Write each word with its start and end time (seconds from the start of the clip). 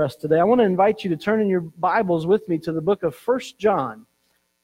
us 0.00 0.14
today. 0.14 0.38
I 0.38 0.44
want 0.44 0.60
to 0.60 0.64
invite 0.64 1.02
you 1.02 1.10
to 1.10 1.16
turn 1.16 1.40
in 1.40 1.48
your 1.48 1.60
Bibles 1.60 2.26
with 2.26 2.48
me 2.48 2.58
to 2.58 2.72
the 2.72 2.80
book 2.80 3.02
of 3.02 3.14
First 3.14 3.58
John. 3.58 4.06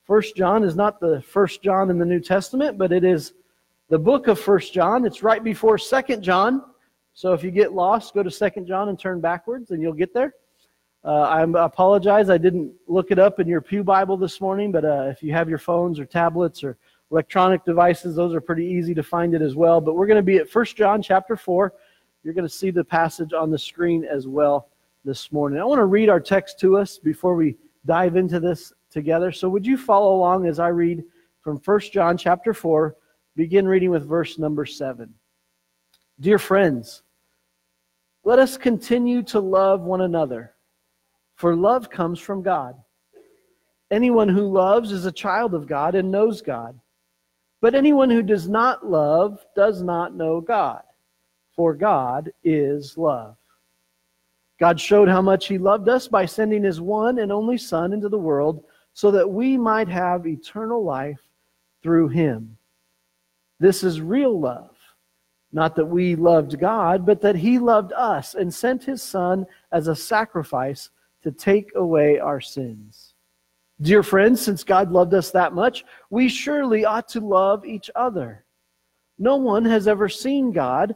First 0.04 0.37
John 0.37 0.62
is 0.62 0.76
not 0.76 1.00
the 1.00 1.22
First 1.22 1.62
John 1.62 1.91
in 1.91 1.99
the 1.99 2.04
New 2.04 2.21
Testament, 2.21 2.79
but 2.79 2.92
it 2.92 3.04
is 3.04 3.33
the 3.89 3.99
book 3.99 4.28
of 4.28 4.39
First 4.39 4.73
John. 4.73 5.05
It's 5.05 5.23
right 5.23 5.42
before 5.42 5.76
Second 5.76 6.23
John. 6.23 6.62
So 7.15 7.33
if 7.33 7.42
you 7.42 7.50
get 7.50 7.73
lost, 7.73 8.14
go 8.14 8.23
to 8.23 8.30
Second 8.30 8.66
John 8.66 8.89
and 8.89 8.98
turn 8.98 9.20
backwards, 9.20 9.70
and 9.70 9.82
you'll 9.82 9.93
get 9.93 10.14
there. 10.14 10.34
Uh, 11.05 11.23
I 11.23 11.43
apologize, 11.64 12.30
I 12.30 12.39
didn't 12.39 12.73
look 12.87 13.11
it 13.11 13.19
up 13.19 13.41
in 13.41 13.48
your 13.48 13.61
Pew 13.61 13.82
Bible 13.82 14.16
this 14.16 14.41
morning, 14.41 14.71
but 14.73 14.85
uh, 14.85 15.09
if 15.11 15.23
you 15.23 15.32
have 15.32 15.48
your 15.48 15.59
phones 15.59 15.98
or 15.98 16.07
tablets 16.07 16.62
or 16.62 16.79
electronic 17.11 17.64
devices, 17.64 18.14
those 18.14 18.35
are 18.35 18.41
pretty 18.41 18.66
easy 18.66 18.95
to 18.95 19.03
find 19.03 19.35
it 19.35 19.43
as 19.43 19.55
well. 19.55 19.80
But 19.80 19.95
we're 19.95 20.07
going 20.07 20.16
to 20.16 20.23
be 20.23 20.37
at 20.39 20.48
First 20.48 20.77
John 20.77 21.03
chapter 21.03 21.37
4. 21.37 21.73
You're 22.23 22.35
going 22.35 22.46
to 22.46 22.55
see 22.55 22.71
the 22.71 22.85
passage 22.85 23.32
on 23.32 23.51
the 23.51 23.59
screen 23.59 24.05
as 24.05 24.29
well 24.29 24.69
this 25.05 25.30
morning. 25.30 25.61
I 25.61 25.64
want 25.64 25.80
to 25.80 25.86
read 25.86 26.09
our 26.09 26.20
text 26.20 26.59
to 26.61 26.77
us 26.77 26.98
before 26.98 27.34
we 27.34 27.56
dive 27.84 28.16
into 28.16 28.41
this 28.41 28.73
together. 28.91 29.30
So 29.33 29.48
would 29.48 29.66
you 29.66 29.77
follow 29.77 30.16
along 30.16 30.47
as 30.47 30.59
I 30.59 30.69
read 30.69 31.05
from 31.42 31.61
1 31.62 31.80
John 31.92 32.16
chapter 32.16 32.55
4, 32.55 32.97
begin 33.37 33.69
reading 33.69 33.91
with 33.91 34.09
verse 34.09 34.38
number 34.38 34.64
7. 34.64 35.12
Dear 36.20 36.38
friends, 36.38 37.02
let 38.25 38.38
us 38.38 38.56
continue 38.56 39.23
to 39.25 39.41
love 39.41 39.83
one 39.83 40.01
another, 40.01 40.55
for 41.36 41.55
love 41.55 41.91
comes 41.91 42.19
from 42.19 42.42
God. 42.42 42.77
Anyone 43.91 44.30
who 44.30 44.50
loves 44.50 44.91
is 44.91 45.05
a 45.05 45.12
child 45.12 45.52
of 45.52 45.66
God 45.66 45.95
and 45.95 46.11
knows 46.11 46.41
God. 46.41 46.80
But 47.61 47.75
anyone 47.75 48.09
who 48.11 48.23
does 48.23 48.48
not 48.48 48.86
love 48.86 49.45
does 49.55 49.83
not 49.83 50.14
know 50.14 50.41
God, 50.41 50.83
for 51.55 51.75
God 51.75 52.33
is 52.42 52.97
love. 52.97 53.36
God 54.58 54.80
showed 54.80 55.08
how 55.08 55.20
much 55.20 55.46
He 55.46 55.58
loved 55.58 55.88
us 55.88 56.08
by 56.08 56.26
sending 56.26 56.62
His 56.62 56.80
one 56.80 57.18
and 57.18 57.32
only 57.32 57.58
Son 57.58 57.92
into 57.92 58.08
the 58.08 58.18
world 58.18 58.64
so 58.92 59.10
that 59.10 59.28
we 59.28 59.56
might 59.56 59.88
have 59.88 60.27
eternal 60.27 60.84
life 60.84 61.20
through 61.83 62.08
Him. 62.08 62.56
This 63.58 63.83
is 63.83 64.00
real 64.00 64.38
love. 64.38 64.77
Not 65.52 65.77
that 65.77 65.86
we 65.86 66.16
loved 66.16 66.58
God, 66.58 67.06
but 67.06 67.20
that 67.20 67.36
He 67.36 67.58
loved 67.58 67.92
us 67.92 68.34
and 68.34 68.52
sent 68.52 68.84
His 68.84 69.02
Son 69.02 69.46
as 69.72 69.88
a 69.88 69.96
sacrifice 69.96 70.91
to 71.22 71.33
take 71.33 71.70
away 71.74 72.18
our 72.18 72.41
sins. 72.41 73.14
Dear 73.80 74.02
friends, 74.02 74.41
since 74.41 74.62
God 74.62 74.92
loved 74.92 75.14
us 75.14 75.30
that 75.33 75.52
much, 75.52 75.84
we 76.11 76.28
surely 76.28 76.84
ought 76.84 77.08
to 77.08 77.20
love 77.20 77.64
each 77.64 77.91
other. 77.96 78.44
No 79.18 79.36
one 79.36 79.64
has 79.64 79.89
ever 79.89 80.08
seen 80.08 80.52
God. 80.52 80.94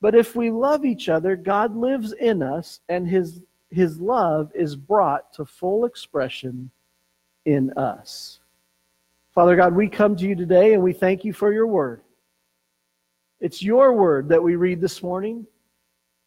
But 0.00 0.14
if 0.14 0.36
we 0.36 0.50
love 0.50 0.84
each 0.84 1.08
other, 1.08 1.36
God 1.36 1.76
lives 1.76 2.12
in 2.12 2.42
us, 2.42 2.80
and 2.88 3.08
his, 3.08 3.40
his 3.70 3.98
love 3.98 4.50
is 4.54 4.76
brought 4.76 5.32
to 5.34 5.44
full 5.44 5.84
expression 5.84 6.70
in 7.44 7.72
us. 7.72 8.40
Father 9.34 9.56
God, 9.56 9.74
we 9.74 9.88
come 9.88 10.16
to 10.16 10.26
you 10.26 10.34
today 10.34 10.74
and 10.74 10.82
we 10.82 10.92
thank 10.92 11.24
you 11.24 11.32
for 11.32 11.52
your 11.52 11.66
word. 11.66 12.02
It's 13.40 13.62
your 13.62 13.92
word 13.92 14.30
that 14.30 14.42
we 14.42 14.56
read 14.56 14.80
this 14.80 15.02
morning. 15.02 15.46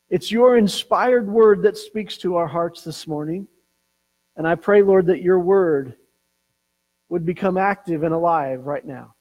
It's 0.09 0.31
your 0.31 0.57
inspired 0.57 1.27
word 1.27 1.63
that 1.63 1.77
speaks 1.77 2.17
to 2.19 2.35
our 2.35 2.47
hearts 2.47 2.83
this 2.83 3.07
morning. 3.07 3.47
And 4.37 4.47
I 4.47 4.55
pray, 4.55 4.81
Lord, 4.81 5.07
that 5.07 5.21
your 5.21 5.39
word 5.39 5.95
would 7.09 7.25
become 7.25 7.57
active 7.57 8.03
and 8.03 8.13
alive 8.13 8.65
right 8.65 8.85
now. 8.85 9.15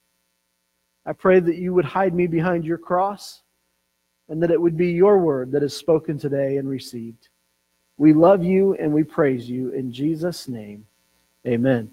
I 1.06 1.14
pray 1.14 1.40
that 1.40 1.56
you 1.56 1.72
would 1.72 1.86
hide 1.86 2.14
me 2.14 2.26
behind 2.26 2.64
your 2.64 2.78
cross 2.78 3.42
and 4.28 4.42
that 4.42 4.50
it 4.50 4.60
would 4.60 4.76
be 4.76 4.90
your 4.90 5.18
word 5.18 5.50
that 5.52 5.62
is 5.62 5.74
spoken 5.74 6.18
today 6.18 6.56
and 6.56 6.68
received. 6.68 7.28
We 7.96 8.12
love 8.12 8.44
you 8.44 8.74
and 8.74 8.92
we 8.92 9.02
praise 9.02 9.48
you 9.48 9.70
in 9.70 9.92
Jesus' 9.92 10.48
name. 10.48 10.86
Amen. 11.46 11.90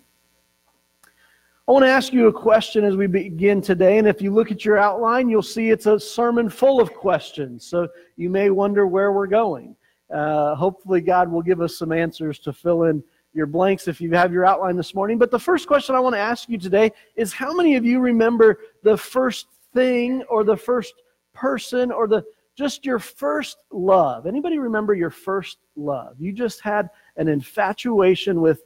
I 1.67 1.71
want 1.71 1.83
to 1.83 1.89
ask 1.89 2.13
you 2.13 2.27
a 2.27 2.33
question 2.33 2.83
as 2.83 2.95
we 2.95 3.07
begin 3.07 3.59
today. 3.59 3.97
And 3.97 4.07
if 4.07 4.21
you 4.21 4.31
look 4.31 4.51
at 4.51 4.63
your 4.63 4.77
outline, 4.77 5.29
you'll 5.29 5.41
see 5.41 5.71
it's 5.71 5.87
a 5.87 5.99
sermon 5.99 6.47
full 6.47 6.79
of 6.79 6.93
questions. 6.93 7.65
So 7.65 7.87
you 8.17 8.29
may 8.29 8.51
wonder 8.51 8.85
where 8.85 9.11
we're 9.11 9.25
going. 9.25 9.75
Uh, 10.13 10.53
hopefully, 10.53 11.01
God 11.01 11.31
will 11.31 11.41
give 11.41 11.61
us 11.61 11.75
some 11.75 11.91
answers 11.91 12.37
to 12.39 12.53
fill 12.53 12.83
in 12.83 13.03
your 13.33 13.47
blanks 13.47 13.87
if 13.87 13.99
you 13.99 14.11
have 14.11 14.31
your 14.31 14.45
outline 14.45 14.75
this 14.75 14.93
morning. 14.93 15.17
But 15.17 15.31
the 15.31 15.39
first 15.39 15.67
question 15.67 15.95
I 15.95 15.99
want 15.99 16.13
to 16.13 16.19
ask 16.19 16.47
you 16.47 16.59
today 16.59 16.91
is 17.15 17.33
how 17.33 17.51
many 17.51 17.75
of 17.75 17.83
you 17.83 17.99
remember 17.99 18.59
the 18.83 18.95
first 18.95 19.47
thing 19.73 20.21
or 20.29 20.43
the 20.43 20.55
first 20.55 20.93
person 21.35 21.91
or 21.91 22.07
the 22.07 22.23
just 22.55 22.85
your 22.85 22.99
first 22.99 23.57
love. 23.71 24.25
Anybody 24.25 24.57
remember 24.57 24.93
your 24.93 25.09
first 25.09 25.57
love? 25.75 26.15
You 26.19 26.31
just 26.31 26.61
had 26.61 26.89
an 27.17 27.27
infatuation 27.27 28.41
with 28.41 28.63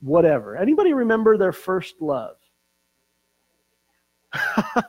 whatever. 0.00 0.56
Anybody 0.56 0.92
remember 0.92 1.36
their 1.36 1.52
first 1.52 1.96
love? 2.00 2.36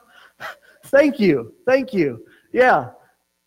Thank 0.85 1.19
you. 1.19 1.53
Thank 1.66 1.94
you. 1.94 2.25
Yeah. 2.53 2.91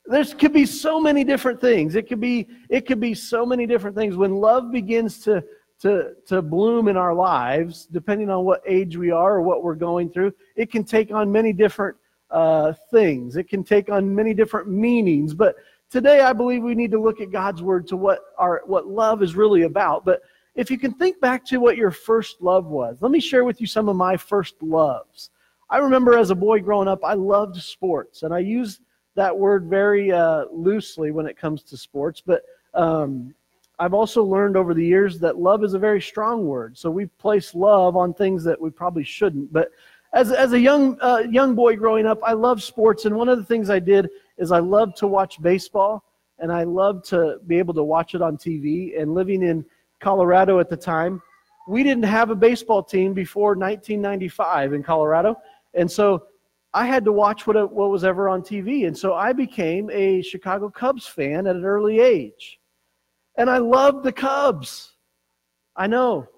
There 0.06 0.24
could 0.24 0.52
be 0.52 0.66
so 0.66 1.00
many 1.00 1.22
different 1.22 1.60
things. 1.60 1.94
It 1.94 2.08
could 2.08 2.20
be 2.20 2.48
it 2.68 2.86
could 2.86 3.00
be 3.00 3.14
so 3.14 3.44
many 3.44 3.66
different 3.66 3.94
things 3.94 4.16
when 4.16 4.34
love 4.34 4.72
begins 4.72 5.20
to 5.20 5.44
to 5.80 6.14
to 6.26 6.42
bloom 6.42 6.88
in 6.88 6.96
our 6.96 7.14
lives, 7.14 7.86
depending 7.86 8.30
on 8.30 8.44
what 8.44 8.62
age 8.66 8.96
we 8.96 9.10
are 9.10 9.36
or 9.36 9.42
what 9.42 9.62
we're 9.62 9.74
going 9.74 10.10
through. 10.10 10.32
It 10.56 10.72
can 10.72 10.82
take 10.82 11.12
on 11.12 11.30
many 11.30 11.52
different 11.52 11.96
uh, 12.30 12.72
things. 12.90 13.36
It 13.36 13.48
can 13.48 13.64
take 13.64 13.90
on 13.90 14.14
many 14.14 14.34
different 14.34 14.68
meanings. 14.68 15.34
But 15.34 15.56
today, 15.90 16.20
I 16.20 16.32
believe 16.32 16.62
we 16.62 16.74
need 16.74 16.90
to 16.92 17.00
look 17.00 17.20
at 17.20 17.30
God's 17.30 17.62
word 17.62 17.86
to 17.88 17.96
what 17.96 18.20
our 18.38 18.62
what 18.66 18.86
love 18.86 19.22
is 19.22 19.34
really 19.34 19.62
about. 19.62 20.04
But 20.04 20.22
if 20.54 20.70
you 20.70 20.78
can 20.78 20.92
think 20.94 21.20
back 21.20 21.44
to 21.46 21.58
what 21.58 21.76
your 21.76 21.90
first 21.90 22.42
love 22.42 22.66
was, 22.66 22.98
let 23.00 23.10
me 23.10 23.20
share 23.20 23.44
with 23.44 23.60
you 23.60 23.66
some 23.66 23.88
of 23.88 23.96
my 23.96 24.16
first 24.16 24.60
loves. 24.62 25.30
I 25.70 25.78
remember 25.78 26.18
as 26.18 26.30
a 26.30 26.34
boy 26.34 26.60
growing 26.60 26.88
up, 26.88 27.04
I 27.04 27.14
loved 27.14 27.56
sports, 27.56 28.22
and 28.22 28.32
I 28.32 28.38
use 28.38 28.80
that 29.14 29.36
word 29.36 29.66
very 29.66 30.10
uh, 30.12 30.46
loosely 30.50 31.10
when 31.10 31.26
it 31.26 31.36
comes 31.36 31.62
to 31.64 31.76
sports. 31.76 32.22
But 32.24 32.42
um, 32.74 33.34
I've 33.78 33.94
also 33.94 34.24
learned 34.24 34.56
over 34.56 34.74
the 34.74 34.84
years 34.84 35.18
that 35.20 35.38
love 35.38 35.62
is 35.62 35.74
a 35.74 35.78
very 35.78 36.00
strong 36.00 36.46
word. 36.46 36.76
So 36.76 36.90
we 36.90 37.06
place 37.06 37.54
love 37.54 37.96
on 37.96 38.12
things 38.12 38.42
that 38.44 38.60
we 38.60 38.70
probably 38.70 39.04
shouldn't. 39.04 39.52
But 39.52 39.70
as, 40.12 40.32
as 40.32 40.52
a 40.52 40.60
young, 40.60 40.98
uh, 41.00 41.24
young 41.30 41.54
boy 41.54 41.76
growing 41.76 42.06
up, 42.06 42.18
I 42.22 42.32
loved 42.32 42.62
sports, 42.62 43.04
and 43.04 43.14
one 43.14 43.28
of 43.28 43.38
the 43.38 43.44
things 43.44 43.70
I 43.70 43.78
did 43.78 44.08
is 44.38 44.52
I 44.52 44.60
loved 44.60 44.96
to 44.98 45.06
watch 45.06 45.40
baseball, 45.42 46.04
and 46.38 46.52
I 46.52 46.64
loved 46.64 47.04
to 47.06 47.38
be 47.46 47.58
able 47.58 47.74
to 47.74 47.82
watch 47.82 48.14
it 48.14 48.22
on 48.22 48.36
TV. 48.36 49.00
And 49.00 49.14
living 49.14 49.42
in 49.42 49.64
Colorado 50.00 50.60
at 50.60 50.70
the 50.70 50.76
time, 50.76 51.20
we 51.68 51.82
didn't 51.82 52.04
have 52.04 52.30
a 52.30 52.34
baseball 52.34 52.82
team 52.82 53.12
before 53.12 53.54
1995 53.54 54.72
in 54.72 54.82
Colorado, 54.82 55.36
and 55.74 55.90
so 55.90 56.24
I 56.74 56.86
had 56.86 57.04
to 57.06 57.12
watch 57.12 57.46
what, 57.46 57.72
what 57.72 57.90
was 57.90 58.04
ever 58.04 58.28
on 58.28 58.42
TV. 58.42 58.86
And 58.86 58.96
so 58.96 59.14
I 59.14 59.32
became 59.32 59.90
a 59.90 60.22
Chicago 60.22 60.68
Cubs 60.68 61.06
fan 61.06 61.46
at 61.46 61.56
an 61.56 61.64
early 61.64 62.00
age. 62.00 62.60
And 63.36 63.48
I 63.48 63.58
loved 63.58 64.04
the 64.04 64.12
Cubs. 64.12 64.92
I 65.76 65.86
know. 65.86 66.28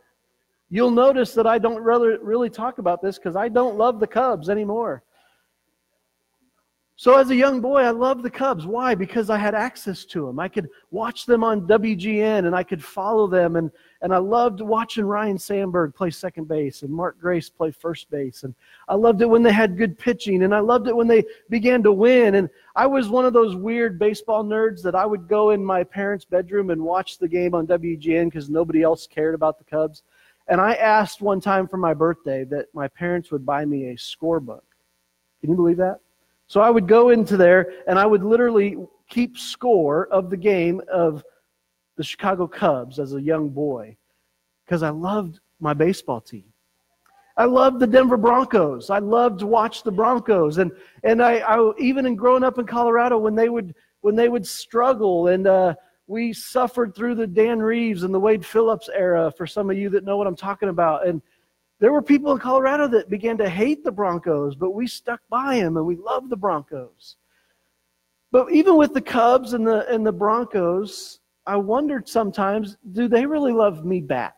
You'll 0.71 0.93
notice 0.93 1.35
that 1.35 1.47
I 1.47 1.59
don't 1.59 1.83
really, 1.83 2.17
really 2.23 2.49
talk 2.49 2.79
about 2.79 3.03
this 3.03 3.19
because 3.19 3.35
I 3.35 3.49
don't 3.49 3.77
love 3.77 3.99
the 3.99 4.07
Cubs 4.07 4.49
anymore. 4.49 5.03
So, 6.95 7.17
as 7.17 7.31
a 7.31 7.35
young 7.35 7.63
boy, 7.63 7.81
I 7.81 7.93
loved 7.93 8.23
the 8.23 8.31
Cubs. 8.31 8.67
Why? 8.67 8.95
Because 8.95 9.31
I 9.31 9.39
had 9.39 9.55
access 9.55 10.05
to 10.05 10.27
them. 10.27 10.39
I 10.39 10.49
could 10.49 10.69
watch 10.91 11.25
them 11.25 11.43
on 11.43 11.67
WGN 11.67 12.47
and 12.47 12.55
I 12.55 12.63
could 12.63 12.85
follow 12.85 13.27
them. 13.27 13.57
And, 13.57 13.71
and 14.03 14.13
I 14.13 14.19
loved 14.19 14.61
watching 14.61 15.07
Ryne 15.07 15.39
Sandberg 15.39 15.95
play 15.95 16.11
second 16.11 16.47
base 16.47 16.83
and 16.83 16.93
Mark 16.93 17.19
Grace 17.19 17.49
play 17.49 17.71
first 17.71 18.11
base. 18.11 18.43
And 18.43 18.55
I 18.87 18.97
loved 18.97 19.23
it 19.23 19.31
when 19.31 19.43
they 19.43 19.51
had 19.51 19.79
good 19.79 19.99
pitching. 19.99 20.43
And 20.43 20.55
I 20.55 20.61
loved 20.61 20.89
it 20.89 20.97
when 20.97 21.09
they 21.09 21.25
began 21.49 21.83
to 21.85 21.91
win. 21.91 22.35
And 22.35 22.51
I 22.77 22.85
was 22.85 23.09
one 23.09 23.25
of 23.25 23.33
those 23.33 23.57
weird 23.57 23.99
baseball 23.99 24.45
nerds 24.45 24.83
that 24.83 24.95
I 24.95 25.07
would 25.07 25.27
go 25.27 25.51
in 25.51 25.65
my 25.65 25.83
parents' 25.83 26.27
bedroom 26.27 26.69
and 26.69 26.83
watch 26.83 27.17
the 27.17 27.29
game 27.29 27.55
on 27.55 27.67
WGN 27.67 28.27
because 28.27 28.51
nobody 28.51 28.83
else 28.83 29.07
cared 29.07 29.35
about 29.35 29.57
the 29.57 29.65
Cubs. 29.65 30.03
And 30.51 30.61
I 30.61 30.75
asked 30.75 31.23
one 31.23 31.41
time 31.41 31.69
for 31.69 31.77
my 31.77 31.95
birthday 31.95 32.45
that 32.45 32.67
my 32.75 32.89
parents 32.89 33.31
would 33.31 33.47
buy 33.47 33.65
me 33.65 33.91
a 33.91 33.95
scorebook. 33.95 34.63
Can 35.41 35.51
you 35.51 35.57
believe 35.57 35.77
that? 35.79 36.01
So 36.49 36.61
I 36.61 36.71
would 36.71 36.89
go 36.89 37.11
into 37.11 37.37
there 37.37 37.73
and 37.87 37.99
I 37.99 38.05
would 38.05 38.25
literally 38.25 38.77
keep 39.09 39.39
score 39.39 40.09
of 40.09 40.29
the 40.29 40.37
game 40.37 40.83
of 40.93 41.25
the 41.97 42.03
Chicago 42.03 42.49
Cubs 42.49 42.99
as 42.99 43.15
a 43.15 43.23
young 43.23 43.49
boy 43.49 43.97
because 44.65 44.83
I 44.83 44.91
loved 44.91 45.39
my 45.61 45.73
baseball 45.73 46.21
team. 46.21 46.45
I 47.37 47.45
loved 47.45 47.79
the 47.79 47.87
Denver 47.87 48.17
Broncos. 48.17 48.91
I 48.91 48.99
loved 48.99 49.39
to 49.41 49.47
watch 49.47 49.83
the 49.83 49.93
Broncos, 49.93 50.59
and 50.59 50.73
and 51.05 51.23
I, 51.23 51.39
I 51.39 51.73
even 51.79 52.05
in 52.05 52.17
growing 52.17 52.43
up 52.43 52.59
in 52.59 52.67
Colorado 52.67 53.17
when 53.19 53.35
they 53.35 53.49
would 53.49 53.75
when 54.01 54.15
they 54.17 54.29
would 54.29 54.47
struggle 54.47 55.29
and 55.29 55.47
uh, 55.47 55.75
we 56.11 56.33
suffered 56.33 56.93
through 56.93 57.15
the 57.15 57.27
Dan 57.27 57.61
Reeves 57.61 58.03
and 58.03 58.13
the 58.13 58.19
Wade 58.19 58.45
Phillips 58.45 58.91
era, 58.93 59.33
for 59.37 59.47
some 59.47 59.71
of 59.71 59.79
you 59.79 59.89
that 59.91 60.05
know 60.05 60.17
what 60.17 60.27
I'm 60.27 60.35
talking 60.35 60.69
about. 60.69 61.07
And 61.07 61.23
there 61.79 61.93
were 61.93 62.03
people 62.03 62.33
in 62.33 62.39
Colorado 62.41 62.89
that 62.89 63.09
began 63.09 63.39
to 63.39 63.49
hate 63.49 63.85
the 63.85 63.93
Broncos, 63.93 64.57
but 64.57 64.73
we 64.73 64.89
stuck 64.89 65.21
by 65.31 65.61
them 65.61 65.77
and 65.77 65.87
we 65.87 65.95
loved 65.95 66.29
the 66.29 66.37
Broncos. 66.37 67.15
But 68.33 68.51
even 68.51 68.77
with 68.77 68.93
the 68.93 69.01
Cubs 69.01 69.53
and 69.53 69.65
the, 69.65 69.89
and 69.89 70.05
the 70.05 70.11
Broncos, 70.11 71.21
I 71.47 71.57
wondered 71.57 72.09
sometimes, 72.09 72.77
do 72.91 73.07
they 73.07 73.25
really 73.25 73.53
love 73.53 73.85
me 73.85 74.01
back? 74.01 74.35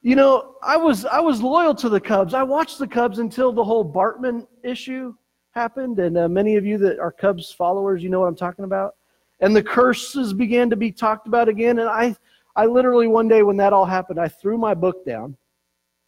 You 0.00 0.16
know, 0.16 0.54
I 0.62 0.78
was 0.78 1.04
I 1.04 1.20
was 1.20 1.42
loyal 1.42 1.74
to 1.76 1.88
the 1.90 2.00
Cubs. 2.00 2.34
I 2.34 2.42
watched 2.42 2.78
the 2.78 2.86
Cubs 2.86 3.18
until 3.18 3.52
the 3.52 3.64
whole 3.64 3.90
Bartman 3.90 4.46
issue 4.62 5.14
happened, 5.52 5.98
and 5.98 6.16
uh, 6.16 6.28
many 6.28 6.56
of 6.56 6.64
you 6.66 6.76
that 6.78 6.98
are 6.98 7.12
Cubs 7.12 7.50
followers, 7.52 8.02
you 8.02 8.10
know 8.10 8.20
what 8.20 8.26
I'm 8.26 8.36
talking 8.36 8.66
about. 8.66 8.96
And 9.40 9.54
the 9.54 9.62
curses 9.62 10.32
began 10.32 10.70
to 10.70 10.76
be 10.76 10.92
talked 10.92 11.26
about 11.26 11.48
again, 11.48 11.78
and 11.78 11.88
I 11.88 12.16
I 12.56 12.66
literally 12.66 13.08
one 13.08 13.28
day 13.28 13.42
when 13.42 13.56
that 13.56 13.72
all 13.72 13.84
happened, 13.84 14.20
I 14.20 14.28
threw 14.28 14.56
my 14.56 14.74
book 14.74 15.04
down. 15.04 15.36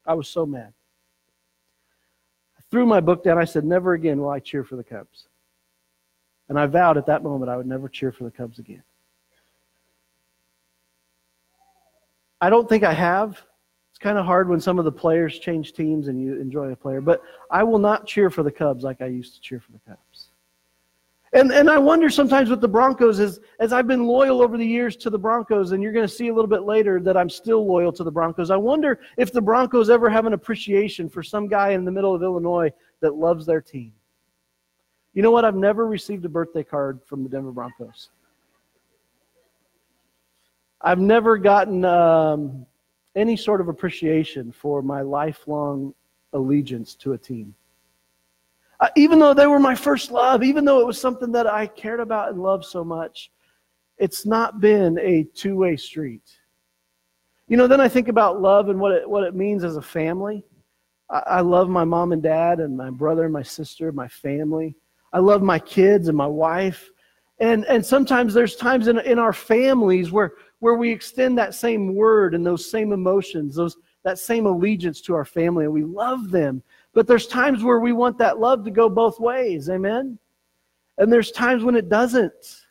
I 0.07 0.15
was 0.15 0.29
so 0.29 0.47
mad. 0.47 0.73
I 2.57 2.63
threw 2.71 2.87
my 2.87 3.01
book 3.01 3.25
down. 3.25 3.37
I 3.37 3.45
said, 3.45 3.65
"Never 3.65 3.95
again 3.95 4.21
will 4.21 4.31
I 4.31 4.39
cheer 4.39 4.63
for 4.63 4.77
the 4.77 4.85
Cubs." 4.85 5.29
And 6.49 6.59
I 6.59 6.67
vowed 6.67 6.97
at 6.97 7.07
that 7.07 7.25
moment 7.25 7.51
I 7.51 7.57
would 7.57 7.67
never 7.67 7.89
cheer 7.89 8.13
for 8.13 8.25
the 8.25 8.31
Cubs 8.31 8.61
again. 8.61 8.85
I 12.41 12.51
don't 12.51 12.69
think 12.69 12.85
I 12.85 12.93
have. 12.93 13.43
It's 13.91 13.99
kind 13.99 14.19
of 14.19 14.27
hard 14.27 14.49
when 14.49 14.61
some 14.61 14.79
of 14.79 14.85
the 14.85 14.93
players 14.93 15.39
change 15.39 15.73
teams 15.73 16.09
and 16.09 16.21
you 16.21 16.39
enjoy 16.39 16.71
a 16.71 16.77
player, 16.77 17.01
but 17.01 17.23
I 17.51 17.65
will 17.65 17.79
not 17.79 18.07
cheer 18.07 18.29
for 18.29 18.43
the 18.43 18.53
Cubs 18.53 18.85
like 18.85 19.01
I 19.01 19.07
used 19.07 19.35
to 19.35 19.41
cheer 19.41 19.59
for 19.59 19.73
the 19.73 19.81
Cubs. 19.89 20.06
And, 21.37 21.53
and 21.53 21.69
I 21.69 21.77
wonder 21.77 22.09
sometimes 22.09 22.49
with 22.49 22.63
the 22.63 22.69
Broncos, 22.69 23.21
as, 23.21 23.41
as 23.61 23.71
I've 23.71 23.87
been 23.87 24.07
loyal 24.07 24.41
over 24.41 24.57
the 24.57 24.65
years 24.65 24.97
to 24.97 25.11
the 25.11 25.19
Broncos, 25.19 25.73
and 25.73 25.83
you're 25.83 25.93
going 25.93 26.07
to 26.07 26.13
see 26.13 26.29
a 26.29 26.35
little 26.35 26.49
bit 26.49 26.63
later 26.63 26.99
that 27.01 27.15
I'm 27.15 27.29
still 27.29 27.67
loyal 27.67 27.93
to 27.93 28.03
the 28.03 28.11
Broncos, 28.11 28.51
I 28.51 28.57
wonder 28.57 29.01
if 29.19 29.33
the 29.33 29.43
Broncos 29.43 29.91
ever 29.91 30.09
have 30.09 30.25
an 30.25 30.33
appreciation 30.33 31.11
for 31.11 31.23
some 31.23 31.47
guy 31.47 31.73
in 31.73 31.85
the 31.85 31.91
middle 31.91 32.15
of 32.15 32.23
Illinois 32.23 32.73
that 33.01 33.17
loves 33.17 33.45
their 33.45 33.61
team. 33.61 33.93
You 35.13 35.21
know 35.21 35.31
what? 35.31 35.45
I've 35.45 35.57
never 35.57 35.87
received 35.87 36.25
a 36.25 36.29
birthday 36.31 36.65
card 36.65 37.01
from 37.05 37.23
the 37.23 37.29
Denver 37.29 37.53
Broncos. 37.53 38.09
I've 40.81 41.01
never 41.01 41.37
gotten 41.37 41.85
um, 41.85 42.65
any 43.15 43.37
sort 43.37 43.61
of 43.61 43.69
appreciation 43.69 44.53
for 44.53 44.81
my 44.81 45.03
lifelong 45.03 45.95
allegiance 46.33 46.95
to 46.95 47.13
a 47.13 47.19
team. 47.19 47.55
Uh, 48.81 48.89
even 48.97 49.19
though 49.19 49.33
they 49.33 49.47
were 49.47 49.59
my 49.59 49.75
first 49.75 50.11
love, 50.11 50.43
even 50.43 50.65
though 50.65 50.81
it 50.81 50.87
was 50.87 51.01
something 51.01 51.33
that 51.33 51.47
I 51.47 51.67
cared 51.67 52.01
about 52.01 52.31
and 52.31 52.43
loved 52.43 52.65
so 52.65 52.85
much, 52.85 53.31
it's 53.99 54.27
not 54.27 54.61
been 54.61 54.99
a 54.99 55.25
two 55.35 55.57
way 55.57 55.77
street. 55.77 56.23
You 57.49 57.57
know, 57.57 57.67
then 57.67 57.81
I 57.81 57.89
think 57.89 58.09
about 58.09 58.43
love 58.43 58.69
and 58.69 58.79
what 58.79 58.93
it, 58.93 59.09
what 59.09 59.25
it 59.25 59.35
means 59.35 59.65
as 59.65 59.77
a 59.77 59.83
family. 59.83 60.45
I, 61.11 61.23
I 61.27 61.41
love 61.41 61.69
my 61.69 61.85
mom 61.85 62.13
and 62.13 62.23
dad 62.23 62.61
and 62.61 62.77
my 62.77 62.91
brother 62.91 63.25
and 63.25 63.33
my 63.33 63.43
sister, 63.43 63.93
my 63.93 64.09
family. 64.09 64.75
I 65.13 65.21
love 65.21 65.43
my 65.43 65.59
kids 65.59 66.09
and 66.09 66.17
my 66.17 66.27
wife. 66.27 66.91
And, 67.39 67.65
and 67.67 67.85
sometimes 67.85 68.35
there's 68.35 68.57
times 68.57 68.89
in, 68.89 68.99
in 69.01 69.19
our 69.19 69.33
families 69.33 70.11
where, 70.11 70.33
where 70.59 70.75
we 70.75 70.91
extend 70.91 71.39
that 71.39 71.55
same 71.55 71.95
word 71.95 72.35
and 72.35 72.45
those 72.45 72.71
same 72.71 72.93
emotions, 72.93 73.55
those, 73.55 73.77
that 74.05 74.19
same 74.19 74.47
allegiance 74.47 75.01
to 75.03 75.15
our 75.15 75.25
family, 75.25 75.65
and 75.65 75.75
we 75.75 75.85
love 75.85 76.31
them. 76.31 76.63
But 76.97 77.07
there's 77.07 77.27
times 77.27 77.63
where 77.63 77.79
we 77.79 77.93
want 77.93 78.17
that 78.17 78.41
love 78.41 78.65
to 78.65 78.71
go 78.71 78.89
both 78.89 79.21
ways. 79.21 79.69
Amen? 79.69 80.19
And 80.97 81.13
there's 81.13 81.31
times 81.31 81.63
when 81.63 81.77
it 81.77 81.91
doesn't. 81.91 82.63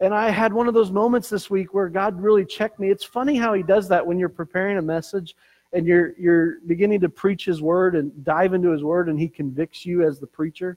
And 0.00 0.12
I 0.12 0.30
had 0.30 0.52
one 0.52 0.66
of 0.66 0.74
those 0.74 0.90
moments 0.90 1.28
this 1.28 1.48
week 1.48 1.72
where 1.72 1.88
God 1.88 2.20
really 2.20 2.44
checked 2.44 2.80
me. 2.80 2.90
It's 2.90 3.04
funny 3.04 3.36
how 3.36 3.54
He 3.54 3.62
does 3.62 3.88
that 3.88 4.04
when 4.04 4.18
you're 4.18 4.28
preparing 4.28 4.78
a 4.78 4.82
message 4.82 5.36
and 5.72 5.86
you're, 5.86 6.18
you're 6.18 6.58
beginning 6.66 6.98
to 7.02 7.08
preach 7.08 7.44
His 7.44 7.62
Word 7.62 7.94
and 7.94 8.24
dive 8.24 8.52
into 8.52 8.70
His 8.70 8.82
Word, 8.82 9.08
and 9.08 9.16
He 9.16 9.28
convicts 9.28 9.86
you 9.86 10.04
as 10.04 10.18
the 10.18 10.26
preacher. 10.26 10.76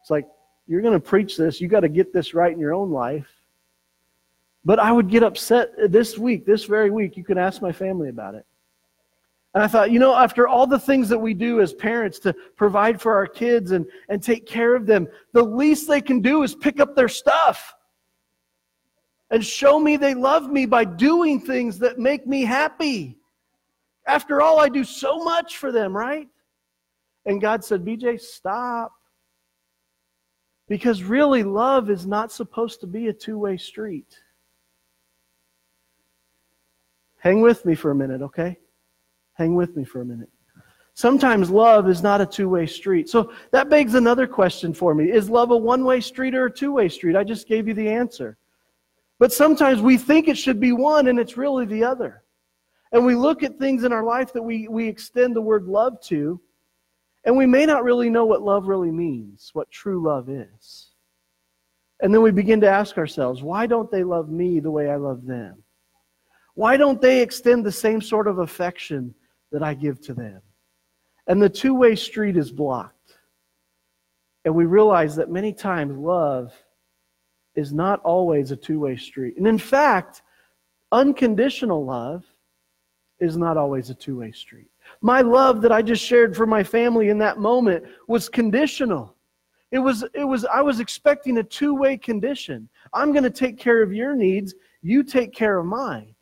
It's 0.00 0.10
like, 0.10 0.28
you're 0.68 0.82
going 0.82 0.94
to 0.94 1.00
preach 1.00 1.36
this. 1.36 1.60
You 1.60 1.66
got 1.66 1.80
to 1.80 1.88
get 1.88 2.12
this 2.12 2.32
right 2.32 2.52
in 2.52 2.60
your 2.60 2.74
own 2.74 2.92
life. 2.92 3.26
But 4.64 4.78
I 4.78 4.92
would 4.92 5.10
get 5.10 5.24
upset 5.24 5.72
this 5.90 6.16
week, 6.16 6.46
this 6.46 6.64
very 6.64 6.90
week. 6.90 7.16
You 7.16 7.24
can 7.24 7.38
ask 7.38 7.60
my 7.60 7.72
family 7.72 8.08
about 8.08 8.36
it. 8.36 8.46
And 9.54 9.62
I 9.62 9.68
thought, 9.68 9.92
you 9.92 10.00
know, 10.00 10.16
after 10.16 10.48
all 10.48 10.66
the 10.66 10.78
things 10.78 11.08
that 11.08 11.18
we 11.18 11.32
do 11.32 11.60
as 11.60 11.72
parents 11.72 12.18
to 12.20 12.34
provide 12.56 13.00
for 13.00 13.14
our 13.14 13.26
kids 13.26 13.70
and, 13.70 13.86
and 14.08 14.20
take 14.20 14.46
care 14.46 14.74
of 14.74 14.84
them, 14.84 15.06
the 15.32 15.42
least 15.42 15.86
they 15.86 16.00
can 16.00 16.20
do 16.20 16.42
is 16.42 16.56
pick 16.56 16.80
up 16.80 16.96
their 16.96 17.08
stuff 17.08 17.72
and 19.30 19.44
show 19.44 19.78
me 19.78 19.96
they 19.96 20.14
love 20.14 20.50
me 20.50 20.66
by 20.66 20.84
doing 20.84 21.40
things 21.40 21.78
that 21.78 22.00
make 22.00 22.26
me 22.26 22.42
happy. 22.42 23.16
After 24.06 24.42
all, 24.42 24.58
I 24.58 24.68
do 24.68 24.82
so 24.82 25.22
much 25.22 25.56
for 25.56 25.70
them, 25.70 25.96
right? 25.96 26.28
And 27.24 27.40
God 27.40 27.64
said, 27.64 27.84
BJ, 27.84 28.20
stop. 28.20 28.92
Because 30.66 31.02
really, 31.02 31.44
love 31.44 31.90
is 31.90 32.06
not 32.06 32.32
supposed 32.32 32.80
to 32.80 32.86
be 32.86 33.08
a 33.08 33.12
two 33.12 33.38
way 33.38 33.56
street. 33.56 34.18
Hang 37.18 37.40
with 37.40 37.64
me 37.64 37.74
for 37.74 37.92
a 37.92 37.94
minute, 37.94 38.20
okay? 38.20 38.58
Hang 39.34 39.54
with 39.54 39.76
me 39.76 39.84
for 39.84 40.00
a 40.00 40.04
minute. 40.04 40.30
Sometimes 40.94 41.50
love 41.50 41.88
is 41.88 42.02
not 42.02 42.20
a 42.20 42.26
two 42.26 42.48
way 42.48 42.66
street. 42.66 43.08
So 43.08 43.32
that 43.50 43.68
begs 43.68 43.94
another 43.94 44.26
question 44.26 44.72
for 44.72 44.94
me 44.94 45.10
Is 45.10 45.28
love 45.28 45.50
a 45.50 45.56
one 45.56 45.84
way 45.84 46.00
street 46.00 46.34
or 46.34 46.46
a 46.46 46.50
two 46.52 46.72
way 46.72 46.88
street? 46.88 47.16
I 47.16 47.24
just 47.24 47.48
gave 47.48 47.66
you 47.66 47.74
the 47.74 47.88
answer. 47.88 48.38
But 49.18 49.32
sometimes 49.32 49.80
we 49.80 49.96
think 49.96 50.28
it 50.28 50.38
should 50.38 50.60
be 50.60 50.72
one 50.72 51.08
and 51.08 51.18
it's 51.18 51.36
really 51.36 51.66
the 51.66 51.84
other. 51.84 52.22
And 52.92 53.04
we 53.04 53.16
look 53.16 53.42
at 53.42 53.58
things 53.58 53.82
in 53.82 53.92
our 53.92 54.04
life 54.04 54.32
that 54.32 54.42
we, 54.42 54.68
we 54.68 54.86
extend 54.86 55.34
the 55.34 55.40
word 55.40 55.64
love 55.64 56.00
to, 56.02 56.40
and 57.24 57.36
we 57.36 57.46
may 57.46 57.66
not 57.66 57.82
really 57.82 58.08
know 58.08 58.24
what 58.24 58.42
love 58.42 58.68
really 58.68 58.92
means, 58.92 59.50
what 59.52 59.70
true 59.70 60.02
love 60.04 60.28
is. 60.28 60.90
And 62.00 62.14
then 62.14 62.22
we 62.22 62.30
begin 62.30 62.60
to 62.60 62.68
ask 62.68 62.96
ourselves, 62.96 63.42
why 63.42 63.66
don't 63.66 63.90
they 63.90 64.04
love 64.04 64.28
me 64.28 64.60
the 64.60 64.70
way 64.70 64.90
I 64.90 64.96
love 64.96 65.24
them? 65.24 65.62
Why 66.54 66.76
don't 66.76 67.00
they 67.00 67.20
extend 67.20 67.64
the 67.64 67.72
same 67.72 68.00
sort 68.00 68.28
of 68.28 68.38
affection 68.38 69.14
that 69.54 69.62
I 69.62 69.72
give 69.72 70.00
to 70.02 70.14
them? 70.14 70.42
And 71.28 71.40
the 71.40 71.48
two 71.48 71.74
way 71.74 71.94
street 71.94 72.36
is 72.36 72.50
blocked. 72.50 73.16
And 74.44 74.54
we 74.54 74.66
realize 74.66 75.16
that 75.16 75.30
many 75.30 75.52
times 75.52 75.96
love 75.96 76.52
is 77.54 77.72
not 77.72 78.00
always 78.00 78.50
a 78.50 78.56
two 78.56 78.80
way 78.80 78.96
street. 78.96 79.36
And 79.38 79.46
in 79.46 79.58
fact, 79.58 80.22
unconditional 80.92 81.84
love 81.84 82.24
is 83.20 83.36
not 83.36 83.56
always 83.56 83.90
a 83.90 83.94
two 83.94 84.18
way 84.18 84.32
street. 84.32 84.68
My 85.00 85.20
love 85.20 85.62
that 85.62 85.72
I 85.72 85.82
just 85.82 86.04
shared 86.04 86.36
for 86.36 86.46
my 86.46 86.64
family 86.64 87.08
in 87.08 87.18
that 87.18 87.38
moment 87.38 87.84
was 88.08 88.28
conditional. 88.28 89.14
It 89.70 89.78
was, 89.78 90.04
it 90.14 90.24
was, 90.24 90.44
I 90.44 90.60
was 90.62 90.80
expecting 90.80 91.38
a 91.38 91.42
two 91.44 91.74
way 91.74 91.96
condition. 91.96 92.68
I'm 92.92 93.12
going 93.12 93.24
to 93.24 93.30
take 93.30 93.56
care 93.56 93.82
of 93.82 93.92
your 93.92 94.14
needs, 94.14 94.54
you 94.82 95.04
take 95.04 95.32
care 95.32 95.58
of 95.58 95.66
mine. 95.66 96.14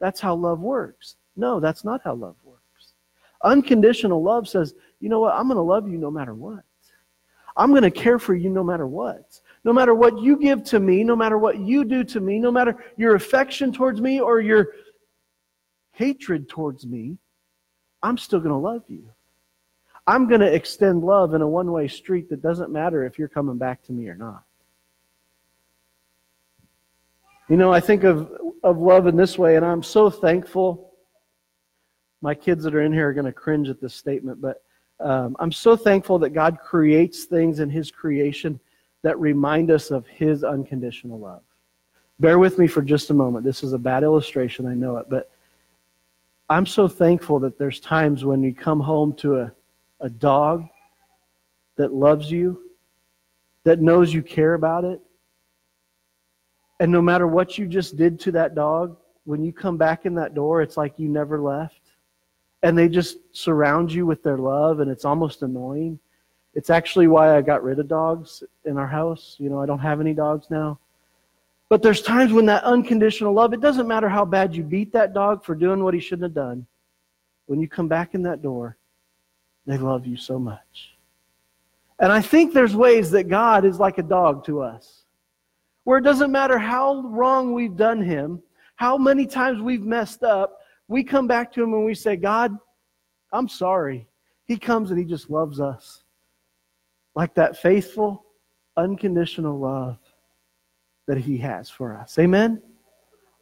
That's 0.00 0.20
how 0.20 0.34
love 0.34 0.60
works. 0.60 1.16
No, 1.36 1.60
that's 1.60 1.84
not 1.84 2.02
how 2.04 2.14
love 2.14 2.36
works. 2.44 2.94
Unconditional 3.42 4.22
love 4.22 4.48
says, 4.48 4.74
you 5.00 5.08
know 5.08 5.20
what? 5.20 5.34
I'm 5.34 5.46
going 5.46 5.56
to 5.56 5.62
love 5.62 5.88
you 5.88 5.98
no 5.98 6.10
matter 6.10 6.34
what. 6.34 6.62
I'm 7.56 7.70
going 7.70 7.82
to 7.82 7.90
care 7.90 8.18
for 8.18 8.34
you 8.34 8.50
no 8.50 8.64
matter 8.64 8.86
what. 8.86 9.40
No 9.64 9.72
matter 9.72 9.94
what 9.94 10.18
you 10.20 10.36
give 10.36 10.64
to 10.64 10.80
me, 10.80 11.04
no 11.04 11.14
matter 11.14 11.38
what 11.38 11.58
you 11.58 11.84
do 11.84 12.02
to 12.04 12.20
me, 12.20 12.38
no 12.38 12.50
matter 12.50 12.84
your 12.96 13.14
affection 13.14 13.72
towards 13.72 14.00
me 14.00 14.20
or 14.20 14.40
your 14.40 14.68
hatred 15.92 16.48
towards 16.48 16.86
me, 16.86 17.18
I'm 18.02 18.18
still 18.18 18.40
going 18.40 18.50
to 18.50 18.56
love 18.56 18.82
you. 18.88 19.08
I'm 20.06 20.26
going 20.26 20.40
to 20.40 20.52
extend 20.52 21.04
love 21.04 21.34
in 21.34 21.42
a 21.42 21.48
one 21.48 21.70
way 21.70 21.86
street 21.86 22.28
that 22.30 22.42
doesn't 22.42 22.72
matter 22.72 23.04
if 23.04 23.18
you're 23.18 23.28
coming 23.28 23.56
back 23.56 23.82
to 23.84 23.92
me 23.92 24.08
or 24.08 24.16
not. 24.16 24.42
You 27.48 27.56
know, 27.56 27.72
I 27.72 27.80
think 27.80 28.02
of, 28.02 28.32
of 28.64 28.78
love 28.78 29.06
in 29.06 29.16
this 29.16 29.38
way, 29.38 29.56
and 29.56 29.64
I'm 29.64 29.82
so 29.82 30.10
thankful. 30.10 30.91
My 32.22 32.34
kids 32.34 32.64
that 32.64 32.74
are 32.74 32.82
in 32.82 32.92
here 32.92 33.08
are 33.08 33.12
going 33.12 33.26
to 33.26 33.32
cringe 33.32 33.68
at 33.68 33.80
this 33.80 33.94
statement, 33.94 34.40
but 34.40 34.62
um, 35.00 35.36
I'm 35.40 35.52
so 35.52 35.76
thankful 35.76 36.18
that 36.20 36.30
God 36.30 36.58
creates 36.58 37.24
things 37.24 37.58
in 37.58 37.68
His 37.68 37.90
creation 37.90 38.58
that 39.02 39.18
remind 39.18 39.70
us 39.70 39.90
of 39.90 40.06
His 40.06 40.44
unconditional 40.44 41.18
love. 41.18 41.42
Bear 42.20 42.38
with 42.38 42.58
me 42.58 42.68
for 42.68 42.82
just 42.82 43.10
a 43.10 43.14
moment. 43.14 43.44
This 43.44 43.64
is 43.64 43.72
a 43.72 43.78
bad 43.78 44.04
illustration, 44.04 44.66
I 44.66 44.74
know 44.74 44.96
it, 44.98 45.06
but 45.10 45.30
I'm 46.48 46.66
so 46.66 46.86
thankful 46.86 47.40
that 47.40 47.58
there's 47.58 47.80
times 47.80 48.24
when 48.24 48.42
you 48.42 48.54
come 48.54 48.78
home 48.78 49.14
to 49.14 49.40
a, 49.40 49.52
a 50.00 50.08
dog 50.08 50.68
that 51.76 51.92
loves 51.92 52.30
you, 52.30 52.60
that 53.64 53.80
knows 53.80 54.14
you 54.14 54.22
care 54.22 54.54
about 54.54 54.84
it. 54.84 55.00
And 56.78 56.92
no 56.92 57.02
matter 57.02 57.26
what 57.26 57.58
you 57.58 57.66
just 57.66 57.96
did 57.96 58.20
to 58.20 58.32
that 58.32 58.54
dog, 58.54 58.96
when 59.24 59.42
you 59.42 59.52
come 59.52 59.76
back 59.76 60.04
in 60.04 60.14
that 60.16 60.34
door, 60.34 60.62
it's 60.62 60.76
like 60.76 60.98
you 60.98 61.08
never 61.08 61.40
left. 61.40 61.81
And 62.62 62.78
they 62.78 62.88
just 62.88 63.18
surround 63.32 63.92
you 63.92 64.06
with 64.06 64.22
their 64.22 64.38
love, 64.38 64.80
and 64.80 64.90
it's 64.90 65.04
almost 65.04 65.42
annoying. 65.42 65.98
It's 66.54 66.70
actually 66.70 67.08
why 67.08 67.36
I 67.36 67.40
got 67.42 67.62
rid 67.62 67.78
of 67.78 67.88
dogs 67.88 68.42
in 68.64 68.76
our 68.76 68.86
house. 68.86 69.36
You 69.38 69.50
know, 69.50 69.60
I 69.60 69.66
don't 69.66 69.78
have 69.78 70.00
any 70.00 70.14
dogs 70.14 70.46
now. 70.50 70.78
But 71.68 71.82
there's 71.82 72.02
times 72.02 72.32
when 72.32 72.46
that 72.46 72.62
unconditional 72.64 73.32
love, 73.32 73.54
it 73.54 73.60
doesn't 73.60 73.88
matter 73.88 74.08
how 74.08 74.24
bad 74.26 74.54
you 74.54 74.62
beat 74.62 74.92
that 74.92 75.14
dog 75.14 75.42
for 75.42 75.54
doing 75.54 75.82
what 75.82 75.94
he 75.94 76.00
shouldn't 76.00 76.24
have 76.24 76.34
done. 76.34 76.66
When 77.46 77.60
you 77.60 77.68
come 77.68 77.88
back 77.88 78.14
in 78.14 78.22
that 78.24 78.42
door, 78.42 78.76
they 79.66 79.78
love 79.78 80.06
you 80.06 80.16
so 80.16 80.38
much. 80.38 80.94
And 81.98 82.12
I 82.12 82.20
think 82.20 82.52
there's 82.52 82.76
ways 82.76 83.10
that 83.12 83.28
God 83.28 83.64
is 83.64 83.80
like 83.80 83.98
a 83.98 84.02
dog 84.02 84.44
to 84.44 84.60
us. 84.60 85.04
where 85.84 85.98
it 85.98 86.02
doesn't 86.02 86.30
matter 86.30 86.58
how 86.58 87.00
wrong 87.02 87.52
we've 87.52 87.76
done 87.76 88.00
him, 88.00 88.42
how 88.76 88.96
many 88.96 89.26
times 89.26 89.60
we've 89.60 89.82
messed 89.82 90.22
up, 90.22 90.60
we 90.92 91.02
come 91.02 91.26
back 91.26 91.50
to 91.52 91.62
him 91.62 91.72
and 91.72 91.84
we 91.84 91.94
say, 91.94 92.16
God, 92.16 92.56
I'm 93.32 93.48
sorry. 93.48 94.06
He 94.44 94.58
comes 94.58 94.90
and 94.90 94.98
he 94.98 95.06
just 95.06 95.30
loves 95.30 95.58
us. 95.58 96.04
Like 97.14 97.34
that 97.34 97.56
faithful, 97.56 98.24
unconditional 98.76 99.58
love 99.58 99.98
that 101.08 101.18
he 101.18 101.38
has 101.38 101.70
for 101.70 101.96
us. 101.96 102.18
Amen? 102.18 102.62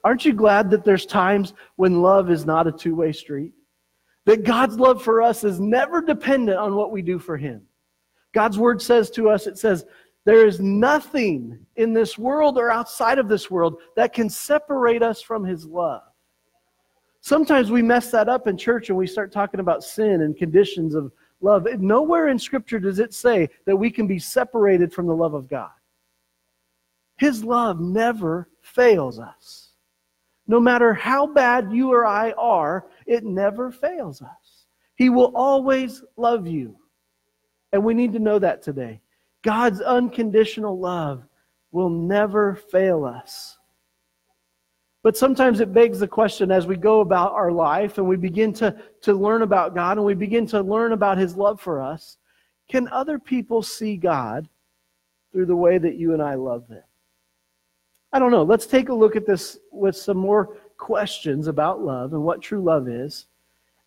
Aren't 0.04 0.24
you 0.24 0.32
glad 0.32 0.70
that 0.70 0.84
there's 0.84 1.06
times 1.06 1.54
when 1.76 2.02
love 2.02 2.30
is 2.30 2.46
not 2.46 2.66
a 2.66 2.72
two 2.72 2.94
way 2.94 3.12
street? 3.12 3.52
That 4.26 4.44
God's 4.44 4.78
love 4.78 5.02
for 5.02 5.20
us 5.20 5.44
is 5.44 5.60
never 5.60 6.00
dependent 6.00 6.58
on 6.58 6.76
what 6.76 6.92
we 6.92 7.02
do 7.02 7.18
for 7.18 7.36
him. 7.36 7.62
God's 8.32 8.58
word 8.58 8.80
says 8.80 9.10
to 9.12 9.28
us, 9.28 9.46
it 9.46 9.58
says, 9.58 9.84
there 10.24 10.46
is 10.46 10.60
nothing 10.60 11.58
in 11.76 11.92
this 11.92 12.16
world 12.16 12.58
or 12.58 12.70
outside 12.70 13.18
of 13.18 13.28
this 13.28 13.50
world 13.50 13.80
that 13.96 14.12
can 14.12 14.28
separate 14.28 15.02
us 15.02 15.20
from 15.20 15.44
his 15.44 15.64
love. 15.66 16.02
Sometimes 17.22 17.70
we 17.70 17.82
mess 17.82 18.10
that 18.10 18.28
up 18.28 18.46
in 18.46 18.56
church 18.56 18.88
and 18.88 18.96
we 18.96 19.06
start 19.06 19.30
talking 19.32 19.60
about 19.60 19.84
sin 19.84 20.22
and 20.22 20.36
conditions 20.36 20.94
of 20.94 21.12
love. 21.40 21.66
Nowhere 21.78 22.28
in 22.28 22.38
Scripture 22.38 22.80
does 22.80 22.98
it 22.98 23.12
say 23.12 23.48
that 23.66 23.76
we 23.76 23.90
can 23.90 24.06
be 24.06 24.18
separated 24.18 24.92
from 24.92 25.06
the 25.06 25.14
love 25.14 25.34
of 25.34 25.48
God. 25.48 25.70
His 27.18 27.44
love 27.44 27.80
never 27.80 28.48
fails 28.62 29.18
us. 29.18 29.68
No 30.46 30.58
matter 30.58 30.94
how 30.94 31.26
bad 31.26 31.70
you 31.70 31.92
or 31.92 32.06
I 32.06 32.32
are, 32.32 32.86
it 33.06 33.24
never 33.24 33.70
fails 33.70 34.22
us. 34.22 34.66
He 34.94 35.10
will 35.10 35.32
always 35.34 36.02
love 36.16 36.46
you. 36.46 36.76
And 37.72 37.84
we 37.84 37.94
need 37.94 38.12
to 38.14 38.18
know 38.18 38.38
that 38.38 38.62
today. 38.62 39.00
God's 39.42 39.80
unconditional 39.80 40.78
love 40.78 41.22
will 41.72 41.90
never 41.90 42.56
fail 42.56 43.04
us. 43.04 43.58
But 45.02 45.16
sometimes 45.16 45.60
it 45.60 45.72
begs 45.72 45.98
the 45.98 46.08
question 46.08 46.50
as 46.50 46.66
we 46.66 46.76
go 46.76 47.00
about 47.00 47.32
our 47.32 47.50
life 47.50 47.98
and 47.98 48.06
we 48.06 48.16
begin 48.16 48.52
to, 48.54 48.76
to 49.02 49.14
learn 49.14 49.42
about 49.42 49.74
God 49.74 49.96
and 49.96 50.04
we 50.04 50.14
begin 50.14 50.46
to 50.48 50.60
learn 50.60 50.92
about 50.92 51.16
His 51.16 51.36
love 51.36 51.60
for 51.60 51.80
us 51.80 52.18
can 52.70 52.86
other 52.88 53.18
people 53.18 53.62
see 53.62 53.96
God 53.96 54.48
through 55.32 55.46
the 55.46 55.56
way 55.56 55.76
that 55.76 55.96
you 55.96 56.12
and 56.12 56.22
I 56.22 56.34
love 56.34 56.68
them? 56.68 56.84
I 58.12 58.20
don't 58.20 58.30
know. 58.30 58.44
Let's 58.44 58.66
take 58.66 58.90
a 58.90 58.94
look 58.94 59.16
at 59.16 59.26
this 59.26 59.58
with 59.72 59.96
some 59.96 60.16
more 60.16 60.56
questions 60.78 61.48
about 61.48 61.82
love 61.82 62.12
and 62.12 62.22
what 62.22 62.40
true 62.40 62.62
love 62.62 62.88
is. 62.88 63.26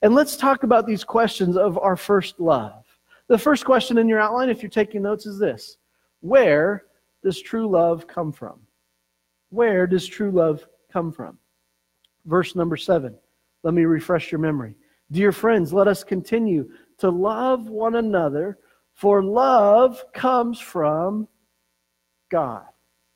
And 0.01 0.13
let's 0.13 0.35
talk 0.35 0.63
about 0.63 0.85
these 0.85 1.05
questions 1.05 1.55
of 1.55 1.77
our 1.79 1.95
first 1.95 2.41
love. 2.41 2.83
The 3.27 3.37
first 3.37 3.63
question 3.63 3.97
in 3.97 4.09
your 4.09 4.19
outline, 4.19 4.49
if 4.49 4.61
you're 4.61 4.69
taking 4.69 5.01
notes, 5.01 5.25
is 5.25 5.39
this 5.39 5.77
Where 6.19 6.83
does 7.23 7.41
true 7.41 7.69
love 7.69 8.05
come 8.05 8.33
from? 8.33 8.59
Where 9.49 9.87
does 9.87 10.05
true 10.05 10.31
love 10.31 10.67
come 10.93 11.11
from? 11.11 11.39
Verse 12.25 12.55
number 12.55 12.77
seven. 12.77 13.15
Let 13.63 13.73
me 13.73 13.83
refresh 13.83 14.31
your 14.31 14.39
memory. 14.39 14.75
Dear 15.11 15.31
friends, 15.31 15.73
let 15.73 15.87
us 15.87 16.03
continue 16.03 16.69
to 16.99 17.09
love 17.09 17.67
one 17.69 17.95
another, 17.95 18.59
for 18.93 19.23
love 19.23 20.03
comes 20.13 20.59
from 20.59 21.27
God. 22.29 22.65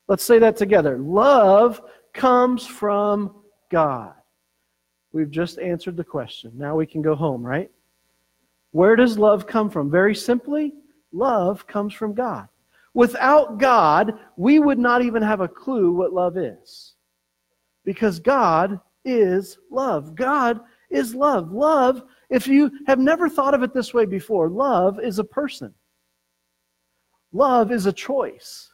Let's 0.08 0.24
say 0.24 0.38
that 0.40 0.56
together. 0.56 0.98
Love 0.98 1.80
comes 2.12 2.66
from 2.66 3.34
God. 3.70 4.14
We've 5.12 5.30
just 5.30 5.58
answered 5.58 5.96
the 5.96 6.04
question. 6.04 6.52
Now 6.54 6.76
we 6.76 6.86
can 6.86 7.02
go 7.02 7.14
home, 7.14 7.42
right? 7.42 7.70
Where 8.72 8.96
does 8.96 9.18
love 9.18 9.46
come 9.46 9.70
from? 9.70 9.90
Very 9.90 10.14
simply, 10.14 10.74
love 11.12 11.66
comes 11.66 11.94
from 11.94 12.14
God. 12.14 12.48
Without 12.94 13.58
God, 13.58 14.18
we 14.36 14.58
would 14.58 14.78
not 14.78 15.02
even 15.02 15.22
have 15.22 15.40
a 15.40 15.48
clue 15.48 15.92
what 15.92 16.12
love 16.12 16.36
is. 16.36 16.87
Because 17.88 18.20
God 18.20 18.78
is 19.06 19.56
love. 19.70 20.14
God 20.14 20.60
is 20.90 21.14
love. 21.14 21.52
Love, 21.52 22.02
if 22.28 22.46
you 22.46 22.70
have 22.86 22.98
never 22.98 23.30
thought 23.30 23.54
of 23.54 23.62
it 23.62 23.72
this 23.72 23.94
way 23.94 24.04
before, 24.04 24.50
love 24.50 25.00
is 25.00 25.18
a 25.18 25.24
person. 25.24 25.72
Love 27.32 27.72
is 27.72 27.86
a 27.86 27.92
choice. 27.92 28.68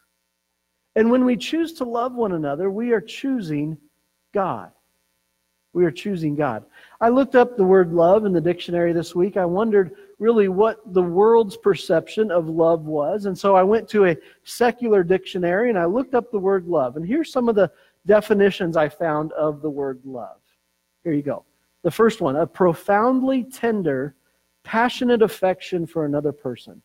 And 0.96 1.12
when 1.12 1.24
we 1.24 1.36
choose 1.36 1.74
to 1.74 1.84
love 1.84 2.16
one 2.16 2.32
another, 2.32 2.72
we 2.72 2.90
are 2.90 3.00
choosing 3.00 3.78
God. 4.32 4.72
We 5.74 5.84
are 5.84 5.92
choosing 5.92 6.34
God. 6.34 6.64
I 7.00 7.08
looked 7.08 7.36
up 7.36 7.56
the 7.56 7.62
word 7.62 7.92
love 7.92 8.24
in 8.26 8.32
the 8.32 8.40
dictionary 8.40 8.92
this 8.92 9.14
week. 9.14 9.36
I 9.36 9.44
wondered 9.44 9.92
really 10.18 10.48
what 10.48 10.80
the 10.92 11.02
world's 11.02 11.56
perception 11.56 12.32
of 12.32 12.48
love 12.48 12.86
was. 12.86 13.26
And 13.26 13.38
so 13.38 13.54
I 13.54 13.62
went 13.62 13.88
to 13.90 14.06
a 14.06 14.16
secular 14.42 15.04
dictionary 15.04 15.70
and 15.70 15.78
I 15.78 15.84
looked 15.84 16.14
up 16.14 16.32
the 16.32 16.38
word 16.38 16.66
love. 16.66 16.96
And 16.96 17.06
here's 17.06 17.30
some 17.30 17.48
of 17.48 17.54
the 17.54 17.70
definitions 18.06 18.76
I 18.76 18.88
found 18.88 19.32
of 19.32 19.62
the 19.62 19.70
word 19.70 20.00
love. 20.04 20.40
Here 21.02 21.12
you 21.12 21.22
go. 21.22 21.44
The 21.82 21.90
first 21.90 22.20
one 22.20 22.36
a 22.36 22.46
profoundly 22.46 23.44
tender, 23.44 24.14
passionate 24.62 25.22
affection 25.22 25.86
for 25.86 26.06
another 26.06 26.32
person. 26.32 26.82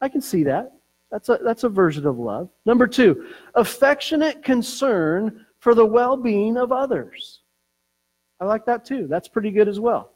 I 0.00 0.08
can 0.08 0.20
see 0.20 0.44
that. 0.44 0.72
That's 1.10 1.28
a, 1.28 1.38
that's 1.42 1.64
a 1.64 1.68
version 1.68 2.06
of 2.06 2.18
love. 2.18 2.50
Number 2.66 2.86
two, 2.86 3.28
affectionate 3.54 4.42
concern 4.42 5.46
for 5.58 5.74
the 5.74 5.86
well 5.86 6.16
being 6.16 6.56
of 6.56 6.72
others. 6.72 7.40
I 8.40 8.44
like 8.44 8.66
that 8.66 8.84
too. 8.84 9.06
That's 9.06 9.28
pretty 9.28 9.50
good 9.50 9.68
as 9.68 9.80
well. 9.80 10.12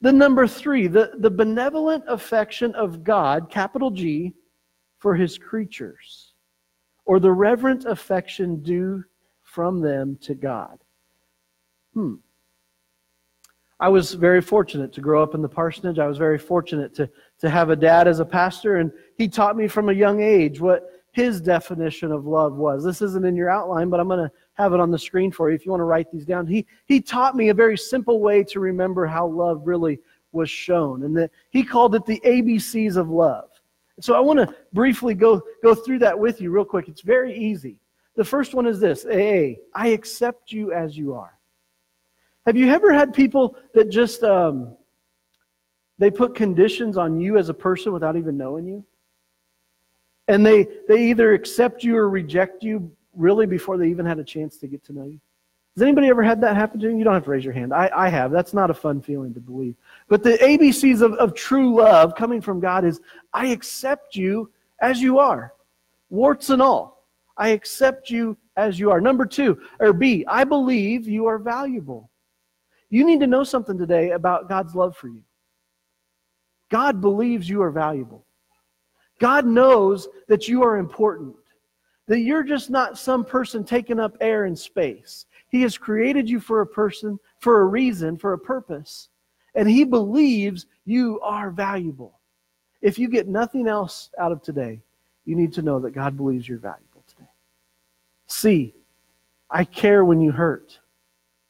The 0.00 0.12
number 0.12 0.46
three, 0.46 0.86
the, 0.86 1.12
the 1.18 1.30
benevolent 1.30 2.04
affection 2.06 2.74
of 2.74 3.02
God, 3.02 3.50
capital 3.50 3.90
G, 3.90 4.34
for 4.98 5.14
his 5.14 5.38
creatures, 5.38 6.25
or 7.06 7.18
the 7.20 7.32
reverent 7.32 7.84
affection 7.84 8.62
due 8.62 9.02
from 9.42 9.80
them 9.80 10.18
to 10.20 10.34
God. 10.34 10.78
Hmm. 11.94 12.16
I 13.78 13.88
was 13.88 14.14
very 14.14 14.40
fortunate 14.40 14.92
to 14.94 15.00
grow 15.00 15.22
up 15.22 15.34
in 15.34 15.42
the 15.42 15.48
parsonage. 15.48 15.98
I 15.98 16.06
was 16.06 16.18
very 16.18 16.38
fortunate 16.38 16.94
to, 16.94 17.08
to 17.40 17.50
have 17.50 17.70
a 17.70 17.76
dad 17.76 18.08
as 18.08 18.20
a 18.20 18.24
pastor, 18.24 18.76
and 18.76 18.90
he 19.16 19.28
taught 19.28 19.56
me 19.56 19.68
from 19.68 19.88
a 19.88 19.94
young 19.94 20.20
age 20.20 20.60
what 20.60 20.90
his 21.12 21.40
definition 21.40 22.10
of 22.10 22.26
love 22.26 22.56
was. 22.56 22.84
This 22.84 23.02
isn't 23.02 23.24
in 23.24 23.36
your 23.36 23.50
outline, 23.50 23.88
but 23.88 24.00
I'm 24.00 24.08
going 24.08 24.26
to 24.26 24.32
have 24.54 24.72
it 24.72 24.80
on 24.80 24.90
the 24.90 24.98
screen 24.98 25.30
for 25.30 25.50
you 25.50 25.56
if 25.56 25.64
you 25.64 25.70
want 25.70 25.80
to 25.80 25.84
write 25.84 26.10
these 26.10 26.26
down. 26.26 26.46
He, 26.46 26.66
he 26.86 27.00
taught 27.00 27.36
me 27.36 27.50
a 27.50 27.54
very 27.54 27.76
simple 27.76 28.20
way 28.20 28.42
to 28.44 28.60
remember 28.60 29.06
how 29.06 29.26
love 29.26 29.62
really 29.66 30.00
was 30.32 30.50
shown, 30.50 31.04
and 31.04 31.16
that 31.16 31.30
he 31.50 31.62
called 31.62 31.94
it 31.94 32.04
the 32.06 32.20
ABCs 32.24 32.96
of 32.96 33.10
love. 33.10 33.48
So 34.00 34.14
I 34.14 34.20
want 34.20 34.38
to 34.38 34.54
briefly 34.72 35.14
go, 35.14 35.42
go 35.62 35.74
through 35.74 36.00
that 36.00 36.18
with 36.18 36.40
you 36.40 36.50
real 36.50 36.64
quick. 36.64 36.88
It's 36.88 37.00
very 37.00 37.36
easy. 37.36 37.78
The 38.14 38.24
first 38.24 38.54
one 38.54 38.66
is 38.66 38.80
this 38.80 39.06
A, 39.10 39.58
I 39.74 39.88
accept 39.88 40.52
you 40.52 40.72
as 40.72 40.96
you 40.96 41.14
are. 41.14 41.38
Have 42.46 42.56
you 42.56 42.68
ever 42.68 42.92
had 42.92 43.12
people 43.12 43.56
that 43.74 43.90
just 43.90 44.22
um, 44.22 44.76
they 45.98 46.10
put 46.10 46.34
conditions 46.34 46.96
on 46.96 47.20
you 47.20 47.38
as 47.38 47.48
a 47.48 47.54
person 47.54 47.92
without 47.92 48.16
even 48.16 48.36
knowing 48.36 48.66
you? 48.66 48.84
And 50.28 50.44
they, 50.44 50.66
they 50.88 51.08
either 51.10 51.34
accept 51.34 51.84
you 51.84 51.96
or 51.96 52.08
reject 52.08 52.62
you 52.62 52.90
really 53.14 53.46
before 53.46 53.76
they 53.78 53.88
even 53.88 54.06
had 54.06 54.18
a 54.18 54.24
chance 54.24 54.58
to 54.58 54.66
get 54.66 54.84
to 54.84 54.92
know 54.92 55.04
you. 55.04 55.20
Has 55.76 55.82
anybody 55.82 56.08
ever 56.08 56.22
had 56.22 56.40
that 56.40 56.56
happen 56.56 56.80
to 56.80 56.88
you? 56.88 56.96
You 56.96 57.04
don't 57.04 57.12
have 57.12 57.24
to 57.24 57.30
raise 57.30 57.44
your 57.44 57.52
hand. 57.52 57.74
I, 57.74 57.90
I 57.94 58.08
have. 58.08 58.30
That's 58.30 58.54
not 58.54 58.70
a 58.70 58.74
fun 58.74 59.02
feeling 59.02 59.34
to 59.34 59.40
believe. 59.40 59.74
But 60.08 60.22
the 60.22 60.38
ABCs 60.38 61.02
of, 61.02 61.12
of 61.14 61.34
true 61.34 61.76
love 61.76 62.14
coming 62.14 62.40
from 62.40 62.60
God 62.60 62.86
is 62.86 63.02
I 63.34 63.48
accept 63.48 64.16
you 64.16 64.50
as 64.80 65.02
you 65.02 65.18
are, 65.18 65.52
warts 66.08 66.48
and 66.48 66.62
all. 66.62 67.04
I 67.36 67.48
accept 67.48 68.08
you 68.08 68.38
as 68.56 68.78
you 68.78 68.90
are. 68.90 69.02
Number 69.02 69.26
two, 69.26 69.60
or 69.78 69.92
B, 69.92 70.24
I 70.26 70.44
believe 70.44 71.06
you 71.06 71.26
are 71.26 71.38
valuable. 71.38 72.10
You 72.88 73.04
need 73.04 73.20
to 73.20 73.26
know 73.26 73.44
something 73.44 73.76
today 73.76 74.12
about 74.12 74.48
God's 74.48 74.74
love 74.74 74.96
for 74.96 75.08
you. 75.08 75.22
God 76.70 77.02
believes 77.02 77.50
you 77.50 77.60
are 77.60 77.70
valuable. 77.70 78.24
God 79.18 79.44
knows 79.44 80.08
that 80.28 80.48
you 80.48 80.62
are 80.62 80.78
important 80.78 81.36
that 82.06 82.20
you're 82.20 82.42
just 82.42 82.70
not 82.70 82.98
some 82.98 83.24
person 83.24 83.64
taking 83.64 83.98
up 83.98 84.16
air 84.20 84.44
and 84.44 84.58
space. 84.58 85.26
He 85.48 85.62
has 85.62 85.78
created 85.78 86.28
you 86.28 86.40
for 86.40 86.60
a 86.60 86.66
person, 86.66 87.18
for 87.38 87.60
a 87.60 87.66
reason, 87.66 88.16
for 88.16 88.32
a 88.32 88.38
purpose. 88.38 89.08
And 89.54 89.68
He 89.68 89.84
believes 89.84 90.66
you 90.84 91.20
are 91.20 91.50
valuable. 91.50 92.18
If 92.82 92.98
you 92.98 93.08
get 93.08 93.28
nothing 93.28 93.66
else 93.66 94.10
out 94.18 94.32
of 94.32 94.42
today, 94.42 94.80
you 95.24 95.34
need 95.34 95.52
to 95.54 95.62
know 95.62 95.80
that 95.80 95.92
God 95.92 96.16
believes 96.16 96.48
you're 96.48 96.58
valuable 96.58 97.02
today. 97.08 97.28
C, 98.26 98.74
I 99.50 99.64
care 99.64 100.04
when 100.04 100.20
you 100.20 100.32
hurt. 100.32 100.78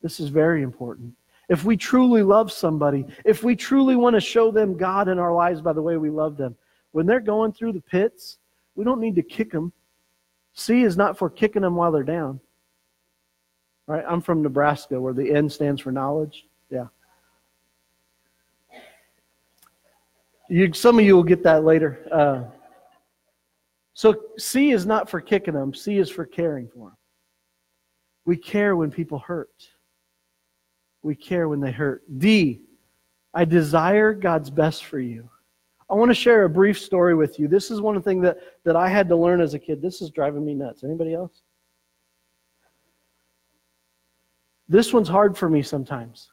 This 0.03 0.21
is 0.21 0.29
very 0.29 0.63
important. 0.63 1.15
If 1.49 1.65
we 1.65 1.77
truly 1.77 2.23
love 2.23 2.51
somebody, 2.51 3.07
if 3.25 3.45
we 3.45 3.55
truly 3.55 3.97
want 3.97 4.15
to 4.15 4.21
show 4.21 4.51
them 4.51 4.77
God 4.77 5.09
in 5.09 5.19
our 5.19 5.33
lives 5.33 5.61
by 5.61 5.73
the 5.73 5.83
way 5.83 5.97
we 5.97 6.11
love 6.11 6.37
them, 6.37 6.57
when 6.93 7.07
they're 7.07 7.21
going 7.21 7.53
through 7.53 7.73
the 7.73 7.81
pits, 7.81 8.39
we 8.75 8.85
don't 8.85 9.01
need 9.01 9.15
to 9.17 9.23
kick 9.23 9.53
them. 9.53 9.73
C 10.55 10.83
is 10.83 10.97
not 10.97 11.19
for 11.19 11.29
kicking 11.29 11.63
them 11.63 11.77
while 11.77 11.93
they're 11.93 12.03
down. 12.03 12.41
Right? 13.87 14.05
I'm 14.09 14.21
from 14.21 14.43
Nebraska 14.43 15.01
where 15.01 15.13
the 15.13 15.31
N 15.31 15.49
stands 15.49 15.81
for 15.81 15.93
knowledge. 15.93 16.47
Yeah. 16.71 16.87
You, 20.49 20.73
some 20.73 20.99
of 20.99 21.05
you 21.05 21.15
will 21.17 21.25
get 21.25 21.43
that 21.45 21.65
later. 21.65 22.07
Uh, 22.11 22.51
So 23.95 24.15
C 24.37 24.73
is 24.73 24.85
not 24.85 25.09
for 25.09 25.23
kicking 25.23 25.55
them, 25.55 25.73
C 25.73 25.97
is 25.99 26.11
for 26.11 26.27
caring 26.27 26.69
for 26.69 26.89
them. 26.89 26.97
We 28.27 28.37
care 28.37 28.77
when 28.77 28.91
people 28.91 29.19
hurt. 29.19 29.69
We 31.03 31.15
care 31.15 31.49
when 31.49 31.61
they 31.61 31.73
hurt. 31.73 32.03
D, 32.19 32.61
I 33.33 33.45
desire 33.47 34.13
God's 34.13 34.51
best 34.51 34.85
for 34.85 34.99
you. 34.99 35.31
I 35.89 35.95
want 35.95 36.11
to 36.11 36.15
share 36.15 36.45
a 36.45 36.49
brief 36.49 36.79
story 36.79 37.15
with 37.15 37.39
you. 37.39 37.49
This 37.49 37.71
is 37.71 37.81
one 37.81 37.97
of 37.97 38.03
the 38.05 38.11
things 38.11 38.23
that, 38.25 38.39
that 38.65 38.77
I 38.77 38.89
had 38.89 39.09
to 39.09 39.17
learn 39.17 39.41
as 39.41 39.55
a 39.55 39.59
kid. 39.59 39.81
This 39.81 40.03
is 40.03 40.11
driving 40.11 40.45
me 40.45 40.53
nuts. 40.53 40.85
Anybody 40.85 41.15
else? 41.15 41.43
This 44.69 44.93
one's 44.93 45.09
hard 45.09 45.37
for 45.37 45.49
me 45.49 45.63
sometimes. 45.63 46.31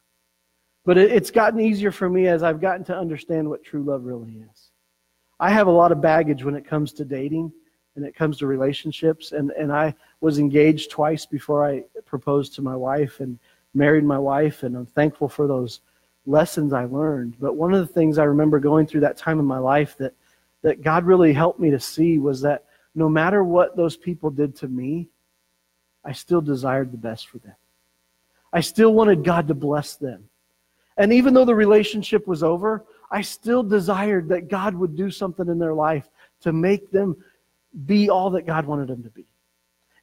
But 0.85 0.97
it, 0.97 1.11
it's 1.11 1.31
gotten 1.31 1.59
easier 1.59 1.91
for 1.91 2.09
me 2.09 2.27
as 2.27 2.43
I've 2.43 2.61
gotten 2.61 2.83
to 2.85 2.97
understand 2.97 3.49
what 3.49 3.63
true 3.63 3.83
love 3.83 4.05
really 4.05 4.45
is. 4.51 4.71
I 5.39 5.49
have 5.49 5.67
a 5.67 5.71
lot 5.71 5.91
of 5.91 6.01
baggage 6.01 6.43
when 6.43 6.55
it 6.55 6.67
comes 6.67 6.93
to 6.93 7.05
dating 7.05 7.51
and 7.95 8.05
it 8.05 8.15
comes 8.15 8.37
to 8.37 8.47
relationships. 8.47 9.31
And, 9.31 9.51
and 9.51 9.71
I 9.71 9.93
was 10.21 10.39
engaged 10.39 10.91
twice 10.91 11.25
before 11.25 11.65
I 11.65 11.83
proposed 12.05 12.55
to 12.55 12.61
my 12.61 12.75
wife 12.75 13.19
and 13.19 13.37
married 13.73 14.03
my 14.03 14.19
wife. 14.19 14.63
And 14.63 14.75
I'm 14.75 14.85
thankful 14.85 15.29
for 15.29 15.47
those 15.47 15.81
lessons 16.25 16.73
I 16.73 16.85
learned. 16.85 17.35
But 17.39 17.55
one 17.55 17.73
of 17.73 17.85
the 17.85 17.93
things 17.93 18.17
I 18.17 18.23
remember 18.23 18.59
going 18.59 18.87
through 18.87 19.01
that 19.01 19.17
time 19.17 19.39
in 19.39 19.45
my 19.45 19.59
life 19.59 19.95
that, 19.97 20.13
that 20.61 20.81
God 20.81 21.05
really 21.05 21.33
helped 21.33 21.59
me 21.59 21.69
to 21.71 21.79
see 21.79 22.19
was 22.19 22.41
that 22.41 22.65
no 22.95 23.09
matter 23.09 23.43
what 23.43 23.75
those 23.75 23.97
people 23.97 24.29
did 24.29 24.55
to 24.57 24.67
me, 24.67 25.09
I 26.05 26.11
still 26.11 26.41
desired 26.41 26.91
the 26.91 26.97
best 26.97 27.27
for 27.27 27.39
them. 27.39 27.55
I 28.53 28.61
still 28.61 28.93
wanted 28.93 29.23
God 29.23 29.47
to 29.49 29.53
bless 29.53 29.95
them. 29.95 30.29
And 30.95 31.11
even 31.11 31.33
though 31.33 31.45
the 31.45 31.55
relationship 31.55 32.27
was 32.27 32.43
over, 32.43 32.85
I 33.11 33.21
still 33.21 33.63
desired 33.63 34.29
that 34.29 34.47
God 34.47 34.75
would 34.75 34.95
do 34.95 35.09
something 35.09 35.47
in 35.47 35.59
their 35.59 35.73
life 35.73 36.07
to 36.41 36.53
make 36.53 36.91
them 36.91 37.17
be 37.85 38.09
all 38.09 38.29
that 38.31 38.45
God 38.45 38.65
wanted 38.65 38.87
them 38.87 39.03
to 39.03 39.09
be. 39.09 39.25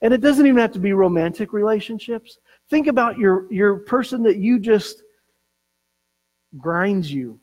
And 0.03 0.13
it 0.13 0.21
doesn't 0.21 0.47
even 0.47 0.59
have 0.59 0.73
to 0.73 0.79
be 0.81 0.93
romantic 0.93 1.53
relationships. 1.53 2.39
Think 2.69 2.89
about 2.89 3.19
your, 3.19 3.51
your 3.53 3.77
person 3.77 4.23
that 4.25 4.39
you 4.39 4.59
just 4.59 5.03
grinds 6.59 7.13
you. 7.13 7.39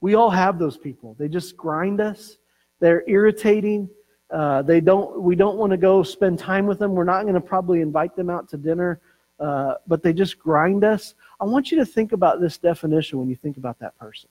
We 0.00 0.14
all 0.14 0.30
have 0.30 0.58
those 0.58 0.76
people. 0.76 1.16
They 1.18 1.28
just 1.28 1.56
grind 1.56 2.00
us. 2.00 2.36
They're 2.78 3.08
irritating. 3.08 3.88
Uh, 4.30 4.62
they 4.62 4.80
don't. 4.80 5.22
We 5.22 5.36
don't 5.36 5.56
want 5.56 5.70
to 5.70 5.76
go 5.76 6.02
spend 6.02 6.38
time 6.38 6.66
with 6.66 6.78
them. 6.78 6.92
We're 6.92 7.04
not 7.04 7.22
going 7.22 7.34
to 7.34 7.40
probably 7.40 7.80
invite 7.80 8.16
them 8.16 8.28
out 8.28 8.48
to 8.50 8.56
dinner, 8.56 9.00
uh, 9.40 9.74
but 9.86 10.02
they 10.02 10.12
just 10.12 10.38
grind 10.38 10.84
us. 10.84 11.14
I 11.40 11.44
want 11.44 11.70
you 11.70 11.78
to 11.78 11.86
think 11.86 12.12
about 12.12 12.40
this 12.40 12.58
definition 12.58 13.18
when 13.18 13.28
you 13.28 13.36
think 13.36 13.56
about 13.56 13.78
that 13.80 13.98
person. 13.98 14.28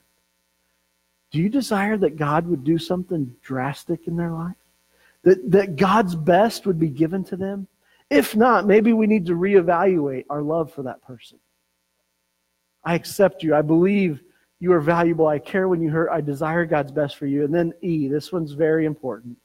Do 1.30 1.40
you 1.40 1.48
desire 1.48 1.96
that 1.98 2.16
God 2.16 2.46
would 2.46 2.64
do 2.64 2.78
something 2.78 3.34
drastic 3.42 4.06
in 4.06 4.16
their 4.16 4.30
life? 4.30 4.56
That, 5.22 5.50
that 5.50 5.76
God's 5.76 6.14
best 6.14 6.66
would 6.66 6.78
be 6.78 6.88
given 6.88 7.24
to 7.24 7.36
them? 7.36 7.66
If 8.10 8.36
not, 8.36 8.66
maybe 8.66 8.92
we 8.92 9.06
need 9.06 9.26
to 9.26 9.32
reevaluate 9.32 10.26
our 10.30 10.42
love 10.42 10.72
for 10.72 10.82
that 10.82 11.02
person. 11.04 11.38
I 12.84 12.94
accept 12.94 13.42
you. 13.42 13.54
I 13.54 13.62
believe 13.62 14.22
you 14.60 14.72
are 14.72 14.80
valuable. 14.80 15.26
I 15.26 15.38
care 15.38 15.68
when 15.68 15.80
you 15.80 15.90
hurt. 15.90 16.10
I 16.10 16.20
desire 16.20 16.64
God's 16.66 16.92
best 16.92 17.16
for 17.16 17.26
you. 17.26 17.44
And 17.44 17.54
then 17.54 17.72
E, 17.80 18.08
this 18.08 18.30
one's 18.30 18.52
very 18.52 18.84
important. 18.84 19.36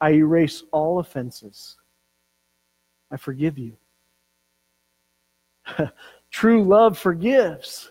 I 0.00 0.12
erase 0.12 0.62
all 0.72 1.00
offenses. 1.00 1.76
I 3.10 3.16
forgive 3.16 3.58
you. 3.58 3.76
True 6.30 6.62
love 6.62 6.98
forgives. 6.98 7.90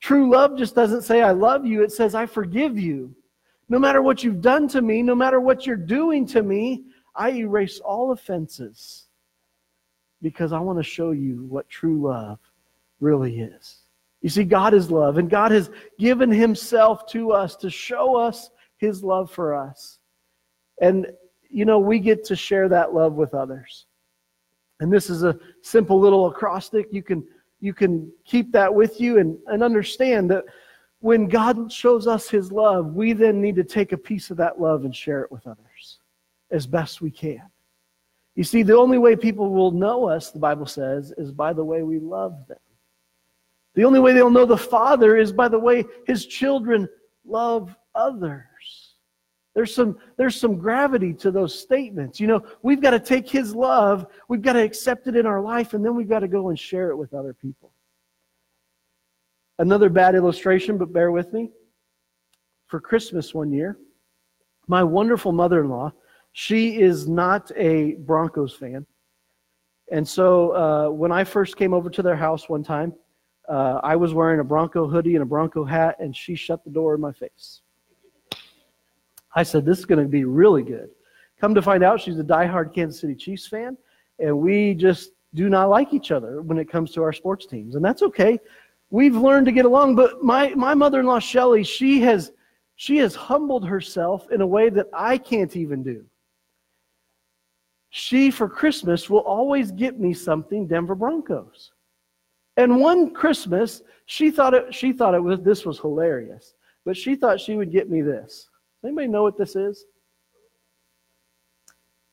True 0.00 0.30
love 0.30 0.56
just 0.56 0.74
doesn't 0.74 1.02
say, 1.02 1.22
I 1.22 1.32
love 1.32 1.66
you. 1.66 1.82
It 1.82 1.92
says, 1.92 2.14
I 2.14 2.26
forgive 2.26 2.78
you. 2.78 3.14
No 3.68 3.78
matter 3.78 4.00
what 4.00 4.22
you've 4.22 4.40
done 4.40 4.68
to 4.68 4.80
me, 4.80 5.02
no 5.02 5.14
matter 5.14 5.40
what 5.40 5.66
you're 5.66 5.76
doing 5.76 6.26
to 6.28 6.42
me, 6.42 6.84
I 7.14 7.30
erase 7.30 7.80
all 7.80 8.12
offenses 8.12 9.06
because 10.22 10.52
I 10.52 10.60
want 10.60 10.78
to 10.78 10.82
show 10.84 11.10
you 11.10 11.46
what 11.48 11.68
true 11.68 12.00
love 12.00 12.38
really 13.00 13.40
is. 13.40 13.82
You 14.22 14.28
see, 14.28 14.44
God 14.44 14.74
is 14.74 14.90
love, 14.90 15.18
and 15.18 15.30
God 15.30 15.52
has 15.52 15.70
given 15.98 16.30
Himself 16.30 17.06
to 17.08 17.32
us 17.32 17.54
to 17.56 17.70
show 17.70 18.16
us 18.16 18.50
His 18.78 19.04
love 19.04 19.30
for 19.30 19.54
us. 19.54 19.98
And, 20.80 21.06
you 21.50 21.64
know, 21.64 21.78
we 21.78 21.98
get 21.98 22.24
to 22.24 22.36
share 22.36 22.68
that 22.68 22.94
love 22.94 23.14
with 23.14 23.34
others. 23.34 23.86
And 24.80 24.92
this 24.92 25.10
is 25.10 25.24
a 25.24 25.38
simple 25.62 25.98
little 25.98 26.26
acrostic. 26.26 26.88
You 26.92 27.02
can, 27.02 27.26
you 27.60 27.74
can 27.74 28.12
keep 28.24 28.52
that 28.52 28.72
with 28.72 29.00
you 29.00 29.18
and, 29.18 29.38
and 29.46 29.62
understand 29.62 30.30
that 30.30 30.44
when 31.00 31.28
God 31.28 31.70
shows 31.72 32.06
us 32.06 32.28
His 32.28 32.50
love, 32.50 32.94
we 32.94 33.12
then 33.12 33.40
need 33.40 33.56
to 33.56 33.64
take 33.64 33.92
a 33.92 33.98
piece 33.98 34.30
of 34.30 34.36
that 34.38 34.60
love 34.60 34.84
and 34.84 34.94
share 34.94 35.22
it 35.22 35.32
with 35.32 35.46
others 35.46 35.98
as 36.50 36.66
best 36.66 37.00
we 37.00 37.10
can. 37.10 37.42
You 38.34 38.44
see, 38.44 38.62
the 38.62 38.76
only 38.76 38.98
way 38.98 39.16
people 39.16 39.50
will 39.50 39.72
know 39.72 40.08
us, 40.08 40.30
the 40.30 40.38
Bible 40.38 40.66
says, 40.66 41.12
is 41.18 41.32
by 41.32 41.52
the 41.52 41.64
way 41.64 41.82
we 41.82 41.98
love 41.98 42.46
them. 42.46 42.58
The 43.74 43.84
only 43.84 44.00
way 44.00 44.12
they'll 44.12 44.30
know 44.30 44.46
the 44.46 44.56
Father 44.56 45.16
is 45.16 45.32
by 45.32 45.48
the 45.48 45.58
way 45.58 45.84
his 46.06 46.26
children 46.26 46.88
love 47.24 47.74
others. 47.94 48.44
There's 49.54 49.74
some, 49.74 49.98
there's 50.16 50.36
some 50.36 50.56
gravity 50.56 51.12
to 51.14 51.30
those 51.30 51.58
statements. 51.58 52.20
You 52.20 52.28
know, 52.28 52.42
we've 52.62 52.80
got 52.80 52.90
to 52.90 53.00
take 53.00 53.28
his 53.28 53.54
love, 53.54 54.06
we've 54.28 54.42
got 54.42 54.52
to 54.52 54.62
accept 54.62 55.06
it 55.08 55.16
in 55.16 55.26
our 55.26 55.40
life, 55.40 55.74
and 55.74 55.84
then 55.84 55.94
we've 55.94 56.08
got 56.08 56.20
to 56.20 56.28
go 56.28 56.48
and 56.50 56.58
share 56.58 56.90
it 56.90 56.96
with 56.96 57.14
other 57.14 57.34
people. 57.34 57.72
Another 59.58 59.88
bad 59.88 60.14
illustration, 60.14 60.78
but 60.78 60.92
bear 60.92 61.10
with 61.10 61.32
me. 61.32 61.50
For 62.66 62.80
Christmas 62.80 63.34
one 63.34 63.50
year, 63.50 63.78
my 64.68 64.84
wonderful 64.84 65.32
mother 65.32 65.60
in 65.60 65.70
law, 65.70 65.92
she 66.32 66.80
is 66.80 67.08
not 67.08 67.50
a 67.56 67.94
Broncos 67.94 68.54
fan. 68.54 68.86
And 69.90 70.06
so 70.06 70.50
uh, 70.54 70.90
when 70.90 71.10
I 71.10 71.24
first 71.24 71.56
came 71.56 71.72
over 71.72 71.90
to 71.90 72.02
their 72.02 72.14
house 72.14 72.48
one 72.48 72.62
time, 72.62 72.92
uh, 73.48 73.80
I 73.82 73.96
was 73.96 74.12
wearing 74.12 74.40
a 74.40 74.44
Bronco 74.44 74.86
hoodie 74.86 75.14
and 75.14 75.22
a 75.22 75.26
Bronco 75.26 75.64
hat, 75.64 75.96
and 75.98 76.14
she 76.14 76.34
shut 76.34 76.62
the 76.64 76.70
door 76.70 76.94
in 76.94 77.00
my 77.00 77.12
face. 77.12 77.62
I 79.34 79.42
said, 79.42 79.64
This 79.64 79.78
is 79.78 79.86
going 79.86 80.02
to 80.02 80.08
be 80.08 80.24
really 80.24 80.62
good. 80.62 80.90
Come 81.40 81.54
to 81.54 81.62
find 81.62 81.84
out, 81.84 82.00
she's 82.00 82.18
a 82.18 82.24
diehard 82.24 82.74
Kansas 82.74 83.00
City 83.00 83.14
Chiefs 83.14 83.46
fan, 83.46 83.76
and 84.18 84.36
we 84.38 84.74
just 84.74 85.12
do 85.34 85.48
not 85.48 85.68
like 85.68 85.92
each 85.92 86.10
other 86.10 86.42
when 86.42 86.58
it 86.58 86.70
comes 86.70 86.90
to 86.92 87.02
our 87.02 87.12
sports 87.12 87.46
teams. 87.46 87.74
And 87.74 87.84
that's 87.84 88.02
okay. 88.02 88.40
We've 88.90 89.16
learned 89.16 89.46
to 89.46 89.52
get 89.52 89.66
along, 89.66 89.96
but 89.96 90.22
my, 90.22 90.48
my 90.54 90.74
mother 90.74 91.00
in 91.00 91.06
law, 91.06 91.18
Shelly, 91.18 91.62
she 91.62 92.00
has, 92.00 92.32
she 92.76 92.96
has 92.98 93.14
humbled 93.14 93.66
herself 93.66 94.30
in 94.32 94.40
a 94.40 94.46
way 94.46 94.70
that 94.70 94.86
I 94.92 95.18
can't 95.18 95.54
even 95.56 95.82
do. 95.82 96.04
She, 97.90 98.30
for 98.30 98.48
Christmas, 98.48 99.08
will 99.08 99.20
always 99.20 99.70
get 99.70 99.98
me 99.98 100.12
something 100.12 100.66
Denver 100.66 100.94
Broncos. 100.94 101.72
And 102.56 102.80
one 102.80 103.14
Christmas, 103.14 103.82
she 104.06 104.30
thought 104.30 104.54
it, 104.54 104.74
she 104.74 104.92
thought 104.92 105.14
it 105.14 105.22
was 105.22 105.40
this 105.40 105.64
was 105.64 105.78
hilarious, 105.78 106.54
but 106.84 106.96
she 106.96 107.14
thought 107.14 107.40
she 107.40 107.56
would 107.56 107.70
get 107.70 107.88
me 107.88 108.02
this. 108.02 108.47
Anybody 108.84 109.08
know 109.08 109.22
what 109.22 109.36
this 109.36 109.56
is? 109.56 109.84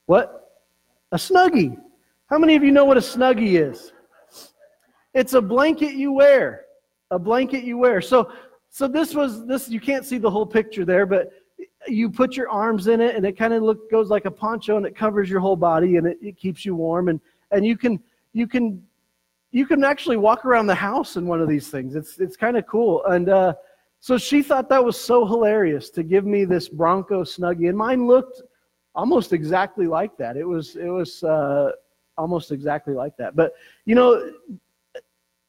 What? 0.06 0.60
A 1.12 1.18
snuggie. 1.18 1.80
How 2.28 2.38
many 2.38 2.56
of 2.56 2.64
you 2.64 2.72
know 2.72 2.86
what 2.86 2.98
a 2.98 3.02
snuggie 3.02 3.60
is? 3.60 3.94
It's 5.14 5.34
a 5.34 5.42
blanket 5.42 5.94
you 5.94 6.12
wear. 6.12 6.66
A 7.12 7.20
blanket 7.20 7.64
you 7.64 7.78
wear. 7.78 8.02
So 8.02 8.32
so 8.70 8.88
this 8.88 9.16
was 9.16 9.46
this 9.46 9.70
you 9.70 9.80
can't 9.80 10.06
see 10.06 10.18
the 10.18 10.30
whole 10.30 10.46
picture 10.46 10.84
there, 10.84 11.06
but 11.06 11.32
you 11.88 12.10
put 12.10 12.36
your 12.36 12.50
arms 12.50 12.88
in 12.88 13.00
it 13.00 13.16
and 13.16 13.26
it 13.26 13.38
kind 13.38 13.54
of 13.54 13.64
look 13.64 13.90
goes 13.92 14.10
like 14.10 14.26
a 14.26 14.32
poncho 14.32 14.78
and 14.78 14.86
it 14.86 14.96
covers 14.96 15.30
your 15.30 15.40
whole 15.40 15.56
body 15.56 15.98
and 15.98 16.08
it, 16.08 16.18
it 16.22 16.36
keeps 16.36 16.66
you 16.66 16.76
warm 16.76 17.10
and 17.10 17.22
and 17.52 17.66
you 17.66 17.78
can 17.78 18.02
you 18.34 18.48
can 18.48 18.84
you 19.52 19.66
can 19.66 19.84
actually 19.86 20.18
walk 20.18 20.44
around 20.44 20.68
the 20.68 20.76
house 20.76 21.16
in 21.16 21.26
one 21.26 21.40
of 21.40 21.48
these 21.48 21.70
things. 21.70 21.96
It's 21.96 22.20
it's 22.20 22.36
kind 22.36 22.58
of 22.58 22.68
cool. 22.68 23.06
And 23.06 23.30
uh, 23.30 23.54
so 24.06 24.20
she 24.20 24.44
thought 24.44 24.70
that 24.70 24.86
was 24.86 25.00
so 25.00 25.26
hilarious 25.26 25.90
to 25.90 26.04
give 26.04 26.28
me 26.28 26.46
this 26.46 26.70
Bronco 26.70 27.24
snuggie, 27.24 27.70
and 27.70 27.76
mine 27.76 28.06
looked 28.06 28.44
almost 28.94 29.34
exactly 29.34 29.88
like 29.88 30.16
that. 30.18 30.38
It 30.38 30.48
was 30.48 30.76
it 30.76 30.90
was 30.90 31.24
uh, 31.24 31.72
almost 32.16 32.52
exactly 32.52 32.94
like 32.94 33.18
that. 33.18 33.36
But 33.36 33.54
you 33.86 33.96
know, 33.96 34.32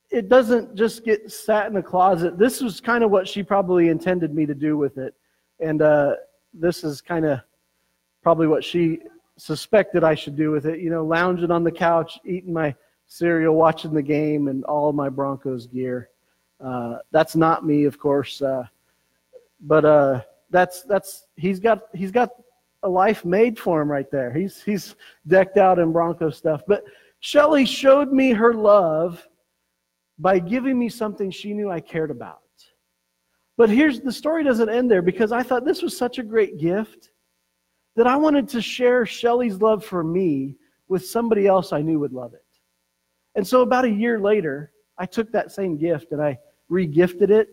it 0.08 0.30
doesn't 0.30 0.74
just 0.74 1.04
get 1.04 1.30
sat 1.30 1.66
in 1.66 1.74
the 1.74 1.82
closet. 1.82 2.38
This 2.38 2.62
was 2.62 2.80
kind 2.80 3.04
of 3.04 3.10
what 3.10 3.28
she 3.28 3.42
probably 3.42 3.90
intended 3.90 4.34
me 4.34 4.46
to 4.46 4.54
do 4.54 4.78
with 4.78 4.96
it, 4.96 5.12
and 5.60 5.82
uh, 5.82 6.14
this 6.54 6.82
is 6.82 7.02
kind 7.02 7.26
of 7.26 7.40
probably 8.22 8.46
what 8.46 8.64
she 8.64 9.00
suspected 9.36 10.02
I 10.02 10.14
should 10.14 10.34
do 10.34 10.50
with 10.50 10.64
it. 10.64 10.80
You 10.80 10.88
know, 10.88 11.04
lounging 11.04 11.50
on 11.50 11.62
the 11.62 11.70
couch, 11.70 12.18
eating 12.24 12.54
my 12.54 12.74
cereal, 13.06 13.54
watching 13.54 13.92
the 13.92 14.00
game, 14.00 14.48
and 14.48 14.64
all 14.64 14.94
my 14.94 15.10
Broncos 15.10 15.66
gear. 15.66 16.08
Uh, 16.60 16.98
that's 17.10 17.36
not 17.36 17.66
me, 17.66 17.84
of 17.84 17.98
course, 17.98 18.40
uh, 18.40 18.64
but 19.60 19.84
uh, 19.84 20.20
that's 20.50 20.82
that's 20.82 21.26
he's 21.36 21.60
got 21.60 21.82
he's 21.92 22.10
got 22.10 22.30
a 22.82 22.88
life 22.88 23.24
made 23.24 23.58
for 23.58 23.82
him 23.82 23.90
right 23.90 24.10
there. 24.10 24.32
He's 24.32 24.62
he's 24.62 24.94
decked 25.26 25.58
out 25.58 25.78
in 25.78 25.92
Bronco 25.92 26.30
stuff. 26.30 26.62
But 26.66 26.84
Shelly 27.20 27.66
showed 27.66 28.12
me 28.12 28.30
her 28.32 28.54
love 28.54 29.26
by 30.18 30.38
giving 30.38 30.78
me 30.78 30.88
something 30.88 31.30
she 31.30 31.52
knew 31.52 31.70
I 31.70 31.80
cared 31.80 32.10
about. 32.10 32.40
But 33.56 33.70
here's 33.70 34.00
the 34.00 34.12
story 34.12 34.44
doesn't 34.44 34.68
end 34.68 34.90
there 34.90 35.02
because 35.02 35.32
I 35.32 35.42
thought 35.42 35.64
this 35.64 35.82
was 35.82 35.96
such 35.96 36.18
a 36.18 36.22
great 36.22 36.58
gift 36.58 37.10
that 37.96 38.06
I 38.06 38.16
wanted 38.16 38.48
to 38.50 38.60
share 38.60 39.06
Shelly's 39.06 39.60
love 39.60 39.84
for 39.84 40.04
me 40.04 40.56
with 40.88 41.06
somebody 41.06 41.46
else 41.46 41.72
I 41.72 41.80
knew 41.80 41.98
would 41.98 42.12
love 42.12 42.34
it. 42.34 42.44
And 43.34 43.46
so 43.46 43.62
about 43.62 43.84
a 43.84 43.90
year 43.90 44.20
later, 44.20 44.72
I 44.98 45.06
took 45.06 45.30
that 45.32 45.52
same 45.52 45.76
gift 45.76 46.12
and 46.12 46.22
I 46.22 46.38
regifted 46.70 47.30
it. 47.30 47.50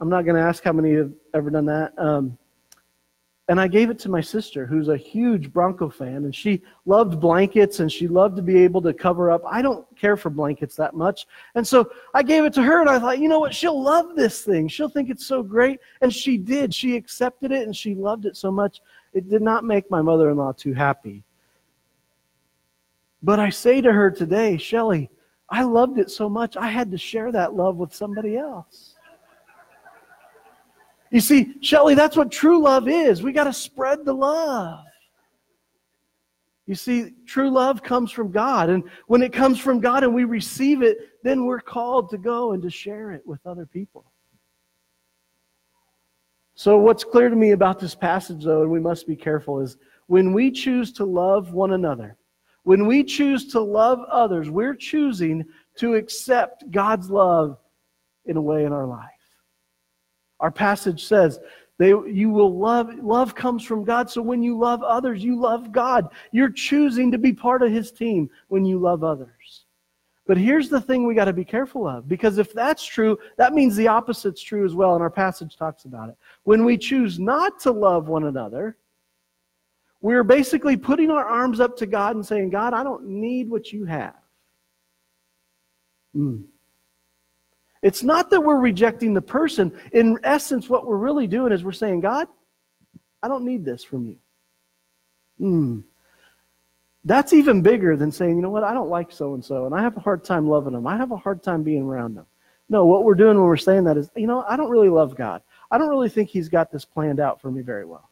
I'm 0.00 0.08
not 0.08 0.24
going 0.24 0.36
to 0.36 0.42
ask 0.42 0.62
how 0.62 0.72
many 0.72 0.94
have 0.94 1.12
ever 1.34 1.50
done 1.50 1.66
that. 1.66 1.92
Um, 1.98 2.36
and 3.48 3.60
I 3.60 3.66
gave 3.66 3.90
it 3.90 3.98
to 4.00 4.08
my 4.08 4.20
sister, 4.20 4.66
who's 4.66 4.88
a 4.88 4.96
huge 4.96 5.52
Bronco 5.52 5.90
fan, 5.90 6.24
and 6.24 6.34
she 6.34 6.62
loved 6.86 7.20
blankets 7.20 7.80
and 7.80 7.90
she 7.90 8.06
loved 8.06 8.36
to 8.36 8.42
be 8.42 8.62
able 8.62 8.80
to 8.82 8.94
cover 8.94 9.30
up. 9.30 9.42
I 9.44 9.62
don't 9.62 9.84
care 9.96 10.16
for 10.16 10.30
blankets 10.30 10.76
that 10.76 10.94
much. 10.94 11.26
And 11.54 11.66
so 11.66 11.90
I 12.14 12.22
gave 12.22 12.44
it 12.44 12.52
to 12.54 12.62
her, 12.62 12.80
and 12.80 12.88
I 12.88 12.98
thought, 12.98 13.18
you 13.18 13.28
know 13.28 13.40
what? 13.40 13.54
She'll 13.54 13.80
love 13.80 14.14
this 14.14 14.42
thing. 14.42 14.68
She'll 14.68 14.88
think 14.88 15.10
it's 15.10 15.26
so 15.26 15.42
great. 15.42 15.80
And 16.00 16.12
she 16.12 16.38
did. 16.38 16.72
She 16.72 16.96
accepted 16.96 17.50
it 17.52 17.66
and 17.66 17.76
she 17.76 17.94
loved 17.94 18.26
it 18.26 18.36
so 18.36 18.50
much. 18.50 18.80
It 19.12 19.28
did 19.28 19.42
not 19.42 19.64
make 19.64 19.90
my 19.90 20.02
mother 20.02 20.30
in 20.30 20.36
law 20.36 20.52
too 20.52 20.72
happy. 20.72 21.24
But 23.22 23.38
I 23.38 23.50
say 23.50 23.80
to 23.80 23.92
her 23.92 24.10
today, 24.10 24.56
Shelly, 24.56 25.10
I 25.52 25.64
loved 25.64 25.98
it 25.98 26.10
so 26.10 26.30
much, 26.30 26.56
I 26.56 26.68
had 26.68 26.90
to 26.92 26.98
share 26.98 27.30
that 27.30 27.54
love 27.54 27.76
with 27.76 27.94
somebody 27.94 28.38
else. 28.38 28.94
You 31.10 31.20
see, 31.20 31.56
Shelly, 31.60 31.94
that's 31.94 32.16
what 32.16 32.32
true 32.32 32.62
love 32.62 32.88
is. 32.88 33.22
We 33.22 33.32
got 33.32 33.44
to 33.44 33.52
spread 33.52 34.06
the 34.06 34.14
love. 34.14 34.82
You 36.66 36.74
see, 36.74 37.10
true 37.26 37.50
love 37.50 37.82
comes 37.82 38.10
from 38.10 38.32
God. 38.32 38.70
And 38.70 38.82
when 39.08 39.22
it 39.22 39.30
comes 39.30 39.58
from 39.60 39.78
God 39.78 40.04
and 40.04 40.14
we 40.14 40.24
receive 40.24 40.80
it, 40.80 40.96
then 41.22 41.44
we're 41.44 41.60
called 41.60 42.08
to 42.10 42.18
go 42.18 42.52
and 42.52 42.62
to 42.62 42.70
share 42.70 43.12
it 43.12 43.20
with 43.26 43.46
other 43.46 43.66
people. 43.66 44.10
So, 46.54 46.78
what's 46.78 47.04
clear 47.04 47.28
to 47.28 47.36
me 47.36 47.50
about 47.50 47.78
this 47.78 47.94
passage, 47.94 48.42
though, 48.44 48.62
and 48.62 48.70
we 48.70 48.80
must 48.80 49.06
be 49.06 49.16
careful, 49.16 49.60
is 49.60 49.76
when 50.06 50.32
we 50.32 50.50
choose 50.50 50.92
to 50.92 51.04
love 51.04 51.52
one 51.52 51.74
another, 51.74 52.16
when 52.64 52.86
we 52.86 53.02
choose 53.02 53.46
to 53.48 53.60
love 53.60 54.00
others, 54.10 54.50
we're 54.50 54.74
choosing 54.74 55.44
to 55.76 55.94
accept 55.94 56.70
God's 56.70 57.10
love 57.10 57.58
in 58.26 58.36
a 58.36 58.42
way 58.42 58.64
in 58.64 58.72
our 58.72 58.86
life. 58.86 59.08
Our 60.40 60.50
passage 60.50 61.04
says, 61.04 61.40
they, 61.78 61.88
you 61.88 62.30
will 62.30 62.56
love, 62.56 62.90
love 63.02 63.34
comes 63.34 63.64
from 63.64 63.84
God. 63.84 64.08
So 64.08 64.22
when 64.22 64.42
you 64.42 64.58
love 64.58 64.82
others, 64.82 65.24
you 65.24 65.40
love 65.40 65.72
God. 65.72 66.08
You're 66.30 66.50
choosing 66.50 67.10
to 67.10 67.18
be 67.18 67.32
part 67.32 67.62
of 67.62 67.72
His 67.72 67.90
team 67.90 68.30
when 68.48 68.64
you 68.64 68.78
love 68.78 69.02
others. 69.02 69.64
But 70.26 70.36
here's 70.36 70.68
the 70.68 70.80
thing 70.80 71.06
we 71.06 71.14
got 71.14 71.24
to 71.24 71.32
be 71.32 71.44
careful 71.44 71.88
of 71.88 72.08
because 72.08 72.38
if 72.38 72.52
that's 72.52 72.84
true, 72.84 73.18
that 73.36 73.54
means 73.54 73.74
the 73.74 73.88
opposite's 73.88 74.40
true 74.40 74.64
as 74.64 74.74
well. 74.74 74.94
And 74.94 75.02
our 75.02 75.10
passage 75.10 75.56
talks 75.56 75.84
about 75.84 76.10
it. 76.10 76.16
When 76.44 76.64
we 76.64 76.78
choose 76.78 77.18
not 77.18 77.58
to 77.60 77.72
love 77.72 78.06
one 78.06 78.24
another, 78.24 78.76
we're 80.02 80.24
basically 80.24 80.76
putting 80.76 81.10
our 81.10 81.24
arms 81.24 81.60
up 81.60 81.76
to 81.78 81.86
God 81.86 82.16
and 82.16 82.26
saying, 82.26 82.50
God, 82.50 82.74
I 82.74 82.82
don't 82.82 83.06
need 83.06 83.48
what 83.48 83.72
you 83.72 83.84
have. 83.84 84.16
Mm. 86.14 86.44
It's 87.82 88.02
not 88.02 88.28
that 88.30 88.40
we're 88.40 88.60
rejecting 88.60 89.14
the 89.14 89.22
person. 89.22 89.72
In 89.92 90.18
essence, 90.24 90.68
what 90.68 90.86
we're 90.86 90.96
really 90.96 91.28
doing 91.28 91.52
is 91.52 91.64
we're 91.64 91.72
saying, 91.72 92.00
God, 92.00 92.28
I 93.22 93.28
don't 93.28 93.44
need 93.44 93.64
this 93.64 93.84
from 93.84 94.06
you. 94.06 94.16
Mm. 95.40 95.84
That's 97.04 97.32
even 97.32 97.62
bigger 97.62 97.96
than 97.96 98.12
saying, 98.12 98.36
you 98.36 98.42
know 98.42 98.50
what, 98.50 98.64
I 98.64 98.74
don't 98.74 98.90
like 98.90 99.10
so 99.10 99.34
and 99.34 99.44
so, 99.44 99.66
and 99.66 99.74
I 99.74 99.82
have 99.82 99.96
a 99.96 100.00
hard 100.00 100.24
time 100.24 100.48
loving 100.48 100.72
them. 100.72 100.86
I 100.86 100.96
have 100.96 101.12
a 101.12 101.16
hard 101.16 101.42
time 101.42 101.62
being 101.62 101.82
around 101.82 102.14
them. 102.14 102.26
No, 102.68 102.86
what 102.86 103.04
we're 103.04 103.14
doing 103.14 103.36
when 103.36 103.46
we're 103.46 103.56
saying 103.56 103.84
that 103.84 103.96
is, 103.96 104.10
you 104.16 104.26
know, 104.26 104.44
I 104.48 104.56
don't 104.56 104.70
really 104.70 104.88
love 104.88 105.16
God. 105.16 105.42
I 105.70 105.78
don't 105.78 105.88
really 105.88 106.08
think 106.08 106.28
He's 106.28 106.48
got 106.48 106.70
this 106.70 106.84
planned 106.84 107.18
out 107.20 107.40
for 107.40 107.50
me 107.50 107.62
very 107.62 107.84
well. 107.84 108.11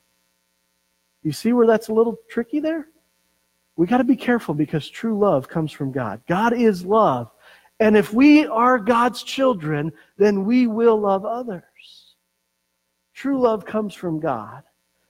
You 1.23 1.33
see 1.33 1.53
where 1.53 1.67
that's 1.67 1.89
a 1.89 1.93
little 1.93 2.17
tricky 2.29 2.61
there? 2.61 2.87
We 3.77 3.87
got 3.87 3.99
to 3.99 4.05
be 4.05 4.17
careful 4.17 4.55
because 4.55 4.89
true 4.89 5.19
love 5.19 5.49
comes 5.49 5.73
from 5.73 5.93
God. 5.93 6.21
God 6.29 6.53
is 6.53 6.85
love. 6.85 7.31
And 7.79 7.97
if 7.97 8.13
we 8.13 8.47
are 8.47 8.79
God's 8.79 9.23
children, 9.23 9.93
then 10.19 10.45
we 10.45 10.67
will 10.67 11.01
love 11.01 11.25
others. 11.25 12.15
True 13.15 13.41
love 13.41 13.65
comes 13.65 13.95
from 13.95 14.21
God. 14.21 14.63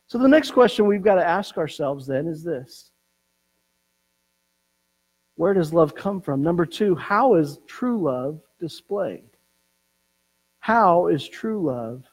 So 0.07 0.19
the 0.19 0.29
next 0.29 0.53
question 0.53 0.87
we've 0.87 1.03
got 1.03 1.17
to 1.17 1.27
ask 1.27 1.57
ourselves 1.57 2.07
then 2.07 2.27
is 2.27 2.43
this 2.43 2.91
Where 5.37 5.55
does 5.55 5.73
love 5.73 5.95
come 5.95 6.21
from? 6.21 6.43
Number 6.43 6.67
two, 6.67 6.95
how 6.95 7.35
is 7.35 7.59
true 7.67 8.03
love 8.03 8.41
displayed? 8.61 9.31
How 10.61 11.09
is 11.09 11.29
true 11.29 11.63
love 11.63 12.05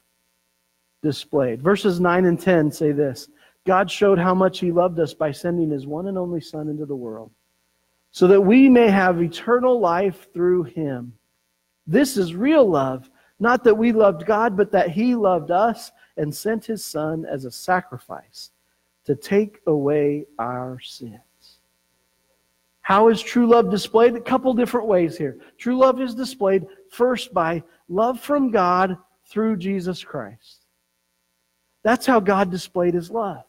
displayed? 1.03 1.61
Verses 1.61 1.99
9 1.99 2.25
and 2.25 2.39
10 2.39 2.71
say 2.71 2.91
this 2.91 3.29
God 3.67 3.91
showed 3.91 4.17
how 4.17 4.33
much 4.33 4.59
He 4.59 4.71
loved 4.71 4.99
us 4.99 5.13
by 5.13 5.31
sending 5.31 5.69
His 5.69 5.85
one 5.85 6.07
and 6.07 6.17
only 6.17 6.41
Son 6.41 6.69
into 6.69 6.85
the 6.85 6.95
world, 6.95 7.29
so 8.11 8.25
that 8.27 8.41
we 8.41 8.67
may 8.69 8.89
have 8.89 9.21
eternal 9.21 9.79
life 9.79 10.27
through 10.33 10.63
Him. 10.63 11.13
This 11.85 12.17
is 12.17 12.33
real 12.33 12.67
love, 12.67 13.11
not 13.39 13.63
that 13.65 13.75
we 13.75 13.91
loved 13.91 14.25
God, 14.25 14.57
but 14.57 14.71
that 14.71 14.89
He 14.89 15.13
loved 15.13 15.51
us 15.51 15.91
and 16.15 16.33
sent 16.33 16.65
His 16.65 16.83
Son 16.83 17.25
as 17.25 17.45
a 17.45 17.51
sacrifice 17.51 18.51
to 19.05 19.15
take 19.15 19.61
away 19.67 20.25
our 20.39 20.79
sins. 20.79 21.19
How 22.81 23.09
is 23.09 23.21
true 23.21 23.47
love 23.47 23.69
displayed? 23.69 24.15
A 24.15 24.21
couple 24.21 24.53
different 24.53 24.87
ways 24.87 25.17
here. 25.17 25.37
True 25.57 25.77
love 25.77 25.99
is 25.99 26.15
displayed 26.15 26.65
first 26.89 27.33
by 27.33 27.61
love 27.89 28.19
from 28.19 28.49
God 28.49 28.97
through 29.25 29.57
Jesus 29.57 30.03
Christ. 30.03 30.65
That's 31.83 32.05
how 32.05 32.21
God 32.21 32.49
displayed 32.49 32.93
his 32.93 33.11
love. 33.11 33.43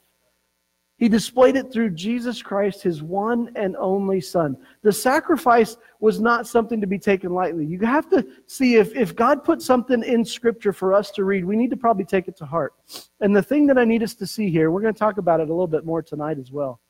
He 0.99 1.09
displayed 1.09 1.55
it 1.55 1.73
through 1.73 1.91
Jesus 1.91 2.43
Christ, 2.43 2.83
his 2.83 3.05
one 3.05 3.53
and 3.55 3.77
only 3.77 4.21
Son. 4.21 4.57
The 4.83 4.93
sacrifice 4.93 5.77
was 6.01 6.21
not 6.21 6.49
something 6.49 6.81
to 6.81 6.89
be 6.89 6.99
taken 6.99 7.33
lightly. 7.33 7.65
You 7.65 7.79
have 7.81 8.11
to 8.11 8.27
see 8.47 8.75
if, 8.75 8.95
if 8.97 9.15
God 9.15 9.45
put 9.45 9.63
something 9.63 10.03
in 10.03 10.25
Scripture 10.25 10.73
for 10.73 10.93
us 10.93 11.13
to 11.13 11.23
read, 11.23 11.45
we 11.45 11.55
need 11.55 11.71
to 11.71 11.77
probably 11.77 12.05
take 12.05 12.27
it 12.27 12.37
to 12.39 12.45
heart. 12.45 12.75
And 13.21 13.35
the 13.35 13.43
thing 13.43 13.65
that 13.69 13.79
I 13.79 13.85
need 13.85 14.03
us 14.03 14.15
to 14.17 14.27
see 14.27 14.51
here, 14.51 14.73
we're 14.73 14.81
going 14.81 14.93
to 14.93 14.99
talk 14.99 15.19
about 15.19 15.39
it 15.39 15.49
a 15.49 15.53
little 15.53 15.69
bit 15.69 15.87
more 15.87 16.03
tonight 16.03 16.37
as 16.37 16.51
well, 16.51 16.81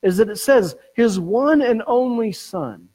is 0.00 0.16
that 0.16 0.30
it 0.30 0.38
says, 0.38 0.74
his 0.94 1.20
one 1.20 1.60
and 1.60 1.82
only 1.86 2.32
Son. 2.32 2.88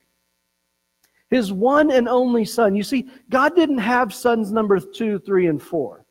His 1.30 1.54
one 1.54 1.92
and 1.92 2.10
only 2.10 2.46
Son. 2.46 2.76
You 2.76 2.84
see, 2.84 3.08
God 3.30 3.56
didn't 3.56 3.78
have 3.78 4.12
sons 4.12 4.52
number 4.52 4.80
two, 4.80 5.20
three, 5.20 5.46
and 5.46 5.62
four. 5.62 6.04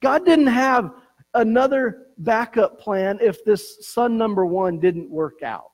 God 0.00 0.24
didn't 0.24 0.46
have 0.46 0.94
another 1.34 2.06
backup 2.24 2.80
plan 2.80 3.18
if 3.20 3.44
this 3.44 3.86
son 3.86 4.16
number 4.16 4.46
one 4.46 4.78
didn't 4.78 5.10
work 5.10 5.42
out. 5.42 5.68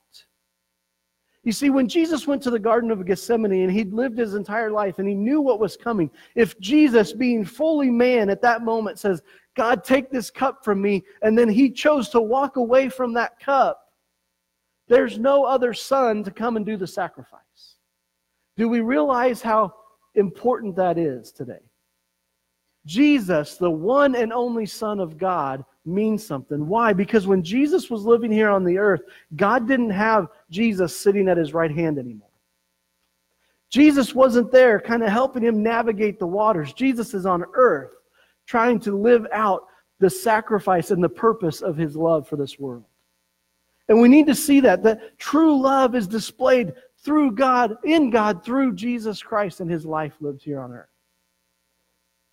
You 1.43 1.53
see, 1.53 1.69
when 1.69 1.87
Jesus 1.87 2.27
went 2.27 2.43
to 2.43 2.51
the 2.51 2.59
Garden 2.59 2.91
of 2.91 3.05
Gethsemane 3.05 3.63
and 3.63 3.71
he'd 3.71 3.93
lived 3.93 4.17
his 4.17 4.35
entire 4.35 4.71
life 4.71 4.99
and 4.99 5.07
he 5.07 5.15
knew 5.15 5.39
what 5.39 5.59
was 5.59 5.77
coming, 5.77 6.11
if 6.35 6.59
Jesus, 6.59 7.13
being 7.13 7.45
fully 7.45 7.89
man 7.89 8.29
at 8.29 8.41
that 8.41 8.63
moment, 8.63 8.99
says, 8.99 9.21
God, 9.55 9.83
take 9.83 10.11
this 10.11 10.29
cup 10.29 10.63
from 10.63 10.81
me, 10.81 11.03
and 11.21 11.37
then 11.37 11.49
he 11.49 11.71
chose 11.71 12.09
to 12.09 12.21
walk 12.21 12.57
away 12.57 12.89
from 12.89 13.13
that 13.13 13.39
cup, 13.39 13.81
there's 14.87 15.17
no 15.17 15.43
other 15.43 15.73
son 15.73 16.23
to 16.23 16.31
come 16.31 16.57
and 16.57 16.65
do 16.65 16.75
the 16.75 16.87
sacrifice. 16.87 17.77
Do 18.57 18.67
we 18.67 18.81
realize 18.81 19.41
how 19.41 19.73
important 20.15 20.75
that 20.75 20.97
is 20.97 21.31
today? 21.31 21.61
Jesus, 22.85 23.55
the 23.55 23.69
one 23.69 24.15
and 24.15 24.33
only 24.33 24.65
Son 24.65 24.99
of 24.99 25.17
God, 25.17 25.63
means 25.89 26.25
something. 26.25 26.67
Why? 26.67 26.93
Because 26.93 27.27
when 27.27 27.43
Jesus 27.43 27.89
was 27.89 28.05
living 28.05 28.31
here 28.31 28.49
on 28.49 28.63
the 28.63 28.77
earth, 28.77 29.01
God 29.35 29.67
didn't 29.67 29.89
have 29.89 30.27
Jesus 30.49 30.95
sitting 30.95 31.27
at 31.27 31.37
his 31.37 31.53
right 31.53 31.71
hand 31.71 31.97
anymore. 31.97 32.29
Jesus 33.69 34.15
wasn't 34.15 34.51
there 34.51 34.79
kind 34.79 35.03
of 35.03 35.09
helping 35.09 35.43
him 35.43 35.61
navigate 35.61 36.19
the 36.19 36.27
waters. 36.27 36.73
Jesus 36.73 37.13
is 37.13 37.25
on 37.25 37.43
earth 37.53 37.91
trying 38.45 38.79
to 38.79 38.97
live 38.97 39.27
out 39.31 39.67
the 39.99 40.09
sacrifice 40.09 40.91
and 40.91 41.03
the 41.03 41.09
purpose 41.09 41.61
of 41.61 41.77
his 41.77 41.95
love 41.95 42.27
for 42.27 42.35
this 42.35 42.57
world. 42.57 42.85
And 43.89 44.01
we 44.01 44.07
need 44.07 44.27
to 44.27 44.35
see 44.35 44.59
that, 44.61 44.83
that 44.83 45.17
true 45.17 45.59
love 45.59 45.95
is 45.95 46.07
displayed 46.07 46.73
through 47.03 47.33
God, 47.33 47.75
in 47.83 48.09
God, 48.09 48.43
through 48.43 48.73
Jesus 48.73 49.21
Christ 49.21 49.59
and 49.59 49.69
his 49.69 49.85
life 49.85 50.13
lived 50.19 50.43
here 50.43 50.59
on 50.59 50.71
earth. 50.71 50.88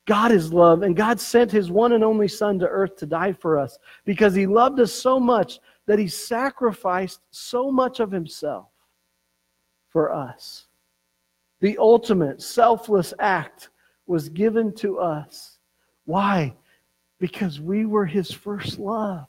God 0.07 0.31
is 0.31 0.53
love, 0.53 0.83
and 0.83 0.97
God 0.97 1.21
sent 1.21 1.51
his 1.51 1.71
one 1.71 1.93
and 1.93 2.05
only 2.05 2.29
Son 2.29 2.59
to 2.61 2.69
earth 2.69 2.97
to 2.97 3.07
die 3.07 3.33
for 3.33 3.59
us 3.59 3.77
because 4.05 4.35
he 4.35 4.47
loved 4.47 4.79
us 4.79 4.93
so 4.93 5.19
much 5.19 5.59
that 5.87 5.99
he 5.99 6.07
sacrificed 6.07 7.21
so 7.31 7.73
much 7.73 7.99
of 7.99 8.13
himself 8.13 8.69
for 9.89 10.13
us. 10.13 10.67
The 11.61 11.77
ultimate 11.79 12.41
selfless 12.41 13.13
act 13.19 13.71
was 14.07 14.29
given 14.29 14.73
to 14.77 14.99
us. 14.99 15.59
Why? 16.05 16.55
Because 17.19 17.61
we 17.61 17.85
were 17.85 18.07
his 18.07 18.31
first 18.31 18.79
love. 18.79 19.27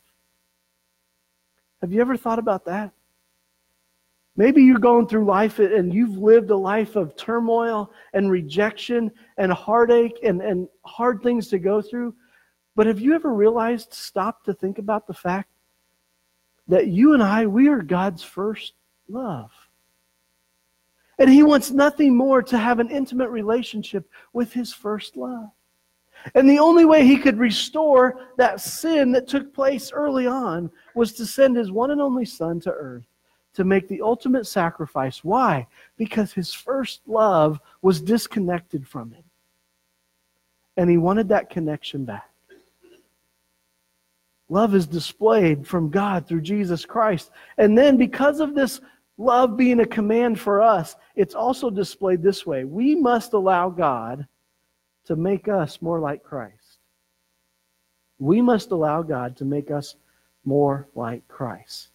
Have 1.82 1.92
you 1.92 2.02
ever 2.02 2.18
thought 2.18 2.40
about 2.40 2.66
that? 2.66 2.92
Maybe 4.38 4.62
you're 4.62 4.78
going 4.78 5.08
through 5.08 5.26
life 5.26 5.58
and 5.58 5.92
you've 5.92 6.20
lived 6.20 6.52
a 6.52 6.56
life 6.56 6.96
of 6.96 7.16
turmoil 7.16 7.92
and 8.14 8.30
rejection 8.30 9.12
and 9.38 9.52
heartache 9.52 10.20
and, 10.24 10.42
and 10.42 10.68
hard 10.86 11.24
things 11.24 11.48
to 11.48 11.60
go 11.60 11.82
through. 11.82 12.14
But 12.76 12.86
have 12.86 13.00
you 13.00 13.16
ever 13.16 13.34
realized, 13.34 13.94
stop 13.94 14.44
to 14.44 14.54
think 14.54 14.78
about 14.78 15.08
the 15.08 15.14
fact 15.14 15.50
that 16.68 16.88
you 16.88 17.16
and 17.16 17.24
I, 17.24 17.48
we 17.48 17.68
are 17.68 17.82
God's 17.82 18.22
first 18.22 18.74
love. 19.10 19.52
And 21.18 21.32
He 21.32 21.42
wants 21.42 21.72
nothing 21.72 22.16
more 22.16 22.44
to 22.44 22.60
have 22.60 22.80
an 22.80 22.92
intimate 22.92 23.30
relationship 23.30 24.08
with 24.34 24.54
His 24.54 24.72
first 24.72 25.18
love. 25.18 25.50
And 26.36 26.48
the 26.48 26.60
only 26.60 26.86
way 26.86 27.08
He 27.08 27.18
could 27.18 27.40
restore 27.40 28.20
that 28.38 28.62
sin 28.62 29.12
that 29.14 29.28
took 29.28 29.52
place 29.52 29.92
early 29.92 30.28
on 30.28 30.70
was 30.94 31.14
to 31.14 31.26
send 31.26 31.58
His 31.58 31.72
one 31.72 31.90
and 31.90 32.02
only 32.02 32.26
Son 32.26 32.60
to 32.60 32.72
earth 32.72 33.08
to 33.58 33.64
make 33.64 33.88
the 33.88 34.04
ultimate 34.04 34.46
sacrifice. 34.46 35.24
Why? 35.24 35.66
Because 35.98 36.32
His 36.32 36.54
first 36.54 37.02
love 37.08 37.60
was 37.82 38.00
disconnected 38.00 38.88
from 38.88 39.10
Him. 39.10 39.24
And 40.78 40.88
He 40.88 40.98
wanted 40.98 41.30
that 41.30 41.50
connection 41.50 42.06
back. 42.06 42.30
Love 44.48 44.76
is 44.76 44.86
displayed 44.86 45.66
from 45.66 45.90
God 45.90 46.28
through 46.28 46.42
Jesus 46.42 46.86
Christ. 46.86 47.32
And 47.58 47.76
then, 47.76 47.98
because 47.98 48.42
of 48.42 48.54
this 48.54 48.80
love 49.18 49.58
being 49.58 49.80
a 49.80 49.88
command 49.88 50.40
for 50.40 50.62
us, 50.62 50.96
it's 51.16 51.34
also 51.34 51.72
displayed 51.72 52.22
this 52.22 52.46
way. 52.46 52.64
We 52.64 52.94
must 52.94 53.34
allow 53.34 53.72
God 53.72 54.28
to 55.06 55.16
make 55.16 55.48
us 55.48 55.82
more 55.82 56.00
like 56.00 56.24
Christ. 56.24 56.78
We 58.20 58.40
must 58.40 58.70
allow 58.70 59.02
God 59.02 59.36
to 59.38 59.46
make 59.46 59.72
us 59.72 59.96
more 60.46 60.88
like 60.94 61.28
Christ. 61.28 61.90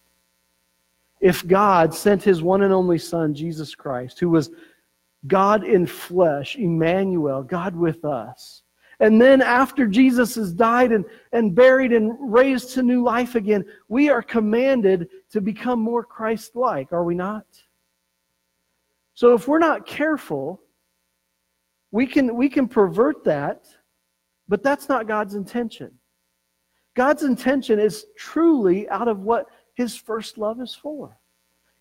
If 1.23 1.47
God 1.47 1.95
sent 1.95 2.21
his 2.21 2.43
one 2.43 2.63
and 2.63 2.73
only 2.73 2.97
Son, 2.97 3.33
Jesus 3.33 3.73
Christ, 3.75 4.19
who 4.19 4.29
was 4.29 4.51
God 5.25 5.63
in 5.63 5.85
flesh, 5.85 6.57
Emmanuel, 6.57 7.43
God 7.43 7.73
with 7.77 8.03
us, 8.03 8.63
and 8.99 9.21
then 9.21 9.41
after 9.41 9.87
Jesus 9.87 10.35
has 10.35 10.51
died 10.51 10.91
and, 10.91 11.05
and 11.31 11.55
buried 11.55 11.93
and 11.93 12.13
raised 12.19 12.73
to 12.73 12.83
new 12.83 13.01
life 13.01 13.35
again, 13.35 13.63
we 13.87 14.09
are 14.09 14.21
commanded 14.21 15.07
to 15.31 15.39
become 15.39 15.79
more 15.79 16.03
Christ 16.03 16.57
like, 16.57 16.91
are 16.91 17.05
we 17.05 17.15
not? 17.15 17.45
So 19.13 19.33
if 19.33 19.47
we're 19.47 19.59
not 19.59 19.87
careful, 19.87 20.61
we 21.91 22.05
can, 22.05 22.35
we 22.35 22.49
can 22.49 22.67
pervert 22.67 23.23
that, 23.23 23.65
but 24.49 24.61
that's 24.61 24.89
not 24.89 25.07
God's 25.07 25.35
intention. 25.35 25.91
God's 26.95 27.23
intention 27.23 27.79
is 27.79 28.07
truly 28.17 28.89
out 28.89 29.07
of 29.07 29.19
what 29.21 29.47
his 29.73 29.95
first 29.95 30.37
love 30.37 30.61
is 30.61 30.73
for. 30.73 31.17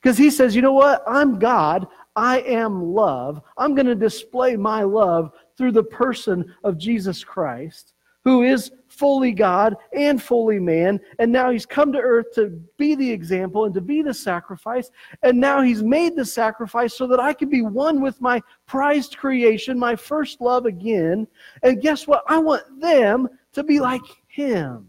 Because 0.03 0.19
he 0.19 0.31
says, 0.31 0.57
you 0.57 0.63
know 0.63 0.73
what? 0.73 1.03
I'm 1.07 1.39
God. 1.39 1.87
I 2.17 2.41
am 2.41 2.83
love. 2.83 3.41
I'm 3.57 3.75
going 3.75 3.87
to 3.87 3.95
display 3.95 4.57
my 4.57 4.83
love 4.83 5.33
through 5.57 5.73
the 5.73 5.85
person 5.85 6.53
of 6.65 6.77
Jesus 6.77 7.23
Christ, 7.23 7.95
who 8.25 8.43
is 8.43 8.73
fully 8.89 9.33
God 9.33 9.77
and 9.93 10.23
fully 10.23 10.59
man. 10.59 11.01
And 11.19 11.31
now 11.31 11.51
he's 11.51 11.65
come 11.65 11.93
to 11.93 12.01
earth 12.01 12.35
to 12.35 12.61
be 12.79 12.95
the 12.95 13.11
example 13.11 13.65
and 13.65 13.75
to 13.75 13.81
be 13.81 14.03
the 14.03 14.13
sacrifice. 14.13 14.91
And 15.23 15.39
now 15.39 15.63
he's 15.63 15.83
made 15.83 16.17
the 16.17 16.25
sacrifice 16.25 16.95
so 16.95 17.07
that 17.07 17.21
I 17.21 17.33
can 17.33 17.49
be 17.49 17.63
one 17.63 18.03
with 18.03 18.21
my 18.21 18.43
prized 18.67 19.17
creation, 19.17 19.79
my 19.79 19.97
first 19.97 20.41
love 20.41 20.67
again. 20.67 21.27
And 21.63 21.81
guess 21.81 22.07
what? 22.07 22.25
I 22.29 22.39
want 22.39 22.65
them 22.81 23.29
to 23.53 23.63
be 23.63 23.81
like 23.81 24.03
him. 24.27 24.89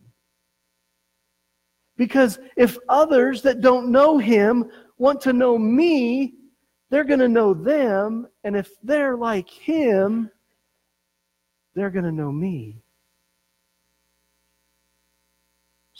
Because 1.97 2.39
if 2.55 2.77
others 2.89 3.41
that 3.43 3.61
don't 3.61 3.91
know 3.91 4.17
him 4.17 4.69
want 4.97 5.21
to 5.21 5.33
know 5.33 5.57
me, 5.57 6.33
they're 6.89 7.03
going 7.03 7.19
to 7.19 7.27
know 7.27 7.53
them. 7.53 8.27
And 8.43 8.55
if 8.55 8.71
they're 8.81 9.15
like 9.15 9.49
him, 9.49 10.29
they're 11.75 11.89
going 11.89 12.05
to 12.05 12.11
know 12.11 12.31
me. 12.31 12.83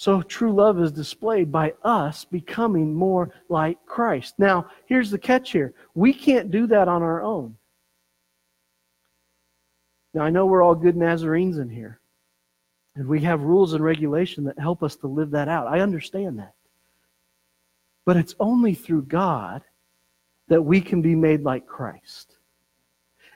So 0.04 0.22
true 0.22 0.52
love 0.52 0.82
is 0.82 0.92
displayed 0.92 1.52
by 1.52 1.74
us 1.84 2.26
becoming 2.26 2.94
more 2.94 3.32
like 3.48 3.78
Christ. 3.86 4.36
Now, 4.38 4.66
here's 4.86 5.10
the 5.10 5.18
catch 5.18 5.52
here 5.52 5.74
we 5.94 6.14
can't 6.14 6.52
do 6.52 6.68
that 6.68 6.88
on 6.88 7.02
our 7.02 7.22
own. 7.22 7.56
Now, 10.14 10.24
I 10.24 10.30
know 10.30 10.46
we're 10.46 10.62
all 10.62 10.76
good 10.76 10.96
Nazarenes 10.98 11.58
in 11.58 11.70
here, 11.70 12.00
and 12.96 13.08
we 13.08 13.22
have 13.22 13.42
rules 13.42 13.74
and 13.74 13.84
regulation 13.84 14.44
that 14.44 14.60
help 14.60 14.84
us 14.84 14.96
to 14.98 15.08
live 15.08 15.32
that 15.32 15.48
out. 15.48 15.68
I 15.68 15.80
understand 15.80 16.40
that. 16.40 16.54
But 18.06 18.18
it's 18.18 18.36
only 18.40 18.76
through 18.76 19.04
God 19.04 19.64
that 20.48 20.62
we 20.62 20.82
can 20.82 21.02
be 21.02 21.16
made 21.16 21.42
like 21.42 21.66
Christ. 21.66 22.38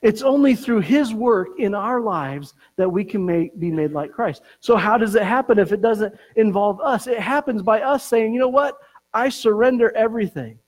It's 0.03 0.21
only 0.21 0.55
through 0.55 0.81
His 0.81 1.13
work 1.13 1.49
in 1.57 1.73
our 1.73 2.01
lives 2.01 2.53
that 2.75 2.89
we 2.89 3.03
can 3.03 3.25
make, 3.25 3.59
be 3.59 3.71
made 3.71 3.91
like 3.91 4.11
Christ. 4.11 4.43
So, 4.59 4.75
how 4.75 4.97
does 4.97 5.15
it 5.15 5.23
happen 5.23 5.57
if 5.57 5.71
it 5.71 5.81
doesn't 5.81 6.13
involve 6.35 6.79
us? 6.81 7.07
It 7.07 7.19
happens 7.19 7.63
by 7.63 7.81
us 7.81 8.05
saying, 8.05 8.33
you 8.33 8.39
know 8.39 8.47
what? 8.47 8.77
I 9.13 9.29
surrender 9.29 9.91
everything. 9.95 10.59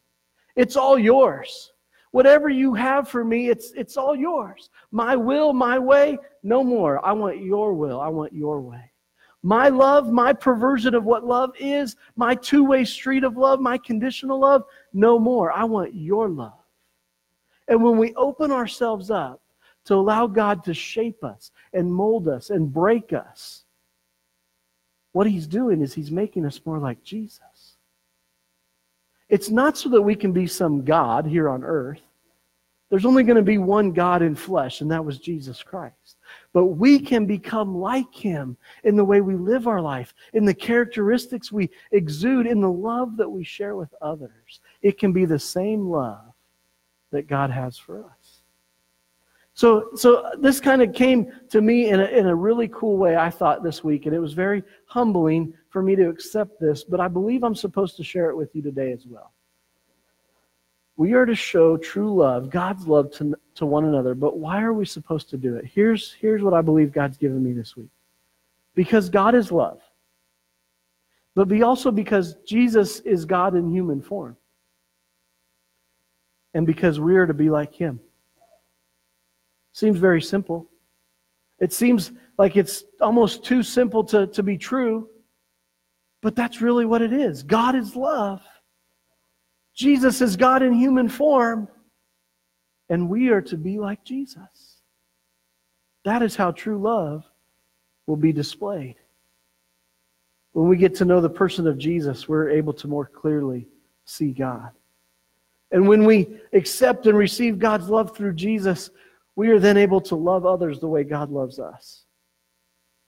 It's 0.56 0.76
all 0.76 0.98
yours. 0.98 1.69
Whatever 2.12 2.50
you 2.50 2.74
have 2.74 3.08
for 3.08 3.24
me, 3.24 3.50
it's, 3.50 3.72
it's 3.72 3.96
all 3.96 4.16
yours. 4.16 4.70
My 4.92 5.16
will, 5.16 5.54
my 5.54 5.78
way, 5.78 6.18
no 6.42 6.64
more. 6.64 7.06
I 7.06 7.12
want 7.12 7.44
your 7.44 7.74
will. 7.74 8.02
I 8.02 8.08
want 8.08 8.34
your 8.34 8.62
way. 8.62 8.92
My 9.44 9.70
love, 9.70 10.12
my 10.12 10.34
perversion 10.34 10.96
of 10.96 11.06
what 11.06 11.26
love 11.26 11.52
is, 11.60 11.96
my 12.16 12.36
two 12.36 12.66
way 12.66 12.84
street 12.84 13.24
of 13.24 13.38
love, 13.38 13.62
my 13.62 13.78
conditional 13.78 14.40
love, 14.40 14.64
no 14.92 15.18
more. 15.18 15.52
I 15.52 15.64
want 15.64 15.94
your 15.94 16.30
love. 16.30 16.54
And 17.68 17.84
when 17.84 17.98
we 17.98 18.14
open 18.16 18.52
ourselves 18.52 19.12
up 19.12 19.42
to 19.86 19.96
allow 19.96 20.28
God 20.28 20.64
to 20.66 20.74
shape 20.74 21.24
us 21.24 21.52
and 21.74 21.94
mold 21.94 22.28
us 22.28 22.50
and 22.50 22.74
break 22.74 23.14
us, 23.14 23.64
what 25.14 25.28
He's 25.28 25.48
doing 25.48 25.82
is 25.82 25.94
He's 25.94 26.12
making 26.12 26.46
us 26.46 26.60
more 26.66 26.80
like 26.80 27.02
Jesus. 27.04 27.40
It's 29.30 29.50
not 29.50 29.78
so 29.78 29.90
that 29.90 30.02
we 30.02 30.16
can 30.16 30.32
be 30.32 30.48
some 30.48 30.84
God 30.84 31.26
here 31.26 31.50
on 31.50 31.64
earth. 31.64 32.02
There's 32.90 33.06
only 33.06 33.24
going 33.24 33.38
to 33.38 33.44
be 33.44 33.60
one 33.60 33.92
God 33.92 34.24
in 34.24 34.36
flesh, 34.36 34.82
and 34.82 34.90
that 34.90 35.06
was 35.06 35.20
Jesus 35.20 35.62
Christ. 35.62 36.18
But 36.54 36.66
we 36.66 37.00
can 37.00 37.28
become 37.28 37.78
like 37.78 38.14
Him 38.14 38.58
in 38.84 38.96
the 38.96 39.06
way 39.06 39.22
we 39.22 39.36
live 39.36 39.68
our 39.68 39.82
life, 39.82 40.16
in 40.34 40.44
the 40.44 40.56
characteristics 40.56 41.52
we 41.52 41.70
exude, 41.92 42.48
in 42.48 42.62
the 42.62 42.72
love 42.72 43.16
that 43.18 43.30
we 43.30 43.44
share 43.44 43.76
with 43.76 43.94
others. 44.02 44.62
It 44.82 44.98
can 44.98 45.14
be 45.14 45.26
the 45.26 45.38
same 45.38 45.86
love 45.86 46.34
that 47.12 47.28
God 47.28 47.52
has 47.52 47.78
for 47.78 48.04
us. 48.06 48.42
So, 49.54 49.90
so 49.94 50.32
this 50.40 50.60
kind 50.60 50.82
of 50.82 50.94
came 50.94 51.32
to 51.50 51.62
me 51.62 51.90
in 51.90 52.00
a, 52.00 52.06
in 52.06 52.28
a 52.28 52.36
really 52.36 52.70
cool 52.70 52.98
way, 52.98 53.18
I 53.18 53.30
thought, 53.30 53.62
this 53.62 53.84
week, 53.84 54.06
and 54.06 54.16
it 54.16 54.20
was 54.20 54.34
very 54.34 54.64
humbling 54.86 55.54
for 55.70 55.82
me 55.82 55.96
to 55.96 56.10
accept 56.10 56.60
this, 56.60 56.84
but 56.84 57.00
I 57.00 57.08
believe 57.08 57.44
I'm 57.44 57.56
supposed 57.56 57.96
to 57.98 58.04
share 58.04 58.30
it 58.30 58.36
with 58.36 58.56
you 58.56 58.62
today 58.62 58.92
as 58.92 59.06
well. 59.08 59.34
We 60.98 61.14
are 61.14 61.26
to 61.26 61.36
show 61.36 61.78
true 61.78 62.14
love, 62.14 62.50
God's 62.50 62.88
love 62.88 63.12
to, 63.14 63.34
to 63.56 63.66
one 63.66 63.86
another, 63.86 64.16
but 64.16 64.38
why 64.38 64.62
are 64.62 64.74
we 64.74 64.86
supposed 64.86 65.30
to 65.30 65.38
do 65.38 65.56
it? 65.56 65.66
Here's, 65.66 66.14
here's 66.14 66.42
what 66.42 66.54
I 66.54 66.62
believe 66.62 66.92
God's 66.92 67.18
given 67.18 67.44
me 67.44 67.54
this 67.54 67.78
week. 67.78 67.90
Because 68.76 69.10
God 69.10 69.36
is 69.36 69.52
love, 69.52 69.80
but 71.36 71.48
be 71.48 71.64
also 71.64 71.92
because 71.92 72.36
Jesus 72.46 73.00
is 73.02 73.26
God 73.26 73.56
in 73.56 73.72
human 73.72 74.02
form 74.02 74.36
and 76.54 76.66
because 76.66 77.00
we 77.00 77.16
are 77.16 77.28
to 77.28 77.34
be 77.34 77.50
like 77.50 77.74
him. 77.74 78.00
Seems 79.72 80.00
very 80.00 80.22
simple. 80.22 80.70
It 81.60 81.72
seems 81.72 82.12
like 82.38 82.58
it's 82.58 82.84
almost 83.00 83.46
too 83.46 83.64
simple 83.64 84.04
to, 84.06 84.28
to 84.28 84.44
be 84.44 84.58
true, 84.58 85.10
but 86.22 86.36
that's 86.36 86.62
really 86.62 86.86
what 86.86 87.02
it 87.02 87.14
is. 87.14 87.44
God 87.44 87.76
is 87.76 87.96
love. 87.96 88.42
Jesus 89.74 90.22
is 90.22 90.36
God 90.36 90.62
in 90.62 90.74
human 90.74 91.08
form, 91.08 91.68
and 92.90 93.10
we 93.10 93.30
are 93.30 93.42
to 93.42 93.58
be 93.58 93.80
like 93.80 94.04
Jesus. 94.04 94.82
That 96.04 96.22
is 96.22 96.36
how 96.36 96.52
true 96.52 96.78
love 96.78 97.24
will 98.08 98.18
be 98.18 98.34
displayed. 98.34 98.96
When 100.54 100.68
we 100.68 100.78
get 100.78 100.96
to 100.96 101.06
know 101.06 101.22
the 101.22 101.30
person 101.30 101.68
of 101.68 101.78
Jesus, 101.78 102.28
we're 102.28 102.50
able 102.50 102.74
to 102.74 102.88
more 102.88 103.06
clearly 103.06 103.68
see 104.06 104.32
God. 104.32 104.72
And 105.72 105.88
when 105.88 106.04
we 106.04 106.40
accept 106.52 107.06
and 107.06 107.18
receive 107.18 107.60
God's 107.60 107.90
love 107.90 108.18
through 108.18 108.34
Jesus, 108.34 108.90
we 109.36 109.50
are 109.50 109.60
then 109.60 109.78
able 109.78 110.02
to 110.02 110.16
love 110.16 110.46
others 110.46 110.80
the 110.80 110.88
way 110.88 111.04
God 111.04 111.30
loves 111.30 111.60
us. 111.60 112.06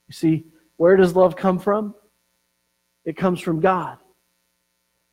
You 0.08 0.14
see, 0.14 0.46
where 0.78 0.96
does 0.96 1.16
love 1.16 1.36
come 1.36 1.58
from? 1.58 1.96
It 3.06 3.18
comes 3.18 3.40
from 3.40 3.60
God. 3.60 3.98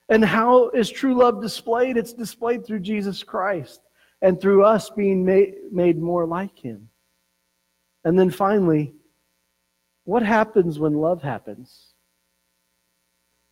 And 0.09 0.25
how 0.25 0.71
is 0.71 0.91
true 0.91 1.15
love 1.15 1.43
displayed? 1.43 1.97
It's 1.97 2.13
displayed 2.13 2.67
through 2.67 2.81
Jesus 2.81 3.23
Christ 3.23 3.81
and 4.23 4.41
through 4.41 4.65
us 4.65 4.91
being 4.91 5.25
made, 5.25 5.99
more 5.99 6.27
like 6.27 6.59
Him. 6.59 6.89
And 8.05 8.19
then 8.19 8.31
finally, 8.31 8.95
what 10.05 10.23
happens 10.23 10.79
when 10.79 10.95
love 10.95 11.23
happens? 11.23 11.93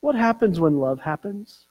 What 0.01 0.15
happens 0.15 0.59
when 0.59 0.79
love 0.79 1.01
happens? 1.01 1.67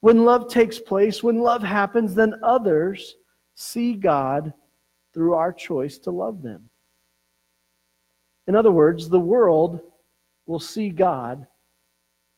When 0.00 0.24
love 0.24 0.48
takes 0.48 0.78
place, 0.78 1.22
when 1.22 1.40
love 1.40 1.62
happens, 1.62 2.14
then 2.14 2.34
others 2.42 3.16
see 3.54 3.94
God 3.94 4.52
through 5.12 5.34
our 5.34 5.52
choice 5.52 5.98
to 5.98 6.10
love 6.10 6.42
them. 6.42 6.70
In 8.46 8.54
other 8.54 8.70
words, 8.70 9.08
the 9.08 9.20
world 9.20 9.80
will 10.46 10.60
see 10.60 10.88
God 10.88 11.46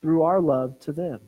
through 0.00 0.22
our 0.22 0.40
love 0.40 0.78
to 0.80 0.92
them. 0.92 1.20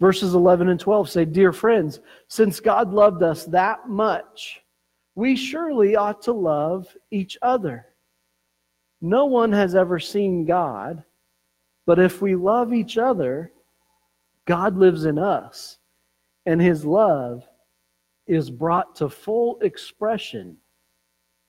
Verses 0.00 0.34
11 0.34 0.68
and 0.68 0.80
12 0.80 1.08
say, 1.08 1.24
Dear 1.24 1.52
friends, 1.52 2.00
since 2.26 2.58
God 2.58 2.92
loved 2.92 3.22
us 3.22 3.44
that 3.46 3.88
much, 3.88 4.62
we 5.14 5.36
surely 5.36 5.94
ought 5.94 6.22
to 6.22 6.32
love 6.32 6.88
each 7.10 7.38
other. 7.42 7.86
No 9.00 9.26
one 9.26 9.52
has 9.52 9.74
ever 9.74 9.98
seen 9.98 10.44
God, 10.44 11.04
but 11.86 11.98
if 11.98 12.22
we 12.22 12.34
love 12.34 12.72
each 12.72 12.98
other, 12.98 13.52
God 14.44 14.76
lives 14.76 15.04
in 15.04 15.18
us, 15.18 15.78
and 16.46 16.60
his 16.60 16.84
love 16.84 17.46
is 18.26 18.50
brought 18.50 18.96
to 18.96 19.08
full 19.08 19.58
expression 19.60 20.56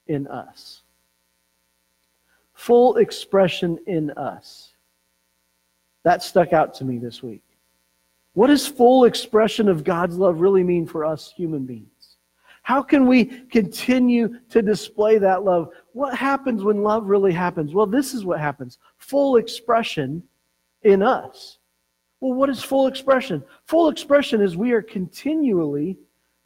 in 0.07 0.27
us. 0.27 0.83
Full 2.53 2.97
expression 2.97 3.79
in 3.87 4.11
us. 4.11 4.72
That 6.03 6.21
stuck 6.21 6.53
out 6.53 6.73
to 6.75 6.85
me 6.85 6.97
this 6.97 7.23
week. 7.23 7.43
What 8.33 8.47
does 8.47 8.67
full 8.67 9.05
expression 9.05 9.67
of 9.67 9.83
God's 9.83 10.17
love 10.17 10.41
really 10.41 10.63
mean 10.63 10.85
for 10.85 11.05
us 11.05 11.33
human 11.35 11.65
beings? 11.65 11.87
How 12.63 12.81
can 12.81 13.07
we 13.07 13.25
continue 13.25 14.39
to 14.49 14.61
display 14.61 15.17
that 15.17 15.43
love? 15.43 15.69
What 15.91 16.15
happens 16.15 16.63
when 16.63 16.81
love 16.81 17.07
really 17.07 17.33
happens? 17.33 17.73
Well, 17.73 17.85
this 17.85 18.13
is 18.13 18.25
what 18.25 18.39
happens 18.39 18.79
full 18.97 19.35
expression 19.35 20.23
in 20.83 21.03
us. 21.03 21.57
Well, 22.21 22.33
what 22.33 22.49
is 22.49 22.63
full 22.63 22.87
expression? 22.87 23.43
Full 23.65 23.89
expression 23.89 24.41
is 24.41 24.55
we 24.55 24.71
are 24.71 24.81
continually 24.81 25.97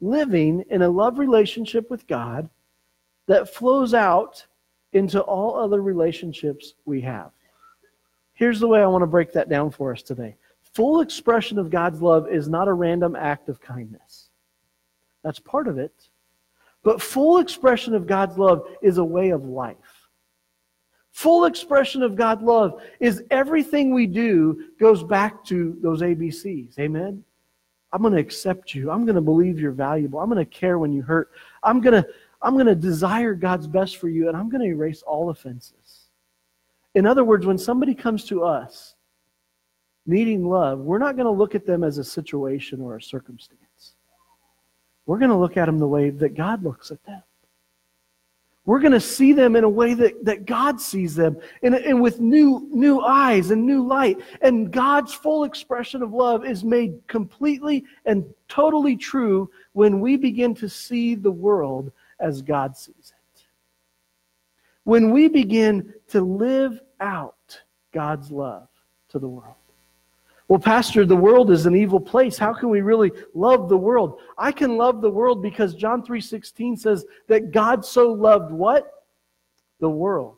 living 0.02 0.66
in 0.70 0.82
a 0.82 0.90
love 0.90 1.20
relationship 1.20 1.90
with 1.92 2.08
God 2.08 2.50
that 3.28 3.54
flows 3.54 3.94
out 3.94 4.46
into 4.94 5.22
all 5.22 5.56
other 5.56 5.82
relationships 5.82 6.74
we 6.86 7.02
have. 7.02 7.32
Here's 8.38 8.60
the 8.60 8.68
way 8.68 8.82
I 8.84 8.86
want 8.86 9.02
to 9.02 9.08
break 9.08 9.34
that 9.34 9.50
down 9.50 9.72
for 9.72 9.92
us 9.92 10.04
today. 10.04 10.36
Full 10.76 11.02
expression 11.02 11.58
of 11.58 11.72
God's 11.72 12.04
love 12.04 12.30
is 12.30 12.48
not 12.48 12.68
a 12.68 12.74
random 12.74 13.16
act 13.16 13.50
of 13.50 13.60
kindness. 13.60 14.30
That's 15.24 15.40
part 15.40 15.68
of 15.68 15.80
it. 15.80 16.10
But 16.84 17.02
full 17.02 17.40
expression 17.40 17.96
of 17.96 18.06
God's 18.06 18.38
love 18.38 18.68
is 18.84 19.00
a 19.00 19.04
way 19.04 19.32
of 19.32 19.44
life. 19.44 19.76
Full 21.14 21.46
expression 21.46 22.04
of 22.04 22.16
God's 22.16 22.44
love 22.44 22.80
is 23.00 23.24
everything 23.32 23.92
we 23.92 24.06
do 24.06 24.66
goes 24.80 25.04
back 25.04 25.44
to 25.46 25.76
those 25.82 26.04
ABCs. 26.04 26.78
Amen? 26.78 27.24
I'm 27.92 28.04
going 28.04 28.14
to 28.14 28.20
accept 28.20 28.76
you. 28.76 28.92
I'm 28.92 29.04
going 29.04 29.16
to 29.16 29.22
believe 29.22 29.60
you're 29.60 29.72
valuable. 29.72 30.20
I'm 30.20 30.30
going 30.30 30.46
to 30.46 30.46
care 30.46 30.78
when 30.78 30.94
you 30.94 31.02
hurt. 31.02 31.32
I'm 31.64 31.82
going 31.82 32.04
to, 32.04 32.08
I'm 32.44 32.54
going 32.54 32.68
to 32.68 32.76
desire 32.76 33.34
God's 33.34 33.66
best 33.66 33.98
for 33.98 34.10
you, 34.10 34.28
and 34.28 34.38
I'm 34.38 34.48
going 34.48 34.62
to 34.62 34.68
erase 34.68 35.02
all 35.02 35.32
offenses. 35.32 35.87
In 36.98 37.06
other 37.06 37.24
words, 37.24 37.46
when 37.46 37.60
somebody 37.60 37.94
comes 37.94 38.24
to 38.24 38.44
us 38.44 38.96
needing 40.08 40.50
love, 40.50 40.80
we're 40.80 40.98
not 40.98 41.16
going 41.16 41.28
to 41.28 41.32
look 41.32 41.54
at 41.54 41.64
them 41.64 41.84
as 41.84 42.00
a 42.00 42.04
situation 42.04 42.82
or 42.82 42.96
a 42.96 43.02
circumstance. 43.04 43.94
We're 45.06 45.20
going 45.20 45.30
to 45.30 45.38
look 45.38 45.58
at 45.58 45.68
them 45.68 45.78
the 45.78 45.88
way 45.88 46.10
that 46.10 46.34
God 46.34 46.64
looks 46.64 46.90
at 46.90 47.04
them. 47.04 47.22
We're 48.66 48.80
going 48.80 48.94
to 48.94 49.00
see 49.00 49.32
them 49.32 49.56
in 49.56 49.64
a 49.64 49.70
way 49.70 49.94
that, 49.94 50.26
that 50.26 50.48
God 50.48 50.82
sees 50.82 51.14
them, 51.14 51.38
and, 51.62 51.76
and 51.76 52.02
with 52.02 52.20
new, 52.20 52.68
new 52.74 53.02
eyes 53.02 53.52
and 53.52 53.64
new 53.64 53.86
light. 53.86 54.18
And 54.42 54.72
God's 54.72 55.14
full 55.14 55.44
expression 55.44 56.02
of 56.02 56.14
love 56.14 56.48
is 56.48 56.64
made 56.64 57.00
completely 57.06 57.86
and 58.08 58.26
totally 58.48 58.98
true 58.98 59.52
when 59.74 60.00
we 60.00 60.18
begin 60.18 60.56
to 60.56 60.68
see 60.68 61.14
the 61.14 61.30
world 61.30 61.92
as 62.20 62.42
God 62.42 62.76
sees 62.76 63.14
it. 63.16 63.17
When 64.88 65.12
we 65.12 65.28
begin 65.28 65.94
to 66.12 66.22
live 66.22 66.80
out 67.02 67.62
God's 67.92 68.32
love 68.32 68.70
to 69.10 69.20
the 69.20 69.28
world. 69.28 69.58
Well, 70.48 70.60
Pastor, 70.60 71.06
the 71.06 71.14
world 71.14 71.52
is 71.52 71.66
an 71.66 71.76
evil 71.76 72.00
place. 72.00 72.38
How 72.38 72.54
can 72.54 72.70
we 72.70 72.80
really 72.80 73.12
love 73.34 73.68
the 73.68 73.76
world? 73.76 74.22
I 74.38 74.54
can 74.54 74.78
love 74.78 75.02
the 75.02 75.10
world 75.10 75.44
because 75.44 75.76
John 75.76 76.04
3:16 76.04 76.78
says 76.78 77.06
that 77.28 77.52
God 77.52 77.84
so 77.84 78.14
loved 78.14 78.54
what? 78.54 79.04
The 79.82 79.90
world. 79.90 80.38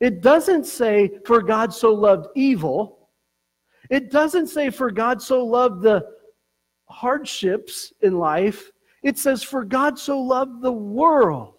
It 0.00 0.22
doesn't 0.22 0.66
say 0.66 1.20
for 1.24 1.40
God 1.40 1.72
so 1.72 1.94
loved 1.94 2.26
evil. 2.34 3.10
It 3.90 4.10
doesn't 4.10 4.48
say 4.48 4.70
for 4.70 4.90
God 4.90 5.22
so 5.22 5.46
loved 5.46 5.82
the 5.82 6.04
hardships 6.86 7.92
in 8.00 8.18
life. 8.18 8.72
It 9.04 9.18
says 9.18 9.44
for 9.44 9.64
God 9.64 10.00
so 10.00 10.20
loved 10.20 10.62
the 10.62 10.72
world. 10.72 11.53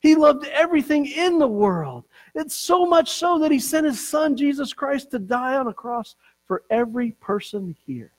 He 0.00 0.14
loved 0.14 0.46
everything 0.46 1.06
in 1.06 1.38
the 1.38 1.48
world. 1.48 2.04
It's 2.34 2.54
so 2.54 2.84
much 2.86 3.10
so 3.12 3.38
that 3.38 3.50
he 3.50 3.58
sent 3.58 3.86
his 3.86 4.06
son 4.06 4.36
Jesus 4.36 4.72
Christ 4.72 5.10
to 5.10 5.18
die 5.18 5.56
on 5.56 5.68
a 5.68 5.72
cross 5.72 6.16
for 6.46 6.62
every 6.70 7.12
person 7.12 7.74
here. 7.86 8.12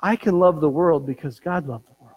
I 0.00 0.16
can 0.16 0.38
love 0.38 0.60
the 0.60 0.70
world 0.70 1.06
because 1.06 1.38
God 1.38 1.66
loved 1.66 1.86
the 1.86 1.96
world. 2.00 2.16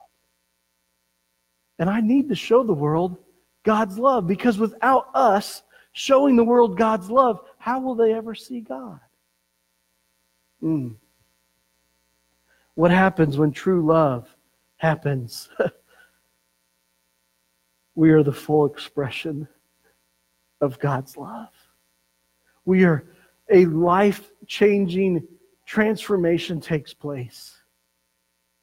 And 1.78 1.90
I 1.90 2.02
need 2.02 2.30
to 2.30 2.36
show 2.36 2.64
the 2.64 2.74
world 2.74 3.18
God's 3.64 4.00
love 4.00 4.28
because 4.28 4.58
without 4.58 5.10
us 5.14 5.64
showing 5.92 6.36
the 6.36 6.44
world 6.44 6.78
God's 6.78 7.10
love, 7.10 7.42
how 7.58 7.80
will 7.80 7.96
they 7.96 8.14
ever 8.14 8.34
see 8.34 8.62
God? 8.62 9.00
Mm. 10.64 10.96
What 12.76 12.92
happens 12.92 13.38
when 13.38 13.52
true 13.52 13.86
love 13.86 14.28
happens? 14.78 15.50
we 17.96 18.12
are 18.12 18.24
the 18.24 18.34
full 18.34 18.66
expression 18.66 19.48
of 20.62 20.80
God's 20.80 21.18
love. 21.18 21.50
We 22.66 22.84
are 22.84 23.06
a 23.52 23.66
life 23.66 24.30
changing 24.48 25.26
transformation 25.66 26.60
takes 26.60 26.94
place. 26.94 27.56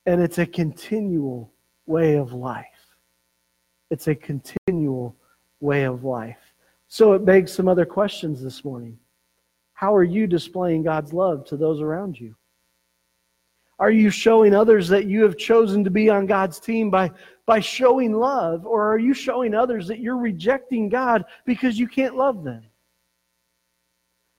And 0.06 0.20
it's 0.20 0.38
a 0.38 0.46
continual 0.46 1.52
way 1.86 2.16
of 2.16 2.32
life. 2.32 2.66
It's 3.90 4.08
a 4.08 4.14
continual 4.14 5.16
way 5.60 5.84
of 5.84 6.04
life. 6.04 6.54
So 6.88 7.12
it 7.12 7.24
begs 7.24 7.52
some 7.52 7.68
other 7.68 7.86
questions 7.86 8.42
this 8.42 8.64
morning. 8.64 8.98
How 9.74 9.94
are 9.94 10.04
you 10.04 10.26
displaying 10.26 10.82
God's 10.82 11.12
love 11.12 11.44
to 11.46 11.56
those 11.56 11.80
around 11.80 12.18
you? 12.18 12.36
Are 13.78 13.90
you 13.90 14.10
showing 14.10 14.54
others 14.54 14.88
that 14.88 15.06
you 15.06 15.22
have 15.22 15.36
chosen 15.36 15.82
to 15.84 15.90
be 15.90 16.08
on 16.08 16.26
God's 16.26 16.60
team 16.60 16.90
by, 16.90 17.10
by 17.52 17.60
showing 17.60 18.14
love? 18.14 18.64
Or 18.64 18.90
are 18.90 18.98
you 18.98 19.12
showing 19.12 19.54
others 19.54 19.86
that 19.88 19.98
you're 19.98 20.16
rejecting 20.16 20.88
God 20.88 21.26
because 21.44 21.78
you 21.78 21.86
can't 21.86 22.16
love 22.16 22.44
them? 22.44 22.64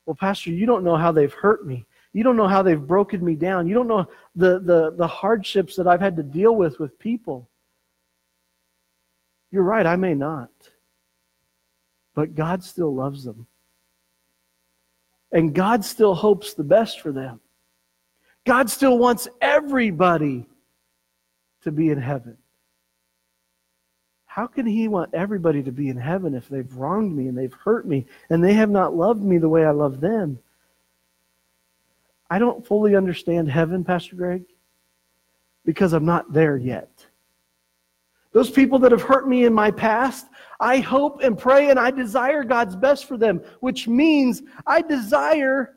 Well, 0.08 0.16
Pastor, 0.16 0.50
you 0.50 0.66
don't 0.66 0.84
know 0.84 0.96
how 0.96 1.12
they've 1.12 1.32
hurt 1.32 1.64
me. 1.64 1.86
You 2.14 2.24
don't 2.24 2.36
know 2.36 2.48
how 2.48 2.64
they've 2.64 2.82
broken 2.82 3.24
me 3.24 3.36
down. 3.36 3.68
You 3.68 3.76
don't 3.76 3.88
know 3.88 4.08
the, 4.36 4.60
the, 4.62 4.96
the 4.98 5.06
hardships 5.06 5.76
that 5.76 5.86
I've 5.86 6.00
had 6.00 6.16
to 6.16 6.24
deal 6.24 6.56
with 6.56 6.80
with 6.80 6.98
people. 6.98 7.48
You're 9.52 9.62
right, 9.62 9.86
I 9.86 9.96
may 9.96 10.16
not. 10.16 10.50
But 12.16 12.34
God 12.34 12.64
still 12.64 12.96
loves 12.96 13.24
them. 13.24 13.46
And 15.32 15.54
God 15.54 15.86
still 15.86 16.16
hopes 16.16 16.56
the 16.56 16.64
best 16.64 17.00
for 17.00 17.12
them. 17.12 17.42
God 18.44 18.72
still 18.72 18.98
wants 18.98 19.28
everybody 19.40 20.48
to 21.62 21.72
be 21.72 21.90
in 21.90 22.02
heaven. 22.02 22.38
How 24.34 24.48
can 24.48 24.66
he 24.66 24.88
want 24.88 25.14
everybody 25.14 25.62
to 25.62 25.72
be 25.72 25.90
in 25.90 25.98
heaven 25.98 26.34
if 26.34 26.50
they've 26.50 26.76
wronged 26.76 27.16
me 27.16 27.28
and 27.28 27.38
they've 27.38 27.54
hurt 27.54 27.86
me 27.86 28.08
and 28.32 28.44
they 28.44 28.56
have 28.56 28.72
not 28.72 28.96
loved 28.96 29.22
me 29.22 29.38
the 29.38 29.48
way 29.48 29.64
I 29.64 29.70
love 29.70 30.02
them? 30.02 30.40
I 32.32 32.40
don't 32.40 32.66
fully 32.66 32.96
understand 32.96 33.52
heaven, 33.52 33.84
Pastor 33.84 34.16
Greg, 34.16 34.44
because 35.66 35.94
I'm 35.94 36.06
not 36.06 36.34
there 36.34 36.58
yet. 36.58 36.90
Those 38.32 38.50
people 38.50 38.80
that 38.80 38.92
have 38.92 39.04
hurt 39.04 39.28
me 39.28 39.46
in 39.46 39.54
my 39.54 39.70
past, 39.70 40.26
I 40.60 40.80
hope 40.80 41.22
and 41.22 41.38
pray 41.38 41.70
and 41.70 41.78
I 41.78 41.92
desire 41.92 42.44
God's 42.44 42.76
best 42.76 43.06
for 43.06 43.18
them, 43.18 43.40
which 43.60 43.88
means 43.88 44.42
I 44.66 44.82
desire 44.82 45.76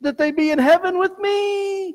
that 0.00 0.16
they 0.16 0.30
be 0.30 0.50
in 0.50 0.58
heaven 0.58 0.98
with 0.98 1.18
me. 1.18 1.94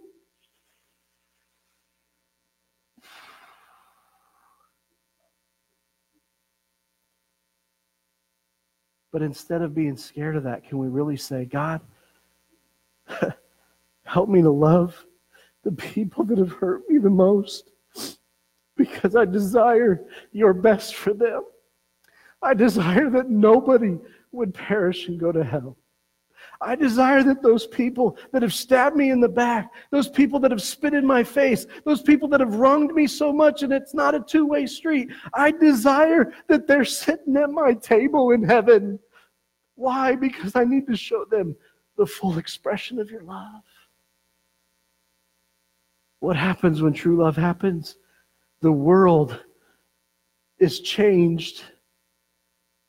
But 9.18 9.24
instead 9.24 9.64
of 9.64 9.74
being 9.74 9.98
scared 9.98 10.36
of 10.36 10.44
that, 10.44 10.64
can 10.70 10.78
we 10.78 10.90
really 10.90 11.18
say, 11.18 11.46
God, 11.46 11.82
help 14.04 14.30
me 14.30 14.44
to 14.44 14.52
love 14.52 15.08
the 15.64 15.72
people 15.72 16.24
that 16.26 16.38
have 16.38 16.52
hurt 16.52 16.88
me 16.88 17.00
the 17.00 17.10
most 17.10 17.72
because 18.76 19.16
I 19.16 19.26
desire 19.26 20.06
your 20.34 20.54
best 20.54 20.94
for 20.94 21.16
them. 21.16 21.42
I 22.44 22.54
desire 22.54 23.10
that 23.10 23.28
nobody 23.28 23.98
would 24.34 24.54
perish 24.54 25.08
and 25.08 25.20
go 25.20 25.32
to 25.32 25.44
hell. 25.44 25.78
I 26.62 26.76
desire 26.76 27.24
that 27.24 27.42
those 27.42 27.68
people 27.68 28.18
that 28.32 28.42
have 28.42 28.54
stabbed 28.54 28.96
me 28.96 29.12
in 29.12 29.20
the 29.20 29.30
back, 29.30 29.72
those 29.92 30.10
people 30.10 30.40
that 30.40 30.52
have 30.52 30.62
spit 30.62 30.94
in 30.94 31.06
my 31.06 31.24
face, 31.24 31.68
those 31.86 32.02
people 32.02 32.28
that 32.30 32.40
have 32.40 32.56
wronged 32.56 32.94
me 32.94 33.08
so 33.08 33.32
much 33.32 33.64
and 33.64 33.72
it's 33.72 33.94
not 33.94 34.16
a 34.16 34.20
two 34.20 34.46
way 34.46 34.66
street, 34.66 35.10
I 35.34 35.52
desire 35.52 36.34
that 36.48 36.68
they're 36.68 36.86
sitting 36.86 37.38
at 37.38 37.52
my 37.52 37.74
table 37.74 38.32
in 38.32 38.44
heaven. 38.44 39.00
Why? 39.78 40.16
Because 40.16 40.56
I 40.56 40.64
need 40.64 40.88
to 40.88 40.98
show 40.98 41.24
them 41.24 41.56
the 41.98 42.06
full 42.06 42.40
expression 42.40 43.00
of 43.00 43.12
your 43.12 43.22
love. 43.22 43.64
What 46.20 46.36
happens 46.36 46.82
when 46.82 46.94
true 46.94 47.16
love 47.16 47.38
happens? 47.38 47.96
The 48.62 48.72
world 48.72 49.40
is 50.58 50.80
changed 50.80 51.64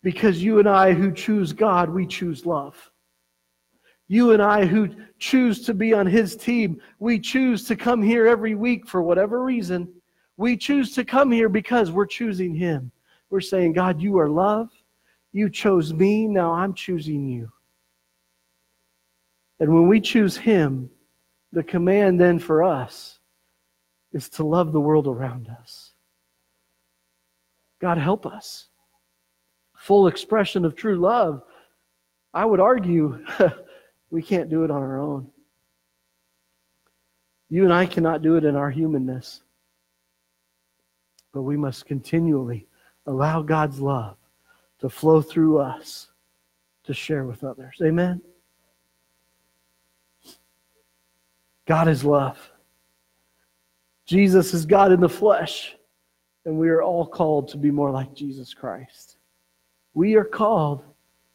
because 0.02 0.42
you 0.42 0.58
and 0.60 0.68
I 0.68 0.94
who 0.94 1.12
choose 1.12 1.52
God, 1.52 1.90
we 1.90 2.06
choose 2.06 2.46
love. 2.46 2.90
You 4.06 4.32
and 4.32 4.42
I 4.42 4.64
who 4.64 4.88
choose 5.18 5.66
to 5.66 5.74
be 5.74 5.92
on 5.92 6.06
His 6.06 6.36
team, 6.36 6.80
we 7.00 7.20
choose 7.20 7.64
to 7.64 7.76
come 7.76 8.02
here 8.02 8.26
every 8.26 8.54
week 8.54 8.88
for 8.88 9.02
whatever 9.02 9.44
reason. 9.44 9.92
We 10.38 10.56
choose 10.56 10.94
to 10.94 11.04
come 11.04 11.30
here 11.30 11.50
because 11.50 11.90
we're 11.90 12.06
choosing 12.06 12.54
Him. 12.54 12.90
We're 13.28 13.42
saying, 13.42 13.74
God, 13.74 14.00
you 14.00 14.18
are 14.18 14.30
love. 14.30 14.70
You 15.32 15.50
chose 15.50 15.92
me. 15.92 16.26
Now 16.26 16.52
I'm 16.52 16.74
choosing 16.74 17.28
you. 17.28 17.50
And 19.60 19.72
when 19.72 19.88
we 19.88 20.00
choose 20.00 20.36
Him, 20.36 20.90
the 21.52 21.62
command 21.62 22.20
then 22.20 22.38
for 22.38 22.62
us 22.62 23.18
is 24.12 24.28
to 24.30 24.44
love 24.44 24.72
the 24.72 24.80
world 24.80 25.06
around 25.06 25.48
us. 25.48 25.92
God, 27.80 27.98
help 27.98 28.26
us. 28.26 28.68
Full 29.76 30.08
expression 30.08 30.64
of 30.64 30.74
true 30.74 30.96
love. 30.96 31.42
I 32.34 32.44
would 32.44 32.60
argue 32.60 33.24
we 34.10 34.22
can't 34.22 34.50
do 34.50 34.64
it 34.64 34.70
on 34.70 34.82
our 34.82 35.00
own. 35.00 35.30
You 37.50 37.64
and 37.64 37.72
I 37.72 37.86
cannot 37.86 38.22
do 38.22 38.36
it 38.36 38.44
in 38.44 38.56
our 38.56 38.70
humanness. 38.70 39.42
But 41.32 41.42
we 41.42 41.56
must 41.56 41.86
continually 41.86 42.66
allow 43.06 43.42
God's 43.42 43.80
love 43.80 44.16
to 44.80 44.88
flow 44.88 45.20
through 45.20 45.58
us 45.58 46.08
to 46.84 46.94
share 46.94 47.24
with 47.24 47.44
others. 47.44 47.76
Amen? 47.82 48.20
God 51.66 51.88
is 51.88 52.04
love. 52.04 52.38
Jesus 54.06 54.54
is 54.54 54.64
God 54.64 54.90
in 54.90 55.00
the 55.00 55.08
flesh, 55.08 55.76
and 56.46 56.58
we 56.58 56.70
are 56.70 56.82
all 56.82 57.06
called 57.06 57.48
to 57.48 57.58
be 57.58 57.70
more 57.70 57.90
like 57.90 58.14
Jesus 58.14 58.54
Christ. 58.54 59.18
We 59.92 60.14
are 60.14 60.24
called 60.24 60.82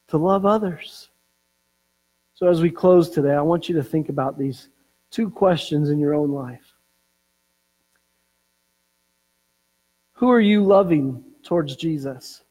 to 0.08 0.18
love 0.18 0.46
others. 0.46 1.10
So, 2.34 2.48
as 2.48 2.62
we 2.62 2.72
close 2.72 3.12
today, 3.12 3.34
I 3.34 3.42
want 3.42 3.70
you 3.70 3.76
to 3.76 3.84
think 3.84 4.10
about 4.10 4.40
these 4.40 4.70
two 5.12 5.30
questions 5.30 5.92
in 5.92 6.00
your 6.00 6.16
own 6.16 6.32
life. 6.32 6.74
Who 10.14 10.32
are 10.32 10.42
you 10.42 10.64
loving 10.64 11.24
towards 11.44 11.76
Jesus? 11.76 12.43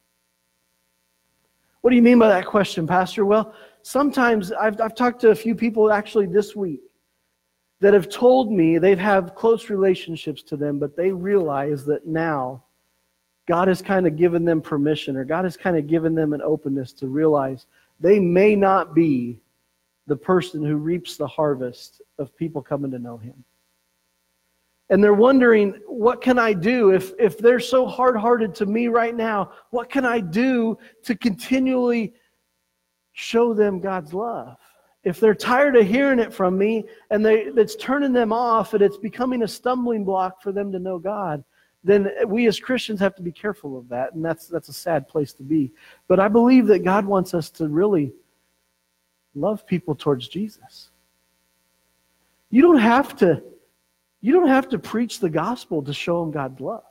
What 1.83 1.91
do 1.91 1.97
you 1.97 2.03
mean 2.03 2.21
by 2.21 2.29
that 2.29 2.47
question, 2.47 2.87
Pastor? 2.87 3.27
Well, 3.27 3.55
sometimes 3.83 4.53
I've, 4.53 4.81
I've 4.81 4.95
talked 4.95 5.21
to 5.23 5.31
a 5.31 5.35
few 5.35 5.55
people 5.57 5.93
actually 5.93 6.27
this 6.27 6.55
week 6.55 6.81
that 7.81 7.93
have 7.93 8.09
told 8.09 8.53
me 8.53 8.79
they've 8.79 9.01
close 9.35 9.69
relationships 9.69 10.45
to 10.45 10.57
them, 10.57 10.79
but 10.79 10.97
they 10.97 11.11
realize 11.11 11.85
that 11.87 12.07
now 12.07 12.63
God 13.49 13.67
has 13.67 13.83
kind 13.83 14.07
of 14.07 14.17
given 14.17 14.45
them 14.45 14.61
permission 14.61 15.17
or 15.17 15.25
God 15.25 15.45
has 15.45 15.57
kind 15.57 15.77
of 15.77 15.89
given 15.89 16.15
them 16.15 16.33
an 16.33 16.41
openness 16.43 16.93
to 16.95 17.09
realize 17.09 17.67
they 17.99 18.21
may 18.21 18.55
not 18.55 18.95
be 18.95 19.41
the 20.07 20.17
person 20.17 20.65
who 20.65 20.77
reaps 20.77 21.17
the 21.17 21.27
harvest 21.27 22.01
of 22.19 22.37
people 22.37 22.63
coming 22.63 22.93
to 22.93 23.01
know 23.01 23.17
him. 23.17 23.45
And 24.93 25.03
they're 25.03 25.15
wondering, 25.15 25.81
what 25.87 26.21
can 26.21 26.39
I 26.39 26.53
do 26.53 26.91
if, 26.91 27.15
if 27.19 27.39
they're 27.39 27.61
so 27.61 27.87
hard 27.87 28.15
hearted 28.15 28.55
to 28.57 28.67
me 28.67 28.89
right 28.89 29.17
now? 29.17 29.53
What 29.71 29.89
can 29.89 30.05
I 30.05 30.21
do 30.21 30.77
to 31.05 31.17
continually 31.17 32.13
show 33.15 33.55
them 33.55 33.81
God's 33.81 34.13
love? 34.13 34.59
If 35.03 35.19
they're 35.19 35.35
tired 35.35 35.77
of 35.77 35.87
hearing 35.87 36.19
it 36.19 36.31
from 36.31 36.59
me 36.59 36.85
and 37.09 37.25
they, 37.25 37.45
it's 37.45 37.75
turning 37.77 38.13
them 38.13 38.35
off 38.35 38.75
and 38.75 38.83
it's 38.83 38.99
becoming 38.99 39.45
a 39.45 39.49
stumbling 39.49 40.05
block 40.05 40.43
for 40.43 40.53
them 40.53 40.71
to 40.73 40.79
know 40.79 40.99
God, 40.99 41.43
then 41.83 42.11
we 42.27 42.47
as 42.47 42.61
Christians 42.61 43.01
have 43.01 43.15
to 43.15 43.23
be 43.23 43.33
careful 43.33 43.79
of 43.79 43.89
that. 43.89 44.13
And 44.13 44.23
that's, 44.23 44.47
that's 44.47 44.69
a 44.69 44.75
sad 44.75 45.09
place 45.09 45.33
to 45.33 45.43
be. 45.43 45.73
But 46.07 46.21
I 46.21 46.29
believe 46.29 46.67
that 46.67 46.85
God 46.85 47.07
wants 47.07 47.33
us 47.33 47.49
to 47.53 47.67
really 47.67 48.13
love 49.35 49.67
people 49.67 49.95
towards 49.95 50.29
Jesus. 50.29 50.91
You 52.51 52.61
don't 52.61 52.77
have 52.77 53.17
to 53.17 53.43
you 54.23 54.33
don't 54.33 54.49
have 54.49 54.69
to 54.71 54.79
preach 54.79 55.19
the 55.19 55.29
gospel 55.29 55.83
to 55.83 55.93
show 55.93 56.21
them 56.21 56.31
God's 56.31 56.61
love. 56.61 56.85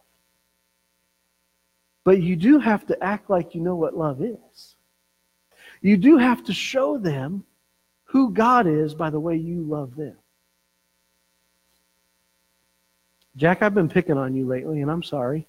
But 2.04 2.22
you 2.22 2.36
do 2.36 2.60
have 2.60 2.86
to 2.88 3.04
act 3.04 3.30
like 3.30 3.56
you 3.56 3.62
know 3.62 3.76
what 3.76 3.98
love 3.98 4.22
is. 4.22 4.76
You 5.82 5.98
do 5.98 6.18
have 6.18 6.44
to 6.44 6.54
show 6.54 6.98
them 6.98 7.46
who 8.04 8.32
God 8.32 8.68
is 8.68 8.94
by 8.94 9.10
the 9.10 9.20
way 9.20 9.38
you 9.38 9.62
love 9.64 9.96
them. 9.96 10.18
Jack, 13.38 13.62
I've 13.62 13.74
been 13.74 13.88
picking 13.88 14.18
on 14.18 14.36
you 14.36 14.46
lately, 14.46 14.82
and 14.82 14.92
I'm 14.92 15.04
sorry. 15.04 15.48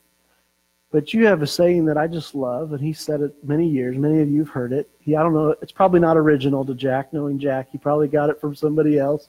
But 0.93 1.12
you 1.12 1.26
have 1.26 1.43
a 1.43 1.47
saying 1.47 1.87
that 1.87 1.97
I 1.97 2.07
just 2.07 2.35
love, 2.35 2.72
and 2.72 2.80
he 2.80 2.93
said 2.93 3.22
it 3.22 3.35
many 3.43 3.66
years. 3.66 3.97
Many 3.97 4.20
of 4.20 4.28
you 4.28 4.41
have 4.41 4.51
heard 4.51 4.72
it. 4.72 4.89
He, 5.01 5.16
I 5.16 5.22
don't 5.22 5.35
know, 5.35 5.57
it's 5.62 5.72
probably 5.72 5.99
not 5.99 6.16
original 6.16 6.64
to 6.66 6.74
Jack, 6.74 7.12
knowing 7.12 7.39
Jack. 7.39 7.70
He 7.72 7.78
probably 7.78 8.09
got 8.09 8.30
it 8.30 8.41
from 8.41 8.55
somebody 8.55 8.99
else. 8.99 9.28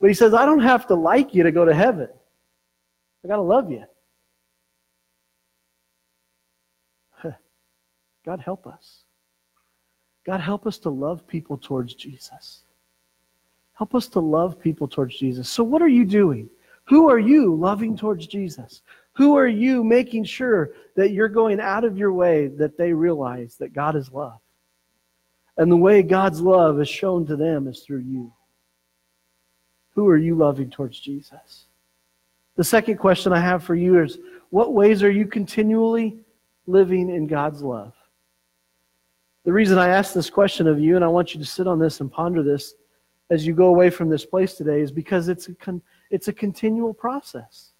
But 0.00 0.08
he 0.08 0.14
says, 0.14 0.34
I 0.34 0.44
don't 0.44 0.60
have 0.60 0.86
to 0.88 0.94
like 0.94 1.34
you 1.34 1.42
to 1.42 1.52
go 1.52 1.64
to 1.64 1.74
heaven. 1.74 2.08
I 3.24 3.28
got 3.28 3.36
to 3.36 3.42
love 3.42 3.70
you. 3.70 3.84
God 8.24 8.40
help 8.40 8.66
us. 8.66 9.04
God 10.24 10.40
help 10.40 10.66
us 10.66 10.78
to 10.78 10.90
love 10.90 11.26
people 11.26 11.56
towards 11.56 11.94
Jesus. 11.94 12.64
Help 13.74 13.94
us 13.94 14.08
to 14.08 14.20
love 14.20 14.58
people 14.58 14.88
towards 14.88 15.16
Jesus. 15.18 15.48
So, 15.48 15.62
what 15.62 15.82
are 15.82 15.88
you 15.88 16.04
doing? 16.04 16.48
Who 16.86 17.08
are 17.10 17.18
you 17.18 17.54
loving 17.54 17.96
towards 17.96 18.26
Jesus? 18.26 18.82
Who 19.14 19.36
are 19.36 19.48
you 19.48 19.82
making 19.82 20.24
sure 20.24 20.70
that 20.94 21.10
you're 21.10 21.28
going 21.28 21.60
out 21.60 21.84
of 21.84 21.98
your 21.98 22.12
way 22.12 22.48
that 22.48 22.76
they 22.76 22.92
realize 22.92 23.56
that 23.56 23.72
God 23.72 23.96
is 23.96 24.12
love? 24.12 24.38
And 25.56 25.70
the 25.70 25.76
way 25.76 26.02
God's 26.02 26.40
love 26.40 26.80
is 26.80 26.88
shown 26.88 27.26
to 27.26 27.36
them 27.36 27.66
is 27.66 27.80
through 27.80 28.00
you. 28.00 28.32
Who 29.96 30.06
are 30.08 30.18
you 30.18 30.34
loving 30.34 30.70
towards 30.70 31.00
Jesus? 31.00 31.64
The 32.56 32.64
second 32.64 32.98
question 32.98 33.32
I 33.32 33.40
have 33.40 33.64
for 33.64 33.74
you 33.74 34.02
is 34.02 34.18
what 34.50 34.74
ways 34.74 35.02
are 35.02 35.10
you 35.10 35.26
continually 35.26 36.18
living 36.66 37.08
in 37.08 37.26
God's 37.26 37.62
love? 37.62 37.94
The 39.44 39.52
reason 39.52 39.78
I 39.78 39.88
ask 39.88 40.12
this 40.12 40.28
question 40.28 40.66
of 40.66 40.78
you, 40.78 40.96
and 40.96 41.04
I 41.04 41.08
want 41.08 41.32
you 41.32 41.40
to 41.40 41.46
sit 41.46 41.66
on 41.66 41.78
this 41.78 42.00
and 42.00 42.12
ponder 42.12 42.42
this 42.42 42.74
as 43.30 43.46
you 43.46 43.54
go 43.54 43.68
away 43.68 43.88
from 43.88 44.10
this 44.10 44.26
place 44.26 44.54
today, 44.54 44.82
is 44.82 44.92
because 44.92 45.28
it's 45.28 45.48
a, 45.48 45.54
con- 45.54 45.82
it's 46.10 46.28
a 46.28 46.32
continual 46.32 46.92
process. 46.92 47.72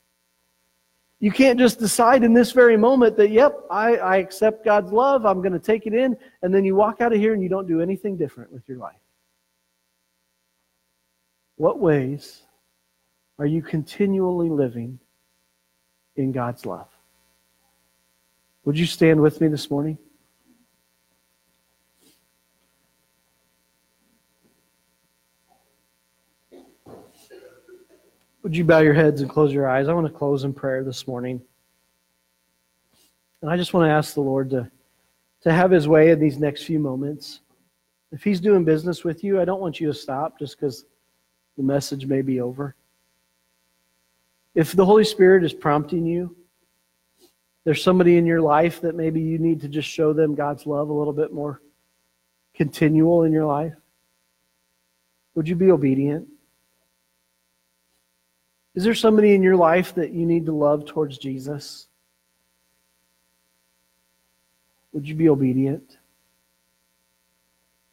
You 1.20 1.30
can't 1.30 1.58
just 1.58 1.78
decide 1.78 2.24
in 2.24 2.32
this 2.32 2.52
very 2.52 2.78
moment 2.78 3.16
that, 3.18 3.30
yep, 3.30 3.60
I, 3.70 3.96
I 3.96 4.16
accept 4.16 4.64
God's 4.64 4.90
love, 4.90 5.26
I'm 5.26 5.42
going 5.42 5.52
to 5.52 5.58
take 5.58 5.86
it 5.86 5.92
in, 5.92 6.16
and 6.42 6.54
then 6.54 6.64
you 6.64 6.76
walk 6.76 7.02
out 7.02 7.12
of 7.12 7.18
here 7.18 7.34
and 7.34 7.42
you 7.42 7.48
don't 7.50 7.68
do 7.68 7.82
anything 7.82 8.16
different 8.16 8.50
with 8.52 8.66
your 8.68 8.78
life. 8.78 8.96
What 11.56 11.78
ways 11.80 12.42
are 13.38 13.46
you 13.46 13.62
continually 13.62 14.50
living 14.50 14.98
in 16.16 16.32
God's 16.32 16.66
love? 16.66 16.88
Would 18.64 18.78
you 18.78 18.86
stand 18.86 19.20
with 19.20 19.40
me 19.40 19.48
this 19.48 19.70
morning? 19.70 19.98
Would 28.42 28.56
you 28.56 28.64
bow 28.64 28.78
your 28.78 28.94
heads 28.94 29.22
and 29.22 29.30
close 29.30 29.52
your 29.52 29.68
eyes? 29.68 29.88
I 29.88 29.92
want 29.92 30.06
to 30.06 30.12
close 30.12 30.44
in 30.44 30.52
prayer 30.52 30.84
this 30.84 31.08
morning. 31.08 31.40
And 33.42 33.50
I 33.50 33.56
just 33.56 33.74
want 33.74 33.88
to 33.88 33.92
ask 33.92 34.14
the 34.14 34.20
Lord 34.20 34.50
to, 34.50 34.70
to 35.42 35.52
have 35.52 35.70
his 35.70 35.88
way 35.88 36.10
in 36.10 36.20
these 36.20 36.38
next 36.38 36.62
few 36.62 36.78
moments. 36.78 37.40
If 38.12 38.22
he's 38.22 38.40
doing 38.40 38.64
business 38.64 39.04
with 39.04 39.24
you, 39.24 39.40
I 39.40 39.44
don't 39.44 39.60
want 39.60 39.80
you 39.80 39.88
to 39.88 39.94
stop 39.94 40.38
just 40.38 40.56
because 40.56 40.84
the 41.56 41.62
message 41.62 42.06
may 42.06 42.22
be 42.22 42.40
over. 42.40 42.74
If 44.54 44.72
the 44.72 44.84
Holy 44.84 45.04
Spirit 45.04 45.44
is 45.44 45.52
prompting 45.52 46.06
you, 46.06 46.34
there's 47.64 47.82
somebody 47.82 48.16
in 48.16 48.26
your 48.26 48.40
life 48.40 48.80
that 48.82 48.94
maybe 48.94 49.20
you 49.20 49.38
need 49.38 49.60
to 49.62 49.68
just 49.68 49.88
show 49.88 50.12
them 50.12 50.34
God's 50.34 50.66
love 50.66 50.88
a 50.88 50.92
little 50.92 51.12
bit 51.12 51.32
more 51.32 51.60
continual 52.54 53.24
in 53.24 53.32
your 53.32 53.44
life. 53.44 53.74
Would 55.34 55.48
you 55.48 55.56
be 55.56 55.70
obedient? 55.70 56.28
Is 58.74 58.84
there 58.84 58.94
somebody 58.94 59.34
in 59.34 59.42
your 59.42 59.56
life 59.56 59.94
that 59.94 60.12
you 60.12 60.26
need 60.26 60.46
to 60.46 60.52
love 60.52 60.86
towards 60.86 61.18
Jesus? 61.18 61.88
Would 64.92 65.08
you 65.08 65.14
be 65.14 65.28
obedient? 65.28 65.98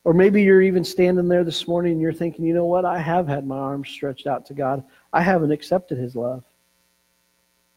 Or 0.06 0.14
maybe 0.14 0.44
you're 0.44 0.62
even 0.62 0.84
standing 0.84 1.28
there 1.28 1.44
this 1.44 1.68
morning 1.68 1.94
and 1.94 2.02
you're 2.02 2.14
thinking, 2.14 2.44
you 2.44 2.54
know 2.54 2.66
what? 2.66 2.84
I 2.84 3.00
have 3.00 3.28
had 3.28 3.48
my 3.48 3.58
arms 3.58 3.90
stretched 3.90 4.28
out 4.28 4.46
to 4.48 4.54
God. 4.54 4.84
I 5.14 5.22
haven't 5.22 5.52
accepted 5.52 5.98
His 5.98 6.16
love. 6.16 6.44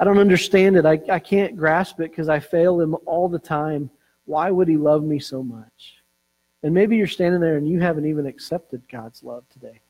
I 0.01 0.05
don't 0.05 0.18
understand 0.18 0.77
it. 0.77 0.85
I, 0.85 1.01
I 1.09 1.18
can't 1.20 1.57
grasp 1.57 2.01
it 2.01 2.11
because 2.11 2.29
I 2.29 2.41
fail 2.41 2.81
Him 2.81 2.97
all 3.07 3.29
the 3.29 3.39
time. 3.39 3.91
Why 4.24 4.51
would 4.51 4.66
He 4.66 4.77
love 4.77 5.05
me 5.05 5.20
so 5.20 5.43
much? 5.43 5.95
And 6.62 6.74
maybe 6.74 6.97
you're 6.97 7.07
standing 7.07 7.41
there 7.41 7.59
and 7.59 7.68
you 7.68 7.81
haven't 7.81 8.07
even 8.07 8.27
accepted 8.27 8.83
God's 8.91 9.22
love 9.22 9.45
today. 9.49 9.81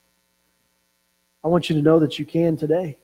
I 1.43 1.49
want 1.49 1.71
you 1.71 1.77
to 1.77 1.83
know 1.83 1.99
that 2.01 2.19
you 2.19 2.27
can 2.27 2.57
today. 2.57 2.99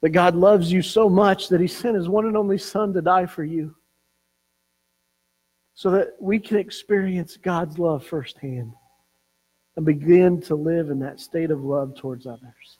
That 0.00 0.10
God 0.10 0.34
loves 0.34 0.72
you 0.72 0.82
so 0.82 1.08
much 1.08 1.48
that 1.50 1.60
He 1.60 1.68
sent 1.68 1.94
His 1.94 2.08
one 2.08 2.26
and 2.26 2.36
only 2.36 2.58
Son 2.58 2.92
to 2.94 3.00
die 3.00 3.26
for 3.26 3.44
you 3.44 3.76
so 5.74 5.90
that 5.90 6.14
we 6.20 6.38
can 6.38 6.56
experience 6.56 7.36
God's 7.36 7.78
love 7.78 8.06
firsthand 8.06 8.72
and 9.76 9.84
begin 9.84 10.40
to 10.42 10.54
live 10.54 10.90
in 10.90 11.00
that 11.00 11.18
state 11.20 11.50
of 11.50 11.64
love 11.64 11.96
towards 11.96 12.26
others. 12.26 12.78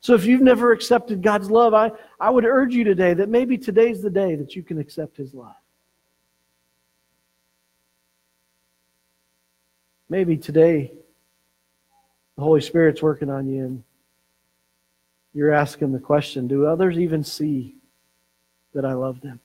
So 0.00 0.14
if 0.14 0.24
you've 0.24 0.42
never 0.42 0.72
accepted 0.72 1.22
God's 1.22 1.50
love, 1.50 1.74
I, 1.74 1.90
I 2.18 2.30
would 2.30 2.44
urge 2.44 2.74
you 2.74 2.84
today 2.84 3.14
that 3.14 3.28
maybe 3.28 3.58
today's 3.58 4.02
the 4.02 4.10
day 4.10 4.34
that 4.34 4.54
you 4.54 4.62
can 4.62 4.78
accept 4.78 5.16
His 5.16 5.34
love. 5.34 5.54
Maybe 10.08 10.36
today 10.36 10.92
the 12.36 12.42
Holy 12.42 12.60
Spirit's 12.60 13.02
working 13.02 13.30
on 13.30 13.46
you 13.46 13.64
and 13.64 13.84
you're 15.34 15.52
asking 15.52 15.92
the 15.92 16.00
question 16.00 16.48
Do 16.48 16.66
others 16.66 16.98
even 16.98 17.22
see 17.22 17.76
that 18.74 18.84
I 18.84 18.94
love 18.94 19.20
them? 19.20 19.40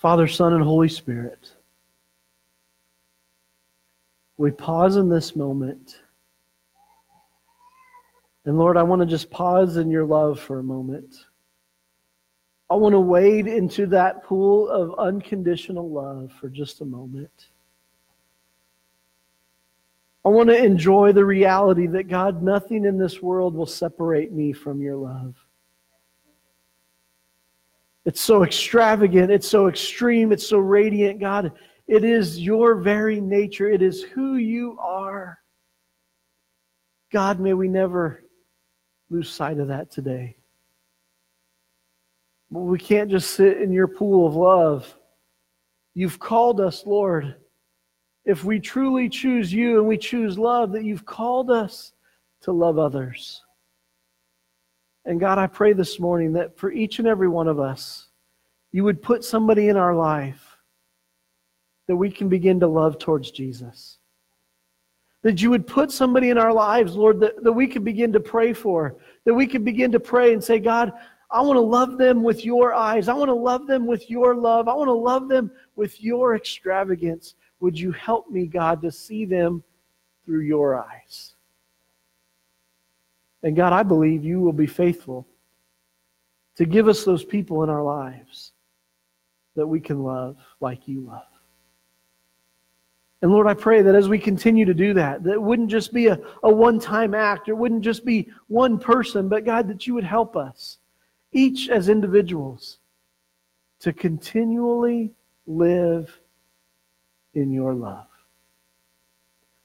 Father, 0.00 0.26
Son, 0.26 0.54
and 0.54 0.64
Holy 0.64 0.88
Spirit, 0.88 1.52
we 4.38 4.50
pause 4.50 4.96
in 4.96 5.10
this 5.10 5.36
moment. 5.36 6.00
And 8.46 8.56
Lord, 8.56 8.78
I 8.78 8.82
want 8.82 9.00
to 9.02 9.06
just 9.06 9.30
pause 9.30 9.76
in 9.76 9.90
your 9.90 10.06
love 10.06 10.40
for 10.40 10.58
a 10.58 10.62
moment. 10.62 11.14
I 12.70 12.76
want 12.76 12.94
to 12.94 12.98
wade 12.98 13.46
into 13.46 13.84
that 13.88 14.24
pool 14.24 14.70
of 14.70 14.98
unconditional 14.98 15.90
love 15.90 16.32
for 16.40 16.48
just 16.48 16.80
a 16.80 16.86
moment. 16.86 17.48
I 20.24 20.30
want 20.30 20.48
to 20.48 20.56
enjoy 20.56 21.12
the 21.12 21.26
reality 21.26 21.86
that, 21.88 22.08
God, 22.08 22.42
nothing 22.42 22.86
in 22.86 22.96
this 22.96 23.20
world 23.20 23.54
will 23.54 23.66
separate 23.66 24.32
me 24.32 24.54
from 24.54 24.80
your 24.80 24.96
love. 24.96 25.34
It's 28.04 28.20
so 28.20 28.44
extravagant. 28.44 29.30
It's 29.30 29.48
so 29.48 29.68
extreme. 29.68 30.32
It's 30.32 30.46
so 30.46 30.58
radiant. 30.58 31.20
God, 31.20 31.52
it 31.86 32.04
is 32.04 32.38
your 32.38 32.76
very 32.76 33.20
nature. 33.20 33.70
It 33.70 33.82
is 33.82 34.02
who 34.02 34.36
you 34.36 34.78
are. 34.80 35.38
God, 37.12 37.40
may 37.40 37.52
we 37.54 37.68
never 37.68 38.24
lose 39.10 39.28
sight 39.28 39.58
of 39.58 39.68
that 39.68 39.90
today. 39.90 40.36
But 42.50 42.60
we 42.60 42.78
can't 42.78 43.10
just 43.10 43.34
sit 43.34 43.60
in 43.60 43.72
your 43.72 43.88
pool 43.88 44.26
of 44.26 44.34
love. 44.34 44.96
You've 45.94 46.18
called 46.18 46.60
us, 46.60 46.86
Lord. 46.86 47.36
If 48.24 48.44
we 48.44 48.60
truly 48.60 49.08
choose 49.08 49.52
you 49.52 49.78
and 49.78 49.88
we 49.88 49.98
choose 49.98 50.38
love, 50.38 50.72
that 50.72 50.84
you've 50.84 51.04
called 51.06 51.50
us 51.50 51.92
to 52.42 52.52
love 52.52 52.78
others. 52.78 53.42
And 55.04 55.18
God, 55.18 55.38
I 55.38 55.46
pray 55.46 55.72
this 55.72 55.98
morning 55.98 56.32
that 56.34 56.56
for 56.58 56.70
each 56.70 56.98
and 56.98 57.08
every 57.08 57.28
one 57.28 57.48
of 57.48 57.58
us, 57.58 58.08
you 58.72 58.84
would 58.84 59.02
put 59.02 59.24
somebody 59.24 59.68
in 59.68 59.76
our 59.76 59.94
life 59.94 60.56
that 61.88 61.96
we 61.96 62.10
can 62.10 62.28
begin 62.28 62.60
to 62.60 62.68
love 62.68 62.98
towards 62.98 63.30
Jesus. 63.30 63.98
That 65.22 65.42
you 65.42 65.50
would 65.50 65.66
put 65.66 65.90
somebody 65.90 66.30
in 66.30 66.38
our 66.38 66.52
lives, 66.52 66.94
Lord, 66.94 67.20
that, 67.20 67.42
that 67.42 67.52
we 67.52 67.66
could 67.66 67.84
begin 67.84 68.12
to 68.12 68.20
pray 68.20 68.52
for. 68.52 68.96
That 69.24 69.34
we 69.34 69.46
could 69.46 69.64
begin 69.64 69.90
to 69.92 70.00
pray 70.00 70.32
and 70.32 70.42
say, 70.42 70.60
God, 70.60 70.92
I 71.30 71.40
want 71.42 71.56
to 71.56 71.60
love 71.60 71.98
them 71.98 72.22
with 72.22 72.44
your 72.44 72.74
eyes. 72.74 73.08
I 73.08 73.14
want 73.14 73.28
to 73.28 73.34
love 73.34 73.66
them 73.66 73.86
with 73.86 74.08
your 74.10 74.34
love. 74.34 74.68
I 74.68 74.74
want 74.74 74.88
to 74.88 74.92
love 74.92 75.28
them 75.28 75.50
with 75.76 76.02
your 76.02 76.36
extravagance. 76.36 77.34
Would 77.60 77.78
you 77.78 77.92
help 77.92 78.30
me, 78.30 78.46
God, 78.46 78.80
to 78.82 78.90
see 78.90 79.24
them 79.24 79.62
through 80.24 80.42
your 80.42 80.82
eyes? 80.82 81.34
And 83.42 83.56
God, 83.56 83.72
I 83.72 83.82
believe 83.82 84.24
you 84.24 84.40
will 84.40 84.52
be 84.52 84.66
faithful 84.66 85.26
to 86.56 86.66
give 86.66 86.88
us 86.88 87.04
those 87.04 87.24
people 87.24 87.62
in 87.62 87.70
our 87.70 87.82
lives 87.82 88.52
that 89.56 89.66
we 89.66 89.80
can 89.80 90.02
love 90.02 90.36
like 90.60 90.86
you 90.86 91.00
love. 91.00 91.22
And 93.22 93.30
Lord, 93.30 93.46
I 93.46 93.54
pray 93.54 93.82
that 93.82 93.94
as 93.94 94.08
we 94.08 94.18
continue 94.18 94.64
to 94.64 94.74
do 94.74 94.94
that, 94.94 95.22
that 95.24 95.34
it 95.34 95.42
wouldn't 95.42 95.70
just 95.70 95.92
be 95.92 96.06
a, 96.06 96.18
a 96.42 96.50
one 96.50 96.78
time 96.78 97.14
act, 97.14 97.48
it 97.48 97.56
wouldn't 97.56 97.82
just 97.82 98.04
be 98.04 98.28
one 98.48 98.78
person, 98.78 99.28
but 99.28 99.44
God, 99.44 99.68
that 99.68 99.86
you 99.86 99.94
would 99.94 100.04
help 100.04 100.36
us, 100.36 100.78
each 101.32 101.68
as 101.68 101.88
individuals, 101.88 102.78
to 103.80 103.92
continually 103.92 105.12
live 105.46 106.18
in 107.34 107.50
your 107.52 107.74
love. 107.74 108.06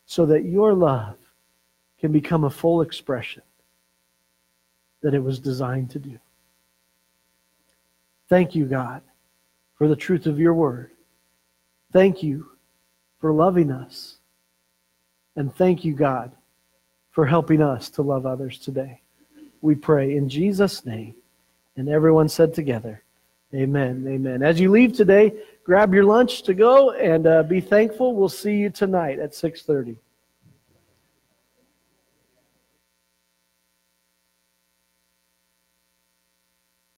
So 0.05 0.25
that 0.27 0.45
your 0.45 0.73
love 0.73 1.17
can 1.99 2.11
become 2.11 2.43
a 2.43 2.49
full 2.49 2.81
expression 2.81 3.41
that 5.05 5.13
it 5.13 5.23
was 5.23 5.37
designed 5.37 5.91
to 5.91 5.99
do. 5.99 6.17
Thank 8.27 8.55
you, 8.55 8.65
God, 8.65 9.03
for 9.77 9.87
the 9.87 9.95
truth 9.95 10.25
of 10.25 10.39
your 10.39 10.55
word. 10.55 10.89
Thank 11.93 12.23
you 12.23 12.49
for 13.21 13.31
loving 13.31 13.69
us. 13.69 14.15
And 15.35 15.55
thank 15.55 15.85
you, 15.85 15.93
God, 15.93 16.31
for 17.11 17.23
helping 17.23 17.61
us 17.61 17.91
to 17.91 18.01
love 18.01 18.25
others 18.25 18.57
today. 18.57 18.99
We 19.61 19.75
pray 19.75 20.17
in 20.17 20.27
Jesus' 20.27 20.87
name. 20.87 21.13
And 21.75 21.87
everyone 21.87 22.27
said 22.27 22.51
together, 22.51 23.03
Amen. 23.53 24.03
Amen. 24.07 24.41
As 24.41 24.59
you 24.59 24.71
leave 24.71 24.93
today, 24.93 25.31
grab 25.63 25.93
your 25.93 26.05
lunch 26.05 26.41
to 26.43 26.55
go 26.55 26.93
and 26.93 27.27
uh, 27.27 27.43
be 27.43 27.61
thankful. 27.61 28.15
We'll 28.15 28.27
see 28.27 28.55
you 28.55 28.71
tonight 28.71 29.19
at 29.19 29.33
6:30. 29.33 29.97